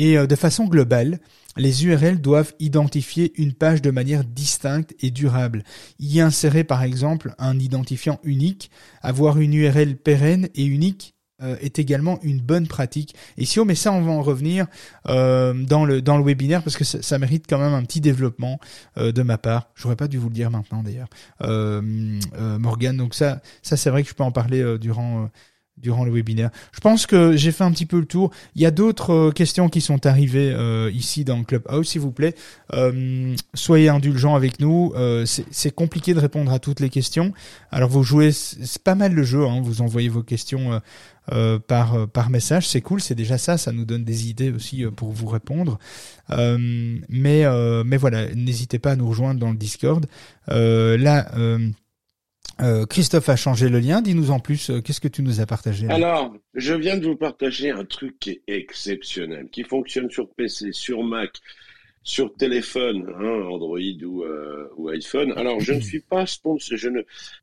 Et 0.00 0.16
euh, 0.16 0.26
de 0.26 0.34
façon 0.34 0.64
globale, 0.64 1.20
les 1.58 1.84
URL 1.84 2.22
doivent 2.22 2.54
identifier 2.58 3.32
une 3.36 3.52
page 3.52 3.82
de 3.82 3.90
manière 3.90 4.24
distincte 4.24 4.94
et 5.00 5.10
durable. 5.10 5.62
Y 5.98 6.20
insérer 6.20 6.64
par 6.64 6.82
exemple 6.82 7.34
un 7.38 7.58
identifiant 7.58 8.18
unique, 8.24 8.70
avoir 9.02 9.38
une 9.38 9.52
URL 9.52 9.98
pérenne 9.98 10.48
et 10.54 10.64
unique 10.64 11.14
euh, 11.42 11.56
est 11.60 11.78
également 11.78 12.18
une 12.22 12.40
bonne 12.40 12.66
pratique. 12.66 13.14
Et 13.36 13.44
si 13.44 13.60
on 13.60 13.66
met 13.66 13.74
ça, 13.74 13.92
on 13.92 14.00
va 14.00 14.10
en 14.10 14.22
revenir 14.22 14.68
euh, 15.06 15.52
dans 15.52 15.84
le 15.84 16.00
dans 16.00 16.16
le 16.16 16.24
webinaire 16.24 16.62
parce 16.62 16.78
que 16.78 16.84
ça, 16.84 17.18
mérite 17.18 17.44
quand 17.46 17.58
même 17.58 17.74
un 17.74 17.82
petit 17.82 18.00
développement 18.00 18.58
de 18.96 19.22
ma 19.22 19.36
part. 19.36 19.68
J'aurais 19.74 19.96
pas 19.96 20.08
dû 20.08 20.16
vous 20.16 20.28
le 20.30 20.34
dire 20.34 20.50
maintenant 20.50 20.82
d'ailleurs, 20.82 21.10
Morgan. 22.58 22.96
Donc 22.96 23.14
ça, 23.14 23.42
ça 23.60 23.76
c'est 23.76 23.90
vrai 23.90 24.02
que 24.02 24.08
je 24.08 24.14
peux 24.14 24.24
en 24.24 24.32
parler 24.32 24.78
durant 24.78 25.28
durant 25.82 26.04
le 26.04 26.12
webinaire. 26.12 26.50
Je 26.72 26.80
pense 26.80 27.06
que 27.06 27.36
j'ai 27.36 27.52
fait 27.52 27.64
un 27.64 27.72
petit 27.72 27.86
peu 27.86 27.98
le 27.98 28.06
tour. 28.06 28.30
Il 28.54 28.62
y 28.62 28.66
a 28.66 28.70
d'autres 28.70 29.12
euh, 29.12 29.30
questions 29.30 29.68
qui 29.68 29.80
sont 29.80 30.06
arrivées 30.06 30.52
euh, 30.52 30.90
ici 30.92 31.24
dans 31.24 31.42
Clubhouse, 31.42 31.88
s'il 31.88 32.00
vous 32.00 32.12
plaît. 32.12 32.34
Euh, 32.74 33.34
soyez 33.54 33.88
indulgents 33.88 34.34
avec 34.34 34.60
nous. 34.60 34.92
Euh, 34.96 35.24
c'est 35.26 35.74
compliqué 35.74 36.14
de 36.14 36.20
répondre 36.20 36.52
à 36.52 36.58
toutes 36.58 36.80
les 36.80 36.90
questions. 36.90 37.32
Alors 37.70 37.90
vous 37.90 38.02
jouez, 38.02 38.30
pas 38.84 38.94
mal 38.94 39.12
le 39.12 39.22
jeu. 39.22 39.46
Hein. 39.46 39.60
Vous 39.62 39.82
envoyez 39.82 40.08
vos 40.08 40.22
questions 40.22 40.80
euh, 41.32 41.58
par 41.58 42.08
par 42.08 42.30
message. 42.30 42.68
C'est 42.68 42.80
cool, 42.80 43.00
c'est 43.00 43.14
déjà 43.14 43.38
ça. 43.38 43.58
Ça 43.58 43.72
nous 43.72 43.84
donne 43.84 44.04
des 44.04 44.28
idées 44.28 44.50
aussi 44.50 44.84
pour 44.96 45.12
vous 45.12 45.26
répondre. 45.26 45.78
mais 46.28 47.44
mais 47.84 47.96
voilà, 47.96 48.32
n'hésitez 48.34 48.78
pas 48.78 48.92
à 48.92 48.96
nous 48.96 49.08
rejoindre 49.08 49.40
dans 49.40 49.50
le 49.50 49.56
Discord. 49.58 50.06
là. 50.48 51.30
Euh, 52.62 52.86
Christophe 52.86 53.28
a 53.28 53.36
changé 53.36 53.68
le 53.68 53.78
lien. 53.78 54.02
Dis-nous 54.02 54.30
en 54.30 54.40
plus, 54.40 54.70
euh, 54.70 54.80
qu'est-ce 54.80 55.00
que 55.00 55.08
tu 55.08 55.22
nous 55.22 55.40
as 55.40 55.46
partagé 55.46 55.88
Alors, 55.88 56.34
je 56.54 56.74
viens 56.74 56.96
de 56.96 57.06
vous 57.06 57.16
partager 57.16 57.70
un 57.70 57.84
truc 57.84 58.18
qui 58.18 58.30
est 58.30 58.42
exceptionnel, 58.46 59.48
qui 59.50 59.64
fonctionne 59.64 60.10
sur 60.10 60.28
PC, 60.30 60.72
sur 60.72 61.02
Mac, 61.02 61.32
sur 62.02 62.34
téléphone, 62.34 63.12
hein, 63.18 63.42
Android 63.50 63.78
ou, 63.78 64.24
euh, 64.24 64.68
ou, 64.76 64.88
iPhone. 64.88 65.32
Alors, 65.36 65.60
je 65.60 65.72
ne 65.72 65.80
suis 65.80 66.00
pas 66.00 66.26
sponsor. 66.26 66.78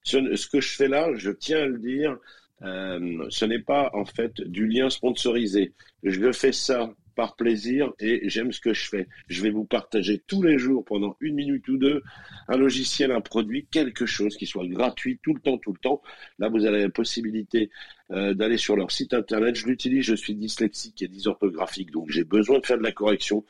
Ce, 0.03 0.35
ce, 0.35 0.47
que 0.47 0.61
je 0.61 0.75
fais 0.75 0.87
là, 0.87 1.09
je 1.15 1.31
tiens 1.31 1.63
à 1.63 1.65
le 1.65 1.79
dire, 1.79 2.17
ce 2.61 3.45
n'est 3.45 3.59
pas 3.59 3.91
en 3.93 4.05
fait 4.05 4.41
du 4.41 4.67
lien 4.67 4.89
sponsorisé. 4.89 5.73
Je 6.03 6.31
fais 6.31 6.51
ça 6.51 6.91
par 7.17 7.35
plaisir 7.35 7.91
et 7.99 8.29
j'aime 8.29 8.51
ce 8.51 8.61
que 8.61 8.75
je 8.75 8.87
fais. 8.87 9.07
Je 9.27 9.41
vais 9.41 9.49
vous 9.49 9.65
partager 9.65 10.21
tous 10.27 10.43
les 10.43 10.59
jours 10.59 10.85
pendant 10.85 11.17
une 11.19 11.33
minute 11.33 11.67
ou 11.67 11.77
deux 11.77 12.03
un 12.47 12.57
logiciel, 12.57 13.11
un 13.11 13.21
produit, 13.21 13.65
quelque 13.65 14.05
chose 14.05 14.37
qui 14.37 14.45
soit 14.45 14.67
gratuit 14.67 15.19
tout 15.23 15.33
le 15.33 15.41
temps, 15.41 15.57
tout 15.57 15.73
le 15.73 15.79
temps. 15.79 16.03
Là, 16.37 16.47
vous 16.47 16.65
avez 16.65 16.83
la 16.83 16.89
possibilité 16.89 17.71
euh, 18.11 18.35
d'aller 18.35 18.57
sur 18.57 18.75
leur 18.75 18.91
site 18.91 19.15
internet. 19.15 19.55
Je 19.55 19.65
l'utilise, 19.65 20.05
je 20.05 20.13
suis 20.13 20.35
dyslexique 20.35 21.01
et 21.01 21.07
dysorthographique, 21.07 21.89
donc 21.89 22.11
j'ai 22.11 22.23
besoin 22.23 22.59
de 22.59 22.65
faire 22.65 22.77
de 22.77 22.83
la 22.83 22.91
correction 22.91 23.43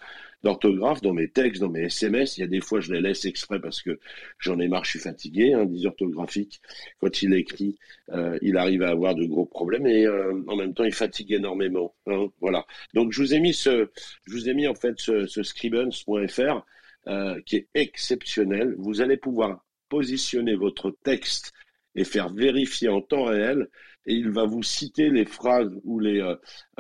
d'orthographe 0.44 1.02
dans 1.02 1.14
mes 1.14 1.30
textes, 1.30 1.62
dans 1.62 1.70
mes 1.70 1.86
SMS. 1.86 2.38
Il 2.38 2.42
y 2.42 2.44
a 2.44 2.48
des 2.48 2.62
fois, 2.62 2.80
je 2.80 2.94
les 2.94 3.02
laisse 3.02 3.26
exprès 3.26 3.60
parce 3.60 3.82
que 3.82 4.00
j'en 4.40 4.60
ai 4.60 4.68
marre, 4.68 4.86
je 4.86 4.92
suis 4.92 5.00
fatigué. 5.00 5.54
Hein, 5.54 5.66
dysorthographique, 5.66 6.62
quand 7.00 7.22
il 7.22 7.34
écrit, 7.34 7.78
euh, 8.12 8.38
il 8.42 8.58
arrive 8.58 8.84
à 8.84 8.90
avoir 8.90 9.16
de 9.16 9.26
gros 9.26 9.46
problèmes 9.46 9.88
et 9.88 10.06
euh, 10.06 10.34
en 10.48 10.56
même 10.56 10.74
temps, 10.74 10.84
il 10.84 10.94
fatigue 10.94 11.32
énormément. 11.34 11.96
Hein, 12.08 12.28
voilà. 12.40 12.66
Donc, 12.94 13.12
je 13.12 13.22
vous 13.22 13.34
ai 13.34 13.40
mis 13.40 13.54
ce, 13.54 13.90
je 14.26 14.34
vous 14.34 14.50
ai 14.50 14.54
mis 14.54 14.68
en 14.68 14.76
fait 14.76 15.00
ce, 15.00 15.28
ce 15.28 15.44
scribens.fr 15.44 16.66
euh, 17.08 17.40
qui 17.46 17.56
est 17.56 17.68
exceptionnel. 17.74 18.76
Vous 18.78 19.02
allez 19.02 19.18
pouvoir 19.18 19.64
positionner 19.88 20.56
votre 20.56 20.92
texte 21.04 21.54
et 21.96 22.04
faire 22.04 22.34
vérifier 22.34 22.90
en 22.90 23.02
temps 23.02 23.24
réel 23.24 23.70
et 24.08 24.14
il 24.14 24.32
va 24.32 24.46
vous 24.46 24.64
citer 24.64 25.10
les 25.10 25.26
phrases 25.26 25.72
ou 25.84 26.00
les, 26.00 26.20
euh, 26.20 26.36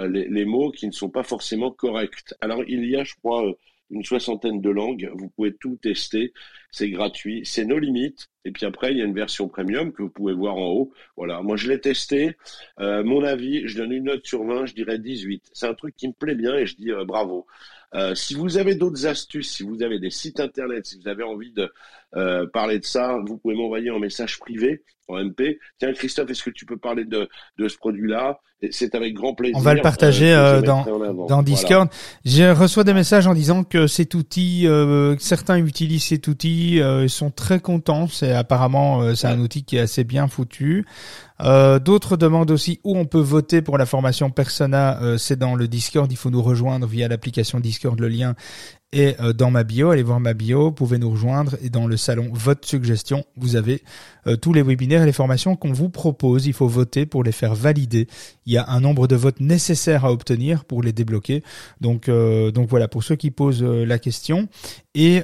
les, 0.08 0.28
les, 0.28 0.46
mots 0.46 0.72
qui 0.72 0.88
ne 0.88 0.92
sont 0.92 1.10
pas 1.10 1.24
forcément 1.24 1.72
corrects. 1.72 2.34
Alors 2.42 2.64
il 2.68 2.86
y 2.86 2.96
a, 2.96 3.04
je 3.04 3.16
crois, 3.16 3.54
une 3.90 4.04
soixantaine 4.04 4.62
de 4.62 4.70
langues. 4.70 5.12
Vous 5.16 5.30
pouvez 5.30 5.54
tout 5.56 5.78
tester. 5.82 6.34
C'est 6.72 6.90
gratuit. 6.90 7.42
C'est 7.46 7.66
nos 7.66 7.80
limites. 7.80 8.30
Et 8.48 8.52
puis 8.52 8.66
après, 8.66 8.92
il 8.92 8.98
y 8.98 9.02
a 9.02 9.06
une 9.06 9.14
version 9.14 9.50
premium 9.50 9.92
que 9.92 10.02
vous 10.02 10.10
pouvez 10.10 10.34
voir 10.34 10.56
en 10.56 10.68
haut. 10.68 10.92
Voilà, 11.18 11.42
moi 11.42 11.58
je 11.58 11.68
l'ai 11.68 11.82
testé. 11.82 12.38
Euh, 12.80 13.04
mon 13.04 13.24
avis, 13.24 13.68
je 13.68 13.78
donne 13.78 13.92
une 13.92 14.06
note 14.06 14.26
sur 14.26 14.44
20, 14.46 14.68
je 14.68 14.74
dirais 14.74 15.00
18. 15.00 15.50
C'est 15.52 15.68
un 15.68 15.74
truc 15.74 15.96
qui 15.98 16.08
me 16.08 16.14
plaît 16.14 16.36
bien 16.36 16.56
et 16.56 16.66
je 16.66 16.78
dis 16.78 16.92
euh, 16.92 17.04
bravo. 17.04 17.46
Euh, 17.96 18.16
si 18.16 18.36
vous 18.36 18.58
avez 18.58 18.76
d'autres 18.76 19.08
astuces, 19.08 19.56
si 19.56 19.64
vous 19.64 19.82
avez 19.82 20.00
des 20.00 20.10
sites 20.10 20.40
internet, 20.40 20.86
si 20.86 21.00
vous 21.00 21.08
avez 21.08 21.24
envie 21.24 21.54
de 21.54 21.72
euh, 22.16 22.46
parler 22.48 22.80
de 22.80 22.86
ça, 22.86 23.18
vous 23.26 23.38
pouvez 23.38 23.56
m'envoyer 23.56 23.90
un 23.90 24.00
message 24.00 24.40
privé 24.40 24.84
en 25.08 25.24
MP. 25.24 25.58
Tiens, 25.80 25.94
Christophe, 25.94 26.30
est-ce 26.30 26.44
que 26.44 26.50
tu 26.50 26.66
peux 26.66 26.76
parler 26.76 27.06
de, 27.06 27.30
de 27.58 27.68
ce 27.70 27.78
produit-là? 27.78 28.42
C'est 28.72 28.96
avec 28.96 29.14
grand 29.14 29.36
plaisir. 29.36 29.58
On 29.58 29.62
va 29.62 29.76
le 29.76 29.82
partager 29.82 30.34
euh, 30.34 30.62
dans, 30.62 30.84
dans 31.28 31.44
Discord. 31.44 31.88
Je 32.26 32.52
reçois 32.52 32.84
des 32.84 32.94
messages 32.94 33.28
en 33.28 33.36
disant 33.36 33.64
que 33.64 33.88
cet 33.88 34.16
outil, 34.16 34.68
certains 35.20 35.58
utilisent 35.58 36.06
cet 36.06 36.28
outil, 36.28 36.78
ils 36.78 37.10
sont 37.10 37.30
très 37.30 37.60
contents. 37.60 38.08
C'est 38.08 38.34
apparemment 38.38 39.16
c'est 39.16 39.28
un 39.28 39.40
outil 39.40 39.64
qui 39.64 39.78
est 39.78 39.82
assez 39.82 40.04
bien 40.04 40.28
foutu. 40.28 40.86
Euh, 41.42 41.80
D'autres 41.80 42.18
demandent 42.18 42.52
aussi 42.52 42.80
où 42.84 42.98
on 42.98 43.06
peut 43.06 43.20
voter 43.20 43.62
pour 43.62 43.78
la 43.78 43.86
formation 43.86 44.30
Persona. 44.30 45.02
Euh, 45.02 45.18
c'est 45.18 45.38
dans 45.38 45.56
le 45.56 45.68
Discord. 45.68 46.12
Il 46.12 46.16
faut 46.18 46.30
nous 46.30 46.42
rejoindre 46.42 46.88
via 46.88 47.08
l'application 47.08 47.60
Discord. 47.60 48.00
Le 48.00 48.08
lien 48.08 48.36
et 48.94 49.16
euh, 49.20 49.34
dans 49.34 49.52
ma 49.52 49.66
bio, 49.66 49.90
allez 49.90 50.02
voir 50.02 50.22
ma 50.22 50.34
bio, 50.34 50.72
pouvez 50.72 50.98
nous 50.98 51.10
rejoindre 51.10 51.58
et 51.62 51.70
dans 51.70 51.88
le 51.88 51.98
salon 51.98 52.30
Vote 52.32 52.66
Suggestion, 52.66 53.26
vous 53.36 53.58
avez 53.58 53.84
euh, 54.28 54.38
tous 54.38 54.54
les 54.54 54.62
webinaires 54.62 55.04
et 55.04 55.06
les 55.06 55.12
formations 55.12 55.58
qu'on 55.58 55.74
vous 55.74 55.90
propose. 55.90 56.48
Il 56.48 56.54
faut 56.54 56.70
voter 56.70 57.06
pour 57.06 57.22
les 57.22 57.34
faire 57.34 57.54
valider. 57.54 58.08
Il 58.46 58.54
y 58.54 58.58
a 58.58 58.66
un 58.70 58.80
nombre 58.80 59.08
de 59.08 59.18
votes 59.18 59.42
nécessaires 59.42 60.06
à 60.06 60.14
obtenir 60.14 60.64
pour 60.64 60.82
les 60.82 60.94
débloquer. 60.94 61.44
Donc, 61.82 62.08
euh, 62.08 62.52
donc 62.52 62.70
voilà, 62.70 62.88
pour 62.88 63.04
ceux 63.04 63.18
qui 63.18 63.30
posent 63.30 63.62
la 63.62 64.00
question. 64.00 64.48
Et 64.96 65.22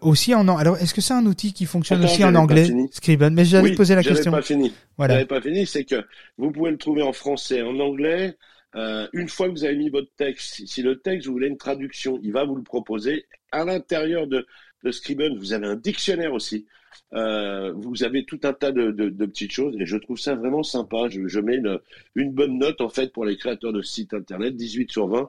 aussi 0.00 0.34
en 0.34 0.46
alors 0.56 0.78
est-ce 0.78 0.94
que 0.94 1.00
c'est 1.00 1.12
un 1.12 1.26
outil 1.26 1.52
qui 1.52 1.66
fonctionne 1.66 2.04
aussi 2.04 2.24
en 2.24 2.34
anglais, 2.36 2.72
Scriben 2.92 3.34
Mais 3.34 3.44
j'allais 3.44 3.74
poser 3.74 3.96
la 3.96 4.04
question. 4.04 4.30
Pas 4.30 4.42
fini. 4.42 4.72
Voilà. 4.96 5.24
pas 5.26 5.40
fini, 5.40 5.66
c'est 5.66 5.84
que 5.84 6.06
vous 6.38 6.52
pouvez 6.52 6.70
le 6.70 6.78
trouver 6.78 7.02
en 7.02 7.12
français, 7.12 7.62
en 7.62 7.78
anglais. 7.80 8.36
Euh, 8.76 9.08
une 9.12 9.28
fois 9.28 9.48
que 9.48 9.52
vous 9.52 9.64
avez 9.64 9.76
mis 9.76 9.88
votre 9.88 10.10
texte, 10.16 10.66
si 10.66 10.82
le 10.82 11.00
texte, 11.00 11.26
vous 11.26 11.32
voulez 11.32 11.48
une 11.48 11.56
traduction, 11.56 12.20
il 12.22 12.32
va 12.32 12.44
vous 12.44 12.56
le 12.56 12.62
proposer. 12.62 13.26
À 13.50 13.64
l'intérieur 13.64 14.26
de, 14.26 14.46
de 14.82 15.38
vous 15.38 15.52
avez 15.52 15.66
un 15.66 15.76
dictionnaire 15.76 16.34
aussi. 16.34 16.66
Euh, 17.12 17.72
vous 17.72 18.04
avez 18.04 18.24
tout 18.24 18.40
un 18.44 18.52
tas 18.52 18.72
de, 18.72 18.90
de, 18.90 19.26
petites 19.26 19.52
choses 19.52 19.76
et 19.78 19.86
je 19.86 19.96
trouve 19.96 20.18
ça 20.18 20.34
vraiment 20.34 20.62
sympa. 20.62 21.08
Je, 21.08 21.26
je 21.26 21.40
mets 21.40 21.56
une, 21.56 21.78
une, 22.14 22.32
bonne 22.32 22.58
note 22.58 22.80
en 22.80 22.88
fait 22.88 23.12
pour 23.12 23.24
les 23.24 23.36
créateurs 23.36 23.72
de 23.72 23.82
sites 23.82 24.14
internet, 24.14 24.56
18 24.56 24.90
sur 24.90 25.08
20. 25.08 25.28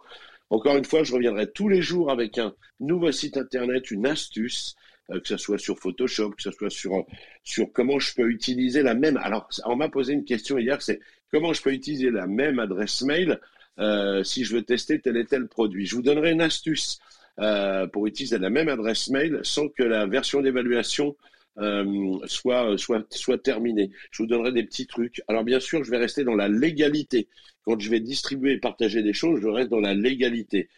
Encore 0.49 0.77
une 0.77 0.85
fois, 0.85 1.03
je 1.03 1.13
reviendrai 1.13 1.51
tous 1.51 1.67
les 1.67 1.81
jours 1.81 2.09
avec 2.09 2.37
un 2.37 2.53
nouveau 2.79 3.11
site 3.11 3.37
internet, 3.37 3.91
une 3.91 4.05
astuce, 4.05 4.75
euh, 5.11 5.19
que 5.19 5.27
ce 5.27 5.37
soit 5.37 5.57
sur 5.57 5.77
Photoshop, 5.77 6.31
que 6.31 6.41
ce 6.41 6.51
soit 6.51 6.69
sur, 6.69 7.05
sur 7.43 7.71
comment 7.73 7.99
je 7.99 8.13
peux 8.15 8.29
utiliser 8.29 8.81
la 8.81 8.93
même. 8.93 9.17
Alors, 9.17 9.49
on 9.65 9.75
m'a 9.75 9.89
posé 9.89 10.13
une 10.13 10.25
question 10.25 10.57
hier, 10.57 10.81
c'est 10.81 10.99
comment 11.32 11.53
je 11.53 11.61
peux 11.61 11.73
utiliser 11.73 12.11
la 12.11 12.28
même 12.28 12.59
adresse 12.59 13.01
mail 13.01 13.39
euh, 13.80 14.23
si 14.23 14.43
je 14.43 14.55
veux 14.55 14.63
tester 14.63 14.99
tel 14.99 15.17
et 15.17 15.25
tel 15.25 15.47
produit? 15.47 15.86
Je 15.86 15.95
vous 15.95 16.01
donnerai 16.01 16.32
une 16.32 16.41
astuce 16.41 16.99
euh, 17.39 17.88
pour 17.88 18.07
utiliser 18.07 18.38
la 18.38 18.49
même 18.49 18.69
adresse 18.69 19.09
mail 19.09 19.39
sans 19.43 19.69
que 19.69 19.84
la 19.84 20.07
version 20.07 20.41
d'évaluation 20.41 21.15
euh, 21.59 22.17
soit, 22.25 22.78
soit, 22.78 23.05
soit 23.11 23.41
terminée. 23.41 23.91
Je 24.11 24.23
vous 24.23 24.28
donnerai 24.28 24.51
des 24.51 24.63
petits 24.63 24.88
trucs. 24.88 25.21
Alors 25.28 25.43
bien 25.43 25.59
sûr, 25.59 25.84
je 25.84 25.91
vais 25.91 25.97
rester 25.97 26.23
dans 26.23 26.36
la 26.36 26.47
légalité. 26.47 27.28
Quand 27.63 27.80
je 27.80 27.89
vais 27.89 27.99
distribuer 27.99 28.53
et 28.53 28.59
partager 28.59 29.03
des 29.03 29.13
choses, 29.13 29.41
je 29.41 29.47
reste 29.47 29.69
dans 29.69 29.80
la 29.80 29.93
légalité. 29.93 30.69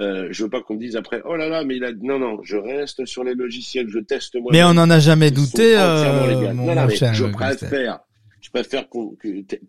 Euh, 0.00 0.28
je 0.30 0.42
veux 0.42 0.50
pas 0.50 0.60
qu'on 0.60 0.74
me 0.74 0.80
dise 0.80 0.96
après, 0.96 1.22
oh 1.24 1.36
là 1.36 1.48
là, 1.48 1.64
mais 1.64 1.76
il 1.76 1.84
a, 1.84 1.92
non, 1.92 2.18
non, 2.18 2.42
je 2.42 2.56
reste 2.56 3.06
sur 3.06 3.22
les 3.22 3.34
logiciels, 3.34 3.88
je 3.88 4.00
teste 4.00 4.34
moi. 4.34 4.50
Mais 4.52 4.64
on 4.64 4.74
n'en 4.74 4.90
a 4.90 4.98
jamais 4.98 5.30
douté, 5.30 5.78
euh, 5.78 6.52
mon, 6.52 6.74
non, 6.74 6.86
préfère 6.86 7.14
je 7.14 7.26
préfère 7.26 8.00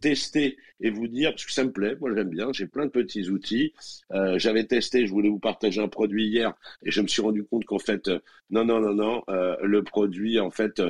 tester 0.02 0.58
et 0.80 0.90
vous 0.90 1.08
dire, 1.08 1.32
parce 1.32 1.46
que 1.46 1.52
ça 1.52 1.64
me 1.64 1.72
plaît, 1.72 1.96
moi 2.00 2.12
j'aime 2.16 2.30
bien, 2.30 2.52
j'ai 2.54 2.68
plein 2.68 2.86
de 2.86 2.92
petits 2.92 3.30
outils. 3.30 3.74
Euh, 4.14 4.38
J'avais 4.38 4.66
testé, 4.66 5.06
je 5.08 5.12
voulais 5.12 5.30
vous 5.30 5.40
partager 5.40 5.82
un 5.82 5.88
produit 5.88 6.28
hier, 6.28 6.54
et 6.84 6.92
je 6.92 7.02
me 7.02 7.08
suis 7.08 7.22
rendu 7.22 7.44
compte 7.44 7.66
qu'en 7.66 7.80
fait, 7.80 8.08
euh, 8.08 8.20
non, 8.50 8.66
non, 8.66 8.80
non, 8.80 8.94
non, 8.94 9.24
euh, 9.30 9.56
le 9.64 9.84
produit, 9.84 10.40
en 10.40 10.52
fait, 10.52 10.82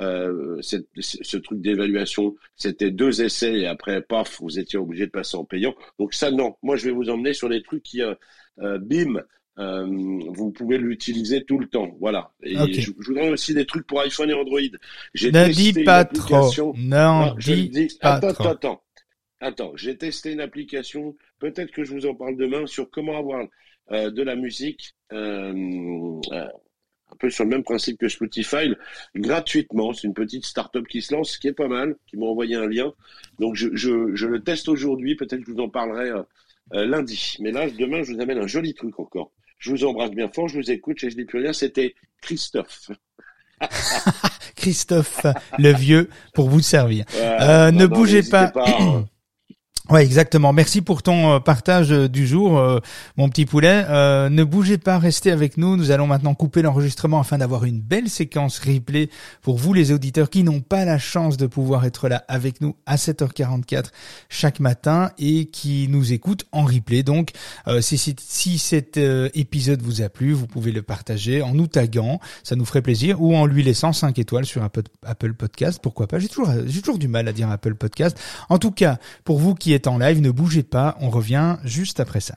euh, 0.00 0.60
ce 0.62 1.36
truc 1.38 1.60
d'évaluation, 1.60 2.36
c'était 2.56 2.90
deux 2.90 3.22
essais, 3.22 3.60
et 3.60 3.66
après, 3.66 4.02
paf, 4.02 4.40
vous 4.40 4.58
étiez 4.58 4.78
obligé 4.78 5.06
de 5.06 5.10
passer 5.10 5.36
en 5.36 5.44
payant. 5.44 5.74
Donc 5.98 6.14
ça, 6.14 6.30
non, 6.30 6.56
moi 6.62 6.76
je 6.76 6.84
vais 6.84 6.92
vous 6.92 7.10
emmener 7.10 7.32
sur 7.34 7.48
des 7.48 7.62
trucs 7.62 7.82
qui, 7.82 8.02
euh, 8.02 8.78
bim, 8.78 9.22
euh, 9.60 9.86
vous 9.86 10.50
pouvez 10.50 10.78
l'utiliser 10.78 11.44
tout 11.44 11.58
le 11.58 11.68
temps. 11.68 11.96
Voilà. 12.00 12.32
Et 12.42 12.56
je, 12.72 12.92
vous 12.96 13.14
donne 13.14 13.28
aussi 13.28 13.54
des 13.54 13.66
trucs 13.66 13.86
pour 13.86 14.00
iPhone 14.00 14.30
et 14.30 14.34
Android. 14.34 14.60
Ne 14.60 15.52
dis 15.52 15.84
pas 15.84 16.04
trop. 16.04 16.74
Non, 16.76 17.34
dis, 17.38 17.88
pas 18.00 18.14
attends, 18.14 18.32
trop. 18.32 18.48
Attends, 18.48 18.82
attends. 19.40 19.72
J'ai 19.76 19.96
testé 19.96 20.32
une 20.32 20.40
application. 20.40 21.14
Peut-être 21.38 21.70
que 21.72 21.84
je 21.84 21.92
vous 21.92 22.06
en 22.06 22.14
parle 22.14 22.36
demain 22.36 22.66
sur 22.66 22.90
comment 22.90 23.18
avoir 23.18 23.46
euh, 23.92 24.10
de 24.10 24.22
la 24.22 24.34
musique. 24.34 24.94
Euh, 25.12 25.52
euh, 26.32 26.48
un 27.12 27.16
peu 27.16 27.28
sur 27.28 27.42
le 27.42 27.50
même 27.50 27.64
principe 27.64 27.98
que 27.98 28.08
Spotify, 28.08 28.72
gratuitement. 29.16 29.92
C'est 29.92 30.06
une 30.06 30.14
petite 30.14 30.44
start-up 30.44 30.86
qui 30.86 31.02
se 31.02 31.12
lance, 31.12 31.38
qui 31.38 31.48
est 31.48 31.52
pas 31.52 31.66
mal, 31.66 31.96
qui 32.06 32.16
m'a 32.16 32.26
envoyé 32.26 32.54
un 32.54 32.68
lien. 32.68 32.92
Donc 33.40 33.56
je, 33.56 33.68
je, 33.72 34.14
je 34.14 34.26
le 34.28 34.40
teste 34.44 34.68
aujourd'hui, 34.68 35.16
peut-être 35.16 35.40
que 35.40 35.46
je 35.48 35.52
vous 35.52 35.60
en 35.60 35.68
parlerai 35.68 36.12
euh, 36.74 36.86
lundi. 36.86 37.36
Mais 37.40 37.50
là, 37.50 37.68
demain, 37.68 38.02
je 38.02 38.12
vous 38.12 38.20
amène 38.20 38.38
un 38.38 38.46
joli 38.46 38.74
truc 38.74 38.98
encore. 39.00 39.32
Je 39.60 39.70
vous 39.70 39.84
embrasse 39.84 40.10
bien 40.10 40.28
fort, 40.28 40.48
je 40.48 40.58
vous 40.58 40.70
écoute, 40.70 40.98
je 40.98 41.06
ne 41.06 41.10
dis 41.12 41.24
plus 41.26 41.40
rien, 41.40 41.52
c'était 41.52 41.94
Christophe. 42.22 42.90
Christophe, 44.56 45.26
le 45.58 45.72
vieux, 45.72 46.08
pour 46.34 46.48
vous 46.48 46.60
servir. 46.60 47.04
euh, 47.14 47.70
ne 47.70 47.86
bougez 47.86 48.22
pas. 48.22 48.50
Hein. 48.56 49.04
Ouais, 49.88 50.04
exactement. 50.04 50.52
Merci 50.52 50.82
pour 50.82 51.02
ton 51.02 51.32
euh, 51.32 51.40
partage 51.40 51.90
euh, 51.90 52.08
du 52.08 52.26
jour, 52.26 52.58
euh, 52.58 52.78
mon 53.16 53.28
petit 53.28 53.46
poulet. 53.46 53.86
ne 54.28 54.44
bougez 54.44 54.78
pas, 54.78 54.98
restez 54.98 55.30
avec 55.30 55.56
nous. 55.56 55.76
Nous 55.76 55.90
allons 55.90 56.06
maintenant 56.06 56.34
couper 56.34 56.62
l'enregistrement 56.62 57.20
afin 57.20 57.38
d'avoir 57.38 57.64
une 57.64 57.80
belle 57.80 58.10
séquence 58.10 58.58
replay 58.58 59.08
pour 59.42 59.56
vous 59.56 59.72
les 59.72 59.90
auditeurs 59.90 60.28
qui 60.28 60.44
n'ont 60.44 60.60
pas 60.60 60.84
la 60.84 60.98
chance 60.98 61.38
de 61.38 61.46
pouvoir 61.46 61.86
être 61.86 62.08
là 62.08 62.24
avec 62.28 62.60
nous 62.60 62.76
à 62.84 62.96
7h44 62.96 63.86
chaque 64.28 64.60
matin 64.60 65.10
et 65.18 65.46
qui 65.46 65.88
nous 65.88 66.12
écoutent 66.12 66.46
en 66.52 66.64
replay. 66.64 67.02
Donc, 67.02 67.30
si, 67.80 68.58
cet 68.58 68.98
épisode 69.34 69.82
vous 69.82 70.02
a 70.02 70.08
plu, 70.08 70.32
vous 70.32 70.46
pouvez 70.46 70.72
le 70.72 70.82
partager 70.82 71.42
en 71.42 71.54
nous 71.54 71.66
taguant, 71.66 72.20
ça 72.44 72.54
nous 72.54 72.64
ferait 72.64 72.82
plaisir, 72.82 73.20
ou 73.22 73.34
en 73.34 73.46
lui 73.46 73.62
laissant 73.62 73.92
5 73.92 74.18
étoiles 74.18 74.46
sur 74.46 74.62
Apple, 74.62 74.82
Apple 75.04 75.34
Podcast. 75.34 75.80
Pourquoi 75.82 76.06
pas? 76.06 76.18
J'ai 76.18 76.28
toujours, 76.28 76.50
j'ai 76.66 76.80
toujours 76.80 76.98
du 76.98 77.08
mal 77.08 77.26
à 77.28 77.32
dire 77.32 77.50
Apple 77.50 77.74
Podcast. 77.74 78.18
En 78.48 78.58
tout 78.58 78.72
cas, 78.72 78.98
pour 79.24 79.38
vous 79.38 79.54
qui 79.54 79.72
êtes 79.72 79.79
en 79.86 79.98
live, 79.98 80.20
ne 80.20 80.30
bougez 80.30 80.62
pas, 80.62 80.96
on 81.00 81.10
revient 81.10 81.56
juste 81.64 82.00
après 82.00 82.20
ça. 82.20 82.36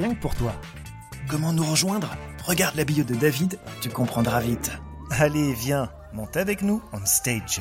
rien 0.00 0.14
que 0.14 0.20
pour 0.20 0.34
toi. 0.34 0.52
Comment 1.28 1.52
nous 1.52 1.64
rejoindre? 1.64 2.16
Regarde 2.46 2.74
la 2.76 2.84
bio 2.84 3.04
de 3.04 3.14
David, 3.14 3.58
tu 3.82 3.90
comprendras 3.90 4.40
vite. 4.40 4.72
Allez, 5.10 5.52
viens, 5.52 5.90
monte 6.14 6.36
avec 6.36 6.62
nous 6.62 6.82
on 6.92 7.04
stage. 7.04 7.60